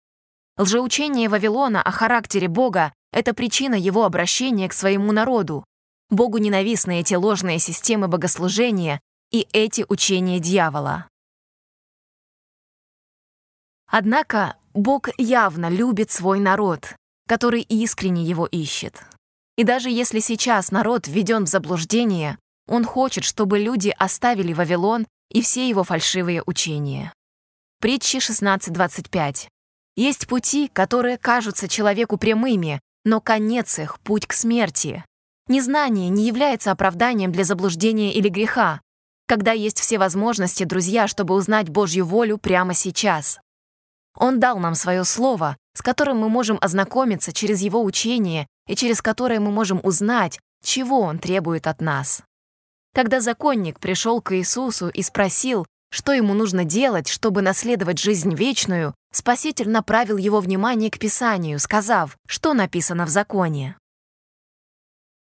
Лжеучение 0.60 1.30
Вавилона 1.30 1.82
о 1.82 1.90
характере 1.90 2.50
Бога— 2.50 2.92
это 3.14 3.34
причина 3.34 3.76
его 3.76 4.04
обращения 4.04 4.68
к 4.68 4.74
своему 4.74 5.14
народу, 5.14 5.64
Богу 6.10 6.38
ненавистны 6.38 7.00
эти 7.00 7.14
ложные 7.14 7.60
системы 7.60 8.10
богослужения 8.10 9.00
и 9.32 9.48
эти 9.54 9.86
учения 9.88 10.42
дьявола. 10.42 11.08
Однако 13.88 14.58
Бог 14.74 15.08
явно 15.18 15.70
любит 15.70 16.12
свой 16.12 16.42
народ, 16.42 16.94
который 17.26 17.62
искренне 17.62 18.24
его 18.24 18.46
ищет. 18.46 19.02
И 19.56 19.64
даже 19.64 19.90
если 19.90 20.20
сейчас 20.20 20.72
народ 20.72 21.08
введен 21.08 21.46
в 21.46 21.50
заблуждение, 21.50 22.38
он 22.68 22.84
хочет, 22.84 23.24
чтобы 23.24 23.60
люди 23.60 23.96
оставили 23.98 24.52
Вавилон 24.52 25.08
и 25.30 25.42
все 25.42 25.70
его 25.70 25.86
фальшивые 25.86 26.44
учения. 26.46 27.14
Притчи 27.80 28.18
16.25. 28.18 29.48
Есть 30.00 30.28
пути, 30.28 30.70
которые 30.70 31.18
кажутся 31.18 31.68
человеку 31.68 32.16
прямыми, 32.16 32.80
но 33.04 33.20
конец 33.20 33.80
их— 33.80 34.00
путь 34.06 34.28
к 34.28 34.32
смерти. 34.32 35.04
Незнание 35.50 36.08
не 36.08 36.26
является 36.26 36.72
оправданием 36.72 37.34
для 37.34 37.44
заблуждения 37.44 38.14
или 38.14 38.30
греха, 38.30 38.80
когда 39.28 39.52
есть 39.52 39.78
все 39.78 39.98
возможности, 39.98 40.64
друзья, 40.64 41.10
чтобы 41.10 41.34
узнать 41.36 41.68
Божью 41.68 42.06
волю 42.06 42.38
прямо 42.38 42.74
сейчас. 42.76 43.42
Он 44.16 44.40
дал 44.40 44.58
нам 44.60 44.74
свое 44.74 45.04
слово, 45.04 45.58
с 45.74 45.82
которым 45.82 46.20
мы 46.20 46.30
можем 46.30 46.58
ознакомиться 46.62 47.34
через 47.34 47.60
его 47.60 47.84
учение 47.84 48.48
и 48.70 48.78
через 48.78 49.02
которое 49.02 49.42
мы 49.42 49.52
можем 49.52 49.82
узнать, 49.84 50.40
чего 50.64 51.02
он 51.02 51.20
требует 51.20 51.68
от 51.68 51.82
нас. 51.82 52.24
Когда 52.96 53.20
законник 53.20 53.82
пришел 53.82 54.22
к 54.22 54.34
Иисусу 54.34 54.88
и 54.88 55.02
спросил, 55.02 55.66
что 55.92 56.14
ему 56.14 56.34
нужно 56.34 56.64
делать, 56.64 57.10
чтобы 57.10 57.42
наследовать 57.42 58.00
жизнь 58.00 58.34
вечную, 58.34 58.96
Спаситель 59.12 59.70
направил 59.70 60.18
его 60.18 60.40
внимание 60.40 60.92
к 60.92 61.00
Писанию, 61.00 61.60
сказав, 61.60 62.18
что 62.28 62.54
написано 62.54 63.06
в 63.06 63.10
законе. 63.10 63.78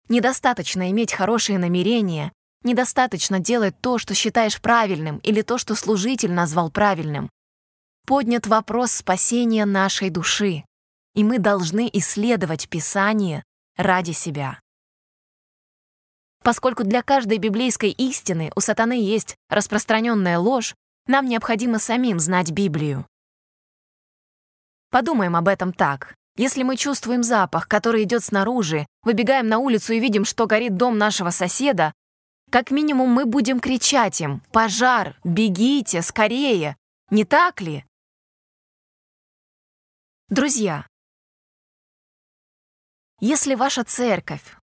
Недостаточно 0.10 0.90
иметь 0.92 1.14
хорошие 1.14 1.60
намерения, 1.60 2.32
недостаточно 2.64 3.40
делать 3.40 3.80
то, 3.82 3.98
что 3.98 4.14
считаешь 4.14 4.60
правильным, 4.60 5.20
или 5.20 5.42
то, 5.42 5.58
что 5.58 5.76
служитель 5.76 6.32
назвал 6.32 6.72
правильным. 6.72 7.30
Поднят 8.06 8.48
вопрос 8.48 8.92
спасения 8.92 9.66
нашей 9.66 10.10
души, 10.10 10.64
и 11.14 11.24
мы 11.24 11.40
должны 11.40 11.90
исследовать 11.94 12.70
Писание 12.70 13.44
ради 13.78 14.12
себя. 14.12 14.60
Поскольку 16.44 16.84
для 16.84 17.02
каждой 17.02 17.40
библейской 17.40 17.90
истины 17.90 18.52
у 18.56 18.60
сатаны 18.60 19.02
есть 19.02 19.36
распространенная 19.50 20.38
ложь, 20.38 20.76
нам 21.08 21.28
необходимо 21.28 21.80
самим 21.80 22.20
знать 22.20 22.52
Библию. 22.52 23.08
Подумаем 24.90 25.36
об 25.36 25.48
этом 25.48 25.74
так. 25.74 26.16
Если 26.38 26.64
мы 26.64 26.76
чувствуем 26.76 27.24
запах, 27.24 27.68
который 27.68 28.04
идет 28.04 28.24
снаружи, 28.24 28.86
выбегаем 29.04 29.48
на 29.48 29.60
улицу 29.60 29.94
и 29.94 30.00
видим, 30.00 30.26
что 30.26 30.48
горит 30.48 30.76
дом 30.76 30.98
нашего 30.98 31.30
соседа, 31.30 31.94
как 32.52 32.72
минимум 32.72 33.10
мы 33.10 33.26
будем 33.26 33.60
кричать 33.60 34.22
им 34.22 34.42
«Пожар! 34.52 35.18
Бегите! 35.24 36.02
Скорее!» 36.02 36.76
Не 37.12 37.24
так 37.24 37.62
ли? 37.62 37.86
Друзья, 40.30 40.88
если 43.20 43.54
ваша 43.54 43.84
церковь 43.84 44.58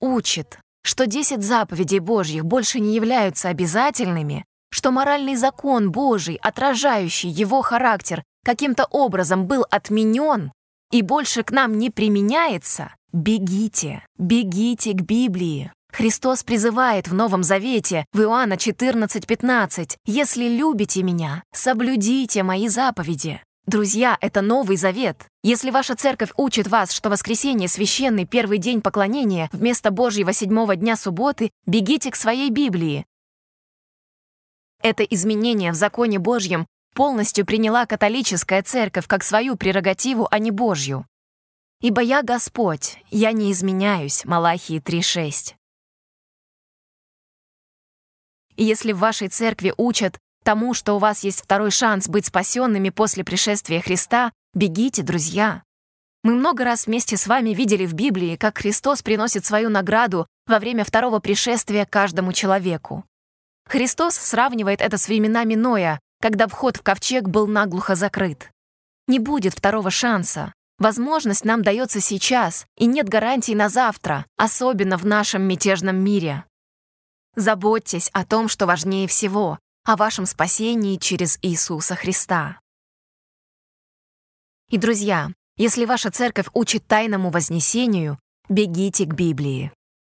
учит, 0.00 0.58
что 0.82 1.06
10 1.06 1.42
заповедей 1.44 2.00
Божьих 2.00 2.44
больше 2.44 2.80
не 2.80 2.96
являются 2.96 3.48
обязательными, 3.48 4.44
что 4.70 4.90
моральный 4.90 5.36
закон 5.36 5.92
Божий, 5.92 6.34
отражающий 6.34 7.30
его 7.30 7.62
характер, 7.62 8.24
каким-то 8.44 8.84
образом 8.84 9.46
был 9.46 9.64
отменен 9.70 10.52
и 10.92 11.02
больше 11.02 11.42
к 11.42 11.50
нам 11.50 11.78
не 11.78 11.90
применяется, 11.90 12.94
бегите, 13.12 14.06
бегите 14.16 14.92
к 14.92 15.00
Библии. 15.00 15.72
Христос 15.92 16.42
призывает 16.42 17.08
в 17.08 17.14
Новом 17.14 17.42
Завете, 17.42 18.04
в 18.12 18.20
Иоанна 18.20 18.54
14:15, 18.54 19.96
«Если 20.06 20.48
любите 20.48 21.02
меня, 21.02 21.42
соблюдите 21.52 22.42
мои 22.42 22.68
заповеди». 22.68 23.40
Друзья, 23.66 24.18
это 24.20 24.42
Новый 24.42 24.76
Завет. 24.76 25.24
Если 25.42 25.70
ваша 25.70 25.94
церковь 25.94 26.32
учит 26.36 26.66
вас, 26.66 26.92
что 26.92 27.08
воскресенье— 27.08 27.66
священный 27.68 28.26
первый 28.26 28.58
день 28.58 28.82
поклонения 28.82 29.48
вместо 29.52 29.90
Божьего 29.90 30.34
седьмого 30.34 30.76
дня 30.76 30.96
субботы, 30.96 31.50
бегите 31.64 32.10
к 32.10 32.16
своей 32.16 32.50
Библии. 32.50 33.06
Это 34.82 35.02
изменение 35.02 35.72
в 35.72 35.76
законе 35.76 36.18
Божьем 36.18 36.66
полностью 36.94 37.44
приняла 37.44 37.84
католическая 37.84 38.62
церковь 38.62 39.06
как 39.06 39.22
свою 39.22 39.56
прерогативу, 39.56 40.26
а 40.30 40.38
не 40.38 40.50
Божью. 40.50 41.06
«Ибо 41.80 42.00
я 42.00 42.22
Господь, 42.22 42.98
я 43.10 43.32
не 43.32 43.52
изменяюсь» 43.52 44.24
Малахии 44.24 44.80
3.6. 44.80 45.54
И 48.56 48.64
если 48.64 48.92
в 48.92 48.98
вашей 48.98 49.28
церкви 49.28 49.74
учат 49.76 50.18
тому, 50.44 50.74
что 50.74 50.94
у 50.94 50.98
вас 50.98 51.24
есть 51.24 51.42
второй 51.42 51.70
шанс 51.70 52.08
быть 52.08 52.26
спасенными 52.26 52.90
после 52.90 53.24
пришествия 53.24 53.80
Христа, 53.80 54.32
бегите, 54.54 55.02
друзья. 55.02 55.62
Мы 56.22 56.34
много 56.34 56.64
раз 56.64 56.86
вместе 56.86 57.16
с 57.16 57.26
вами 57.26 57.50
видели 57.50 57.84
в 57.84 57.94
Библии, 57.94 58.36
как 58.36 58.58
Христос 58.58 59.02
приносит 59.02 59.44
свою 59.44 59.68
награду 59.68 60.26
во 60.46 60.58
время 60.58 60.84
второго 60.84 61.18
пришествия 61.18 61.84
каждому 61.84 62.32
человеку. 62.32 63.04
Христос 63.66 64.14
сравнивает 64.14 64.80
это 64.80 64.98
с 64.98 65.08
временами 65.08 65.54
Ноя, 65.54 66.00
когда 66.20 66.46
вход 66.48 66.76
в 66.76 66.82
ковчег 66.82 67.28
был 67.28 67.46
наглухо 67.46 67.94
закрыт. 67.94 68.50
Не 69.06 69.18
будет 69.18 69.54
второго 69.54 69.90
шанса. 69.90 70.52
Возможность 70.78 71.44
нам 71.44 71.62
дается 71.62 72.00
сейчас, 72.00 72.66
и 72.76 72.86
нет 72.86 73.08
гарантий 73.08 73.54
на 73.54 73.68
завтра, 73.68 74.26
особенно 74.36 74.98
в 74.98 75.06
нашем 75.06 75.42
мятежном 75.42 75.96
мире. 75.96 76.44
Заботьтесь 77.36 78.10
о 78.12 78.24
том, 78.24 78.48
что 78.48 78.66
важнее 78.66 79.06
всего, 79.06 79.58
о 79.84 79.96
вашем 79.96 80.26
спасении 80.26 80.96
через 80.96 81.38
Иисуса 81.42 81.94
Христа. 81.94 82.58
И, 84.70 84.78
друзья, 84.78 85.30
если 85.56 85.84
ваша 85.84 86.10
церковь 86.10 86.48
учит 86.54 86.86
тайному 86.86 87.30
вознесению, 87.30 88.18
бегите 88.48 89.04
к 89.04 89.14
Библии. 89.14 89.72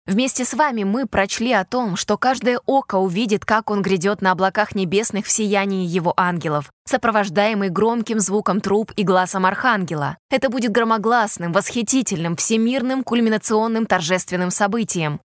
Вместе 0.10 0.44
с 0.44 0.56
вами 0.56 0.86
мы 0.86 1.06
прочли 1.06 1.54
о 1.54 1.64
том, 1.64 1.96
что 1.96 2.18
каждое 2.18 2.60
око 2.66 2.96
увидит, 2.96 3.46
как 3.46 3.70
он 3.70 3.84
грядет 3.84 4.24
на 4.24 4.32
облаках 4.32 4.74
небесных 4.74 5.28
в 5.28 5.30
сиянии 5.30 5.86
его 5.86 6.16
ангелов, 6.18 6.72
сопровождаемый 6.86 7.70
громким 7.70 8.20
звуком 8.20 8.60
труб 8.60 8.92
и 8.96 9.04
глазом 9.04 9.46
архангела. 9.46 10.18
Это 10.32 10.50
будет 10.50 10.72
громогласным, 10.72 11.52
восхитительным, 11.52 12.38
всемирным 12.38 13.04
кульминационным 13.04 13.86
торжественным 13.86 14.50
событием. 14.50 15.22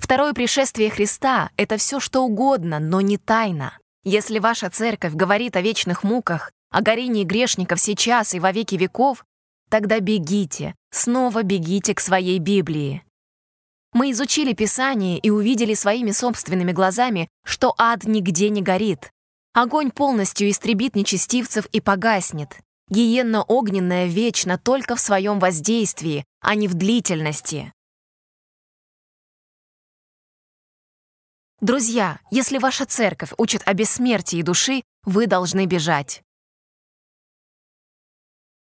Второе 0.00 0.32
пришествие 0.32 0.90
Христа— 0.90 1.50
это 1.56 1.76
все 1.76 2.00
что 2.00 2.24
угодно, 2.24 2.80
но 2.80 3.00
не 3.00 3.16
тайна. 3.16 3.78
Если 4.02 4.40
ваша 4.40 4.70
церковь 4.70 5.14
говорит 5.14 5.54
о 5.54 5.60
вечных 5.60 6.02
муках, 6.02 6.50
о 6.72 6.82
горении 6.82 7.22
грешников 7.22 7.80
сейчас 7.80 8.34
и 8.34 8.40
во 8.40 8.50
веки 8.50 8.74
веков, 8.74 9.24
тогда 9.70 10.00
бегите, 10.00 10.74
снова 10.90 11.44
бегите 11.44 11.94
к 11.94 12.00
своей 12.00 12.40
Библии. 12.40 13.04
Мы 13.98 14.12
изучили 14.12 14.52
Писание 14.52 15.18
и 15.18 15.28
увидели 15.28 15.74
своими 15.74 16.12
собственными 16.12 16.70
глазами, 16.70 17.28
что 17.44 17.74
ад 17.76 18.04
нигде 18.04 18.48
не 18.48 18.62
горит. 18.62 19.10
Огонь 19.54 19.90
полностью 19.90 20.48
истребит 20.48 20.94
нечестивцев 20.94 21.66
и 21.72 21.80
погаснет. 21.80 22.60
Гиенна 22.88 23.42
огненная 23.42 24.06
вечно 24.06 24.56
только 24.56 24.94
в 24.94 25.00
своем 25.00 25.40
воздействии, 25.40 26.24
а 26.38 26.54
не 26.54 26.68
в 26.68 26.74
длительности. 26.74 27.72
Друзья, 31.60 32.20
если 32.30 32.58
ваша 32.58 32.86
церковь 32.86 33.32
учит 33.36 33.62
о 33.66 33.74
бессмертии 33.74 34.42
души, 34.42 34.84
вы 35.02 35.26
должны 35.26 35.66
бежать. 35.66 36.22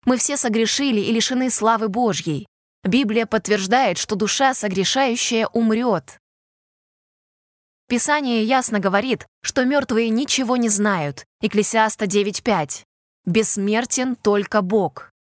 Мы 0.05 0.19
все 0.19 0.37
согрешили 0.37 1.01
и 1.01 1.11
лишены 1.11 1.49
славы 1.49 1.89
Божьей. 1.89 2.47
Библия 2.85 3.27
подтверждает, 3.27 3.97
что 3.97 4.17
душа 4.17 4.55
согрешающая 4.55 5.47
умрет. 5.47 6.19
Писание 7.89 8.43
ясно 8.43 8.81
говорит, 8.81 9.27
что 9.43 9.65
мертвые 9.65 10.09
ничего 10.09 10.57
не 10.57 10.69
знают. 10.69 11.25
Екклесиаста 11.41 12.07
9.5. 12.07 12.85
Бессмертен 13.25 14.17
только 14.17 14.63
Бог. 14.63 15.13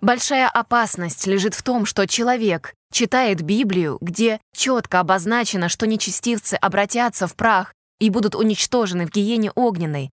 Большая 0.00 0.48
опасность 0.48 1.26
лежит 1.26 1.54
в 1.54 1.62
том, 1.62 1.86
что 1.86 2.06
человек 2.06 2.74
читает 2.92 3.40
Библию, 3.42 3.98
где 4.00 4.40
четко 4.52 5.00
обозначено, 5.00 5.68
что 5.68 5.86
нечестивцы 5.86 6.54
обратятся 6.54 7.26
в 7.26 7.36
прах 7.36 7.72
и 8.00 8.10
будут 8.10 8.34
уничтожены 8.34 9.06
в 9.06 9.10
гиене 9.10 9.50
огненной, 9.52 10.10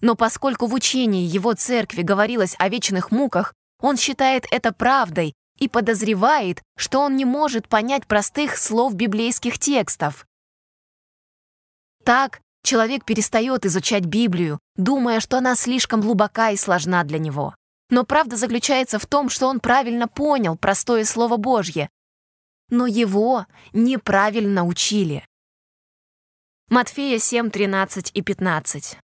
но 0.00 0.14
поскольку 0.14 0.66
в 0.66 0.74
учении 0.74 1.26
его 1.26 1.54
церкви 1.54 2.02
говорилось 2.02 2.54
о 2.58 2.68
вечных 2.68 3.10
муках, 3.10 3.54
он 3.80 3.96
считает 3.96 4.46
это 4.50 4.72
правдой 4.72 5.34
и 5.58 5.68
подозревает, 5.68 6.62
что 6.76 7.00
он 7.00 7.16
не 7.16 7.24
может 7.24 7.68
понять 7.68 8.06
простых 8.06 8.56
слов 8.56 8.94
библейских 8.94 9.58
текстов. 9.58 10.26
Так 12.04 12.40
человек 12.62 13.04
перестает 13.04 13.64
изучать 13.66 14.04
Библию, 14.04 14.58
думая, 14.76 15.20
что 15.20 15.38
она 15.38 15.54
слишком 15.54 16.00
глубока 16.00 16.50
и 16.50 16.56
сложна 16.56 17.04
для 17.04 17.18
него. 17.18 17.54
Но 17.88 18.04
правда 18.04 18.36
заключается 18.36 18.98
в 18.98 19.06
том, 19.06 19.28
что 19.28 19.46
он 19.46 19.60
правильно 19.60 20.08
понял 20.08 20.56
простое 20.56 21.04
Слово 21.04 21.36
Божье, 21.36 21.88
но 22.68 22.86
его 22.86 23.46
неправильно 23.72 24.66
учили. 24.66 25.24
Матфея 26.68 27.18
7, 27.18 27.50
13 27.50 28.10
и 28.12 28.22
15. 28.22 28.98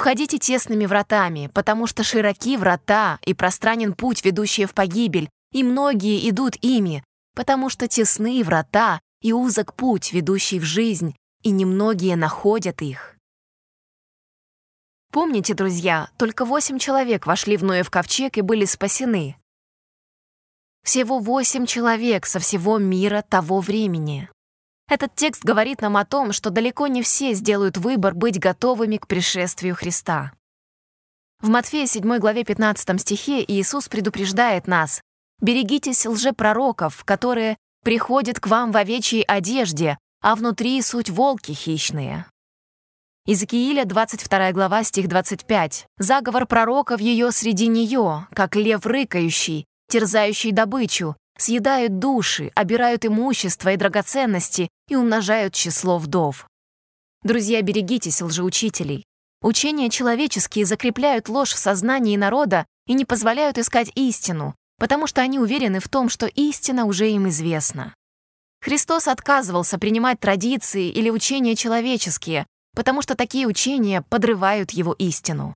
Входите 0.00 0.38
тесными 0.38 0.86
вратами, 0.86 1.50
потому 1.52 1.86
что 1.86 2.04
широки 2.04 2.56
врата 2.56 3.18
и 3.26 3.34
пространен 3.34 3.92
путь, 3.92 4.24
ведущий 4.24 4.64
в 4.64 4.72
погибель, 4.72 5.28
и 5.52 5.62
многие 5.62 6.26
идут 6.30 6.56
ими, 6.62 7.04
потому 7.36 7.68
что 7.68 7.86
тесны 7.86 8.42
врата 8.42 8.98
и 9.20 9.34
узок 9.34 9.74
путь, 9.74 10.14
ведущий 10.14 10.58
в 10.58 10.64
жизнь, 10.64 11.14
и 11.42 11.50
немногие 11.50 12.16
находят 12.16 12.80
их. 12.80 13.14
Помните, 15.12 15.52
друзья, 15.52 16.08
только 16.16 16.46
восемь 16.46 16.78
человек 16.78 17.26
вошли 17.26 17.58
в 17.58 17.62
Ноев 17.62 17.90
ковчег 17.90 18.38
и 18.38 18.40
были 18.40 18.64
спасены. 18.64 19.36
Всего 20.82 21.18
восемь 21.18 21.66
человек 21.66 22.24
со 22.24 22.38
всего 22.38 22.78
мира 22.78 23.20
того 23.20 23.60
времени. 23.60 24.30
Этот 24.90 25.14
текст 25.14 25.44
говорит 25.44 25.82
нам 25.82 25.96
о 25.96 26.04
том, 26.04 26.32
что 26.32 26.50
далеко 26.50 26.88
не 26.88 27.02
все 27.02 27.32
сделают 27.34 27.76
выбор 27.76 28.12
быть 28.12 28.40
готовыми 28.40 28.96
к 28.96 29.06
пришествию 29.06 29.76
Христа. 29.76 30.32
В 31.40 31.48
Матфея 31.48 31.86
7 31.86 32.18
главе 32.18 32.42
15 32.42 33.00
стихе 33.00 33.44
Иисус 33.46 33.88
предупреждает 33.88 34.66
нас 34.66 35.00
«Берегитесь 35.40 36.06
лжепророков, 36.06 37.04
которые 37.04 37.56
приходят 37.84 38.40
к 38.40 38.48
вам 38.48 38.72
в 38.72 38.76
овечьей 38.76 39.22
одежде, 39.22 39.96
а 40.22 40.34
внутри 40.34 40.82
суть 40.82 41.08
волки 41.08 41.52
хищные». 41.52 42.26
Иезекииля 43.26 43.84
22 43.84 44.50
глава, 44.50 44.82
стих 44.82 45.06
25. 45.06 45.86
«Заговор 45.98 46.46
пророка 46.46 46.96
в 46.96 47.00
ее 47.00 47.30
среди 47.30 47.68
нее, 47.68 48.26
как 48.34 48.56
лев 48.56 48.84
рыкающий, 48.84 49.66
терзающий 49.88 50.50
добычу, 50.50 51.14
съедают 51.40 51.98
души, 51.98 52.50
обирают 52.54 53.04
имущество 53.04 53.70
и 53.70 53.76
драгоценности 53.76 54.68
и 54.88 54.96
умножают 54.96 55.54
число 55.54 55.98
вдов. 55.98 56.46
Друзья, 57.22 57.62
берегитесь 57.62 58.22
лжеучителей. 58.22 59.04
Учения 59.42 59.90
человеческие 59.90 60.66
закрепляют 60.66 61.28
ложь 61.28 61.52
в 61.52 61.58
сознании 61.58 62.16
народа 62.16 62.66
и 62.86 62.92
не 62.92 63.04
позволяют 63.04 63.58
искать 63.58 63.90
истину, 63.94 64.54
потому 64.78 65.06
что 65.06 65.20
они 65.20 65.38
уверены 65.38 65.80
в 65.80 65.88
том, 65.88 66.08
что 66.08 66.26
истина 66.26 66.84
уже 66.84 67.10
им 67.10 67.28
известна. 67.28 67.94
Христос 68.62 69.08
отказывался 69.08 69.78
принимать 69.78 70.20
традиции 70.20 70.88
или 70.88 71.08
учения 71.10 71.56
человеческие, 71.56 72.46
потому 72.74 73.02
что 73.02 73.14
такие 73.14 73.46
учения 73.46 74.02
подрывают 74.02 74.70
его 74.72 74.92
истину. 74.92 75.54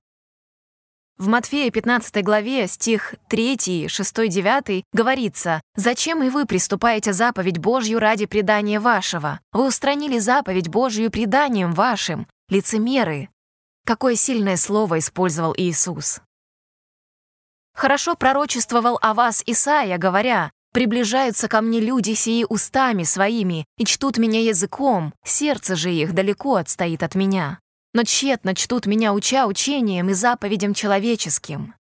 В 1.17 1.27
Матфея 1.27 1.71
15 1.71 2.23
главе, 2.23 2.67
стих 2.67 3.15
3, 3.29 3.87
6, 3.87 4.15
9 4.29 4.83
говорится 4.91 5.61
«Зачем 5.75 6.21
и 6.23 6.29
вы 6.29 6.45
приступаете 6.45 7.13
заповедь 7.13 7.57
Божью 7.57 7.99
ради 7.99 8.25
предания 8.25 8.81
вашего? 8.81 9.39
Вы 9.53 9.67
устранили 9.67 10.19
заповедь 10.19 10.67
Божью 10.67 11.09
преданием 11.09 11.73
вашим, 11.73 12.27
лицемеры». 12.49 13.29
Какое 13.85 14.15
сильное 14.15 14.57
слово 14.57 14.99
использовал 14.99 15.53
Иисус. 15.55 16.19
Хорошо 17.73 18.15
пророчествовал 18.15 18.99
о 19.01 19.13
вас 19.13 19.41
Исаия, 19.45 19.97
говоря 19.97 20.51
Приближаются 20.75 21.47
ко 21.47 21.61
мне 21.61 21.79
люди 21.79 22.13
сии 22.15 22.45
устами 22.49 23.03
своими 23.03 23.63
и 23.77 23.85
чтут 23.85 24.17
меня 24.17 24.41
языком, 24.41 25.13
сердце 25.23 25.77
же 25.77 25.89
их 25.89 26.13
далеко 26.13 26.55
отстоит 26.55 27.01
от 27.01 27.15
меня. 27.15 27.59
Но 27.95 28.03
тщетно 28.03 28.53
чтут 28.53 28.87
меня 28.87 29.13
уча 29.13 29.47
учением 29.47 30.09
и 30.09 30.13
заповедям 30.13 30.73
человеческим. 30.73 31.73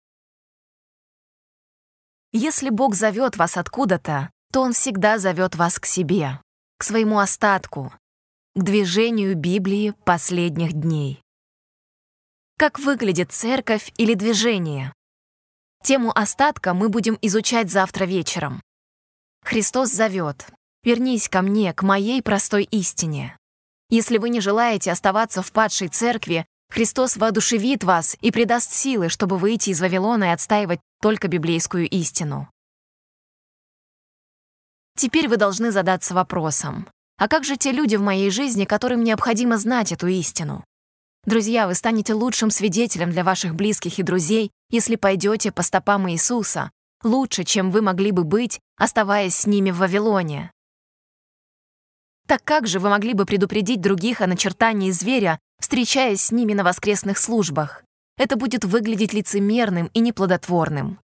Если 2.31 2.71
Бог 2.71 2.95
зовет 2.95 3.37
вас 3.37 3.57
откуда-то, 3.57 4.31
то 4.53 4.61
Он 4.61 4.75
всегда 4.75 5.19
зовет 5.19 5.57
вас 5.57 5.81
к 5.81 5.87
себе, 5.87 6.41
к 6.79 6.85
своему 6.85 7.19
остатку, 7.19 7.93
к 8.55 8.63
движению 8.63 9.35
Библии 9.35 9.93
последних 10.05 10.73
дней. 10.75 11.21
Как 12.59 12.79
выглядит 12.79 13.33
церковь 13.33 13.93
или 13.97 14.15
движение? 14.15 14.93
Тему 15.83 16.17
остатка 16.17 16.75
мы 16.75 16.91
будем 16.91 17.19
изучать 17.23 17.73
завтра 17.73 18.05
вечером. 18.05 18.63
Христос 19.43 19.91
зовет. 19.91 20.47
Вернись 20.85 21.29
ко 21.29 21.43
мне, 21.43 21.75
к 21.75 21.83
моей 21.83 22.23
простой 22.23 22.63
истине. 22.71 23.37
Если 23.95 24.19
вы 24.19 24.29
не 24.29 24.41
желаете 24.41 24.91
оставаться 24.91 25.41
в 25.41 25.53
падшей 25.53 25.87
церкви, 25.87 26.47
Христос 26.69 27.17
воодушевит 27.17 27.85
вас 27.85 28.17
и 28.21 28.33
придаст 28.33 28.73
силы, 28.73 29.09
чтобы 29.09 29.39
выйти 29.39 29.71
из 29.71 29.81
Вавилона 29.81 30.25
и 30.25 30.29
отстаивать 30.31 30.81
только 31.01 31.29
библейскую 31.29 31.89
истину. 31.89 32.51
Теперь 34.99 35.29
вы 35.29 35.37
должны 35.37 35.71
задаться 35.71 36.13
вопросом, 36.13 36.89
а 37.19 37.29
как 37.29 37.45
же 37.45 37.57
те 37.57 37.71
люди 37.71 37.95
в 37.95 38.03
моей 38.03 38.31
жизни, 38.31 38.65
которым 38.65 39.05
необходимо 39.05 39.59
знать 39.59 39.93
эту 39.93 40.09
истину? 40.09 40.65
Друзья, 41.25 41.69
вы 41.69 41.77
станете 41.77 42.15
лучшим 42.15 42.51
свидетелем 42.51 43.13
для 43.13 43.23
ваших 43.23 43.55
близких 43.55 44.01
и 44.01 44.03
друзей, 44.03 44.51
если 44.71 44.97
пойдете 44.97 45.53
по 45.53 45.63
стопам 45.63 46.11
Иисуса, 46.11 46.73
лучше, 47.05 47.45
чем 47.45 47.71
вы 47.71 47.81
могли 47.81 48.11
бы 48.11 48.25
быть, 48.25 48.59
оставаясь 48.77 49.37
с 49.37 49.47
ними 49.47 49.71
в 49.71 49.77
Вавилоне. 49.77 50.51
Так 52.27 52.43
как 52.45 52.67
же 52.67 52.79
вы 52.79 52.89
могли 52.89 53.13
бы 53.13 53.27
предупредить 53.27 53.81
других 53.81 54.21
о 54.21 54.27
начертании 54.27 54.91
зверя, 54.91 55.39
встречаясь 55.61 56.23
с 56.23 56.33
ними 56.33 56.55
на 56.55 56.65
воскресных 56.65 57.19
службах? 57.19 57.85
Это 58.17 58.37
будет 58.37 58.65
выглядеть 58.65 59.13
лицемерным 59.13 59.91
и 59.93 60.01
неплодотворным. 60.01 61.01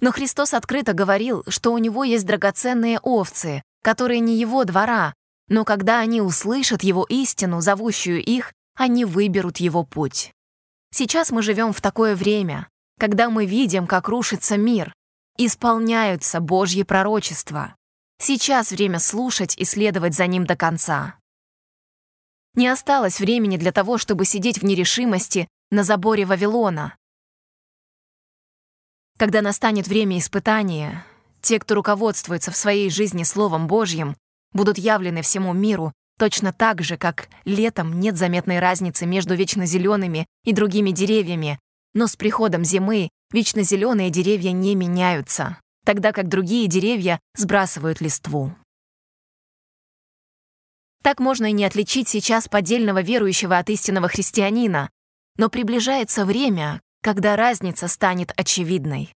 Но 0.00 0.12
Христос 0.12 0.54
открыто 0.54 0.92
говорил, 0.92 1.44
что 1.48 1.72
у 1.72 1.78
него 1.78 2.04
есть 2.04 2.26
драгоценные 2.26 2.98
овцы, 3.00 3.62
которые 3.82 4.20
не 4.20 4.36
его 4.36 4.64
двора, 4.64 5.14
но 5.48 5.64
когда 5.64 6.00
они 6.00 6.20
услышат 6.20 6.82
его 6.82 7.04
истину, 7.08 7.60
зовущую 7.60 8.22
их, 8.22 8.52
они 8.76 9.04
выберут 9.04 9.58
его 9.58 9.84
путь. 9.84 10.32
Сейчас 10.92 11.30
мы 11.30 11.42
живем 11.42 11.72
в 11.72 11.80
такое 11.80 12.14
время, 12.14 12.68
когда 12.98 13.30
мы 13.30 13.46
видим, 13.46 13.86
как 13.86 14.08
рушится 14.08 14.56
мир, 14.56 14.92
исполняются 15.36 16.40
Божьи 16.40 16.82
пророчества. 16.82 17.74
Сейчас 18.20 18.70
время 18.70 18.98
слушать 18.98 19.56
и 19.56 19.64
следовать 19.64 20.14
за 20.14 20.26
ним 20.26 20.44
до 20.44 20.56
конца. 20.56 21.18
Не 22.54 22.68
осталось 22.68 23.20
времени 23.20 23.56
для 23.56 23.72
того, 23.72 23.98
чтобы 23.98 24.24
сидеть 24.24 24.58
в 24.58 24.64
нерешимости 24.64 25.48
на 25.70 25.84
заборе 25.84 26.24
Вавилона. 26.24 26.96
Когда 29.18 29.42
настанет 29.42 29.86
время 29.86 30.18
испытания, 30.18 31.04
те, 31.40 31.58
кто 31.58 31.74
руководствуется 31.74 32.50
в 32.50 32.56
своей 32.56 32.90
жизни 32.90 33.22
Словом 33.22 33.66
Божьим, 33.66 34.16
будут 34.52 34.78
явлены 34.78 35.22
всему 35.22 35.52
миру 35.52 35.92
Точно 36.18 36.52
так 36.52 36.82
же, 36.82 36.96
как 36.96 37.28
летом 37.44 38.00
нет 38.00 38.16
заметной 38.16 38.58
разницы 38.58 39.06
между 39.06 39.36
вечно 39.36 39.66
зелеными 39.66 40.26
и 40.44 40.52
другими 40.52 40.90
деревьями, 40.90 41.60
но 41.94 42.08
с 42.08 42.16
приходом 42.16 42.64
зимы 42.64 43.08
вечно 43.32 43.62
зеленые 43.62 44.10
деревья 44.10 44.50
не 44.50 44.74
меняются, 44.74 45.60
тогда 45.88 46.12
как 46.12 46.28
другие 46.28 46.66
деревья 46.68 47.18
сбрасывают 47.34 48.02
листву. 48.02 48.54
Так 51.02 51.18
можно 51.18 51.46
и 51.46 51.52
не 51.52 51.64
отличить 51.64 52.10
сейчас 52.10 52.46
поддельного 52.46 53.00
верующего 53.00 53.56
от 53.56 53.70
истинного 53.70 54.06
христианина, 54.08 54.90
но 55.38 55.48
приближается 55.48 56.26
время, 56.26 56.82
когда 57.02 57.36
разница 57.36 57.88
станет 57.88 58.38
очевидной. 58.38 59.14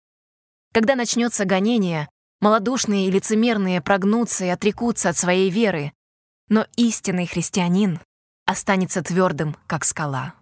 Когда 0.73 0.95
начнется 0.95 1.45
гонение, 1.45 2.09
малодушные 2.41 3.09
и 3.09 3.11
лицемерные 3.11 3.81
прогнутся 3.81 4.45
и 4.45 4.49
отрекутся 4.49 5.09
от 5.09 5.17
своей 5.17 5.51
веры, 5.51 5.93
но 6.49 6.69
истинный 6.77 7.27
христианин 7.27 7.99
останется 8.47 9.03
твердым, 9.03 9.57
как 9.67 9.85
скала. 9.85 10.35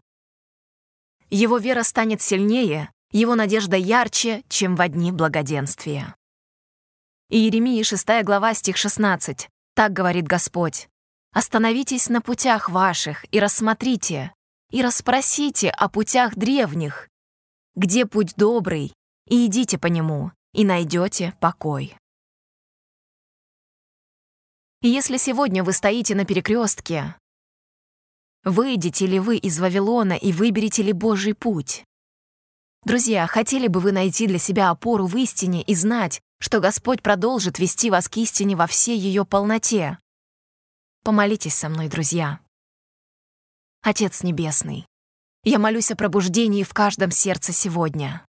Его 1.31 1.57
вера 1.57 1.85
станет 1.85 2.21
сильнее, 2.21 2.93
его 3.13 3.35
надежда 3.35 3.79
ярче, 3.79 4.43
чем 4.51 4.77
в 4.77 4.83
одни 4.83 5.11
благоденствия. 5.11 6.18
Иеремии 7.31 7.83
6 7.83 8.25
глава, 8.25 8.55
стих 8.55 8.79
16. 8.79 9.51
Так 9.75 9.93
говорит 9.93 10.27
Господь. 10.27 10.89
«Остановитесь 11.35 12.09
на 12.09 12.23
путях 12.23 12.71
ваших 12.71 13.27
и 13.31 13.39
рассмотрите, 13.39 14.33
и 14.71 14.81
расспросите 14.81 15.69
о 15.69 15.91
путях 15.91 16.37
древних, 16.37 17.11
где 17.75 18.07
путь 18.07 18.33
добрый, 18.37 18.95
и 19.29 19.45
идите 19.45 19.77
по 19.77 19.89
нему, 19.89 20.33
и 20.55 20.65
найдете 20.65 21.35
покой». 21.39 21.95
И 24.81 24.89
если 24.89 25.19
сегодня 25.19 25.63
вы 25.63 25.75
стоите 25.75 26.15
на 26.15 26.25
перекрестке, 26.25 27.15
выйдете 28.43 29.05
ли 29.05 29.19
вы 29.19 29.37
из 29.37 29.61
Вавилона 29.61 30.15
и 30.15 30.33
выберете 30.33 30.83
ли 30.83 30.95
Божий 30.95 31.35
путь? 31.35 31.85
Друзья, 32.87 33.27
хотели 33.27 33.69
бы 33.69 33.81
вы 33.81 33.93
найти 33.93 34.27
для 34.27 34.39
себя 34.39 34.71
опору 34.71 35.05
в 35.05 35.15
истине 35.19 35.61
и 35.61 35.75
знать, 35.75 36.23
что 36.41 36.61
Господь 36.61 37.03
продолжит 37.03 37.59
вести 37.59 37.91
вас 37.91 38.09
к 38.09 38.17
истине 38.17 38.57
во 38.57 38.67
всей 38.67 38.99
ее 38.99 39.25
полноте? 39.25 39.99
Помолитесь 41.05 41.55
со 41.55 41.69
мной, 41.69 41.89
друзья. 41.89 42.41
Отец 43.83 44.23
Небесный, 44.23 44.87
я 45.45 45.59
молюсь 45.59 45.91
о 45.91 45.97
пробуждении 45.97 46.63
в 46.65 46.75
каждом 46.75 47.11
сердце 47.11 47.53
сегодня. 47.53 48.27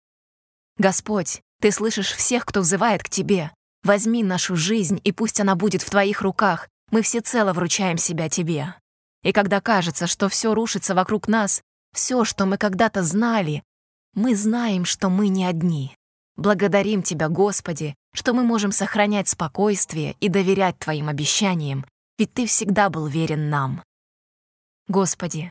Господь, 0.78 1.42
Ты 1.62 1.72
слышишь 1.72 2.12
всех, 2.12 2.46
кто 2.46 2.62
взывает 2.62 3.04
к 3.04 3.10
Тебе, 3.10 3.52
Возьми 3.86 4.24
нашу 4.24 4.56
жизнь, 4.56 5.00
и 5.04 5.12
пусть 5.12 5.40
она 5.40 5.56
будет 5.56 5.84
в 5.84 5.90
Твоих 5.92 6.24
руках. 6.24 6.70
Мы 6.90 7.04
всецело 7.04 7.54
вручаем 7.54 8.00
себя 8.00 8.30
Тебе. 8.30 8.74
И 9.22 9.32
когда 9.32 9.62
кажется, 9.62 10.08
что 10.08 10.28
все 10.28 10.56
рушится 10.56 10.96
вокруг 10.96 11.28
нас, 11.28 11.62
все, 11.94 12.26
что 12.26 12.48
мы 12.48 12.58
когда-то 12.58 13.04
знали, 13.04 13.62
мы 14.16 14.36
знаем, 14.36 14.86
что 14.86 15.10
мы 15.10 15.28
не 15.28 15.46
одни. 15.46 15.96
Благодарим 16.38 17.02
Тебя, 17.02 17.30
Господи, 17.30 17.96
что 18.14 18.34
мы 18.34 18.44
можем 18.44 18.72
сохранять 18.72 19.30
спокойствие 19.30 20.16
и 20.20 20.28
доверять 20.28 20.78
Твоим 20.80 21.08
обещаниям, 21.08 21.86
ведь 22.18 22.34
Ты 22.34 22.46
всегда 22.46 22.90
был 22.90 23.08
верен 23.08 23.50
нам. 23.50 23.84
Господи, 24.88 25.50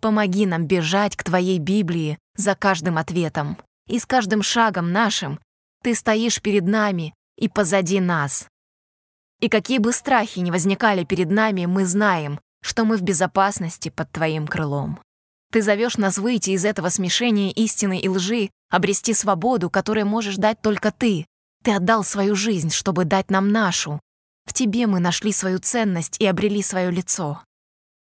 помоги 0.00 0.46
нам 0.46 0.66
бежать 0.66 1.16
к 1.16 1.24
Твоей 1.24 1.58
Библии 1.58 2.18
за 2.36 2.54
каждым 2.54 2.98
ответом, 2.98 3.56
и 3.86 3.98
с 3.98 4.06
каждым 4.06 4.42
шагом 4.42 4.92
нашим 4.92 5.40
Ты 5.82 5.94
стоишь 5.94 6.40
перед 6.42 6.66
нами 6.66 7.14
и 7.36 7.48
позади 7.48 8.00
нас. 8.00 8.46
И 9.40 9.48
какие 9.48 9.78
бы 9.78 9.92
страхи 9.92 10.40
ни 10.40 10.50
возникали 10.50 11.04
перед 11.04 11.30
нами, 11.30 11.64
мы 11.64 11.86
знаем, 11.86 12.38
что 12.62 12.84
мы 12.84 12.98
в 12.98 13.02
безопасности 13.02 13.88
под 13.88 14.12
Твоим 14.12 14.46
крылом. 14.46 15.00
Ты 15.50 15.62
зовешь 15.62 15.96
нас 15.96 16.18
выйти 16.18 16.50
из 16.50 16.64
этого 16.64 16.90
смешения 16.90 17.50
истины 17.50 17.98
и 17.98 18.08
лжи, 18.08 18.50
обрести 18.70 19.12
свободу, 19.14 19.68
которую 19.68 20.06
можешь 20.06 20.36
дать 20.36 20.62
только 20.62 20.92
Ты. 20.92 21.26
Ты 21.64 21.74
отдал 21.74 22.04
свою 22.04 22.36
жизнь, 22.36 22.70
чтобы 22.70 23.04
дать 23.04 23.30
нам 23.30 23.50
нашу. 23.50 24.00
В 24.46 24.52
Тебе 24.52 24.86
мы 24.86 25.00
нашли 25.00 25.32
свою 25.32 25.58
ценность 25.58 26.20
и 26.20 26.26
обрели 26.26 26.62
свое 26.62 26.90
лицо. 26.90 27.42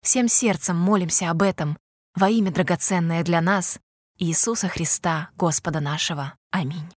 Всем 0.03 0.29
сердцем 0.29 0.77
молимся 0.77 1.31
об 1.31 1.43
этом, 1.43 1.79
во 2.15 2.29
имя 2.31 2.51
драгоценное 2.51 3.23
для 3.23 3.41
нас, 3.41 3.79
Иисуса 4.19 4.69
Христа, 4.69 5.31
Господа 5.37 5.81
нашего. 5.81 6.35
Аминь. 6.51 6.91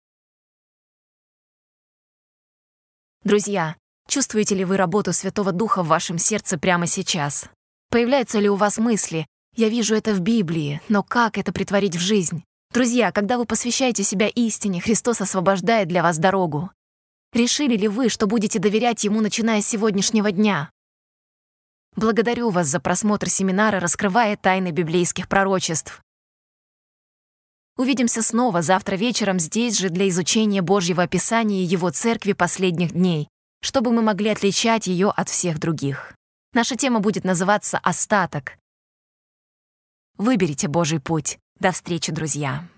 Друзья, 3.25 3.77
чувствуете 4.07 4.55
ли 4.55 4.65
вы 4.65 4.77
работу 4.77 5.13
Святого 5.13 5.51
Духа 5.51 5.83
в 5.83 5.89
вашем 5.89 6.19
сердце 6.19 6.59
прямо 6.59 6.87
сейчас? 6.87 7.49
Появляются 7.91 8.39
ли 8.39 8.49
у 8.49 8.55
вас 8.55 8.79
мысли 8.79 9.27
«Я 9.57 9.69
вижу 9.69 9.95
это 9.95 10.13
в 10.13 10.21
Библии, 10.21 10.81
но 10.89 11.03
как 11.03 11.39
это 11.39 11.53
притворить 11.53 11.97
в 11.97 12.01
жизнь?» 12.01 12.45
Друзья, 12.73 13.11
когда 13.11 13.39
вы 13.39 13.47
посвящаете 13.47 14.03
себя 14.03 14.29
истине, 14.29 14.81
Христос 14.83 15.23
освобождает 15.23 15.89
для 15.89 16.03
вас 16.03 16.19
дорогу. 16.19 16.71
Решили 17.33 17.77
ли 17.77 17.89
вы, 17.89 18.09
что 18.09 18.27
будете 18.27 18.59
доверять 18.59 19.05
Ему, 19.05 19.21
начиная 19.21 19.63
с 19.63 19.67
сегодняшнего 19.67 20.31
дня? 20.31 20.71
Благодарю 21.95 22.51
вас 22.51 22.67
за 22.67 22.81
просмотр 22.81 23.31
семинара 23.31 23.81
«Раскрывая 23.81 24.37
тайны 24.37 24.73
библейских 24.73 25.29
пророчеств». 25.29 26.03
Увидимся 27.79 28.23
снова 28.23 28.63
завтра 28.63 28.97
вечером 28.97 29.39
здесь 29.39 29.79
же 29.79 29.89
для 29.89 30.09
изучения 30.09 30.61
Божьего 30.61 31.03
описания 31.03 31.63
Его 31.63 31.91
церкви 31.91 32.33
последних 32.33 32.93
дней, 32.93 33.29
чтобы 33.63 33.93
мы 33.93 34.03
могли 34.03 34.31
отличать 34.31 34.87
ее 34.87 35.09
от 35.09 35.29
всех 35.29 35.59
других. 35.59 36.15
Наша 36.53 36.77
тема 36.77 37.01
будет 37.01 37.25
называться 37.25 37.79
«Остаток». 37.79 38.59
Выберите 40.19 40.69
Божий 40.69 41.01
путь. 41.01 41.39
До 41.61 41.73
встречи, 41.73 42.13
друзья! 42.13 42.67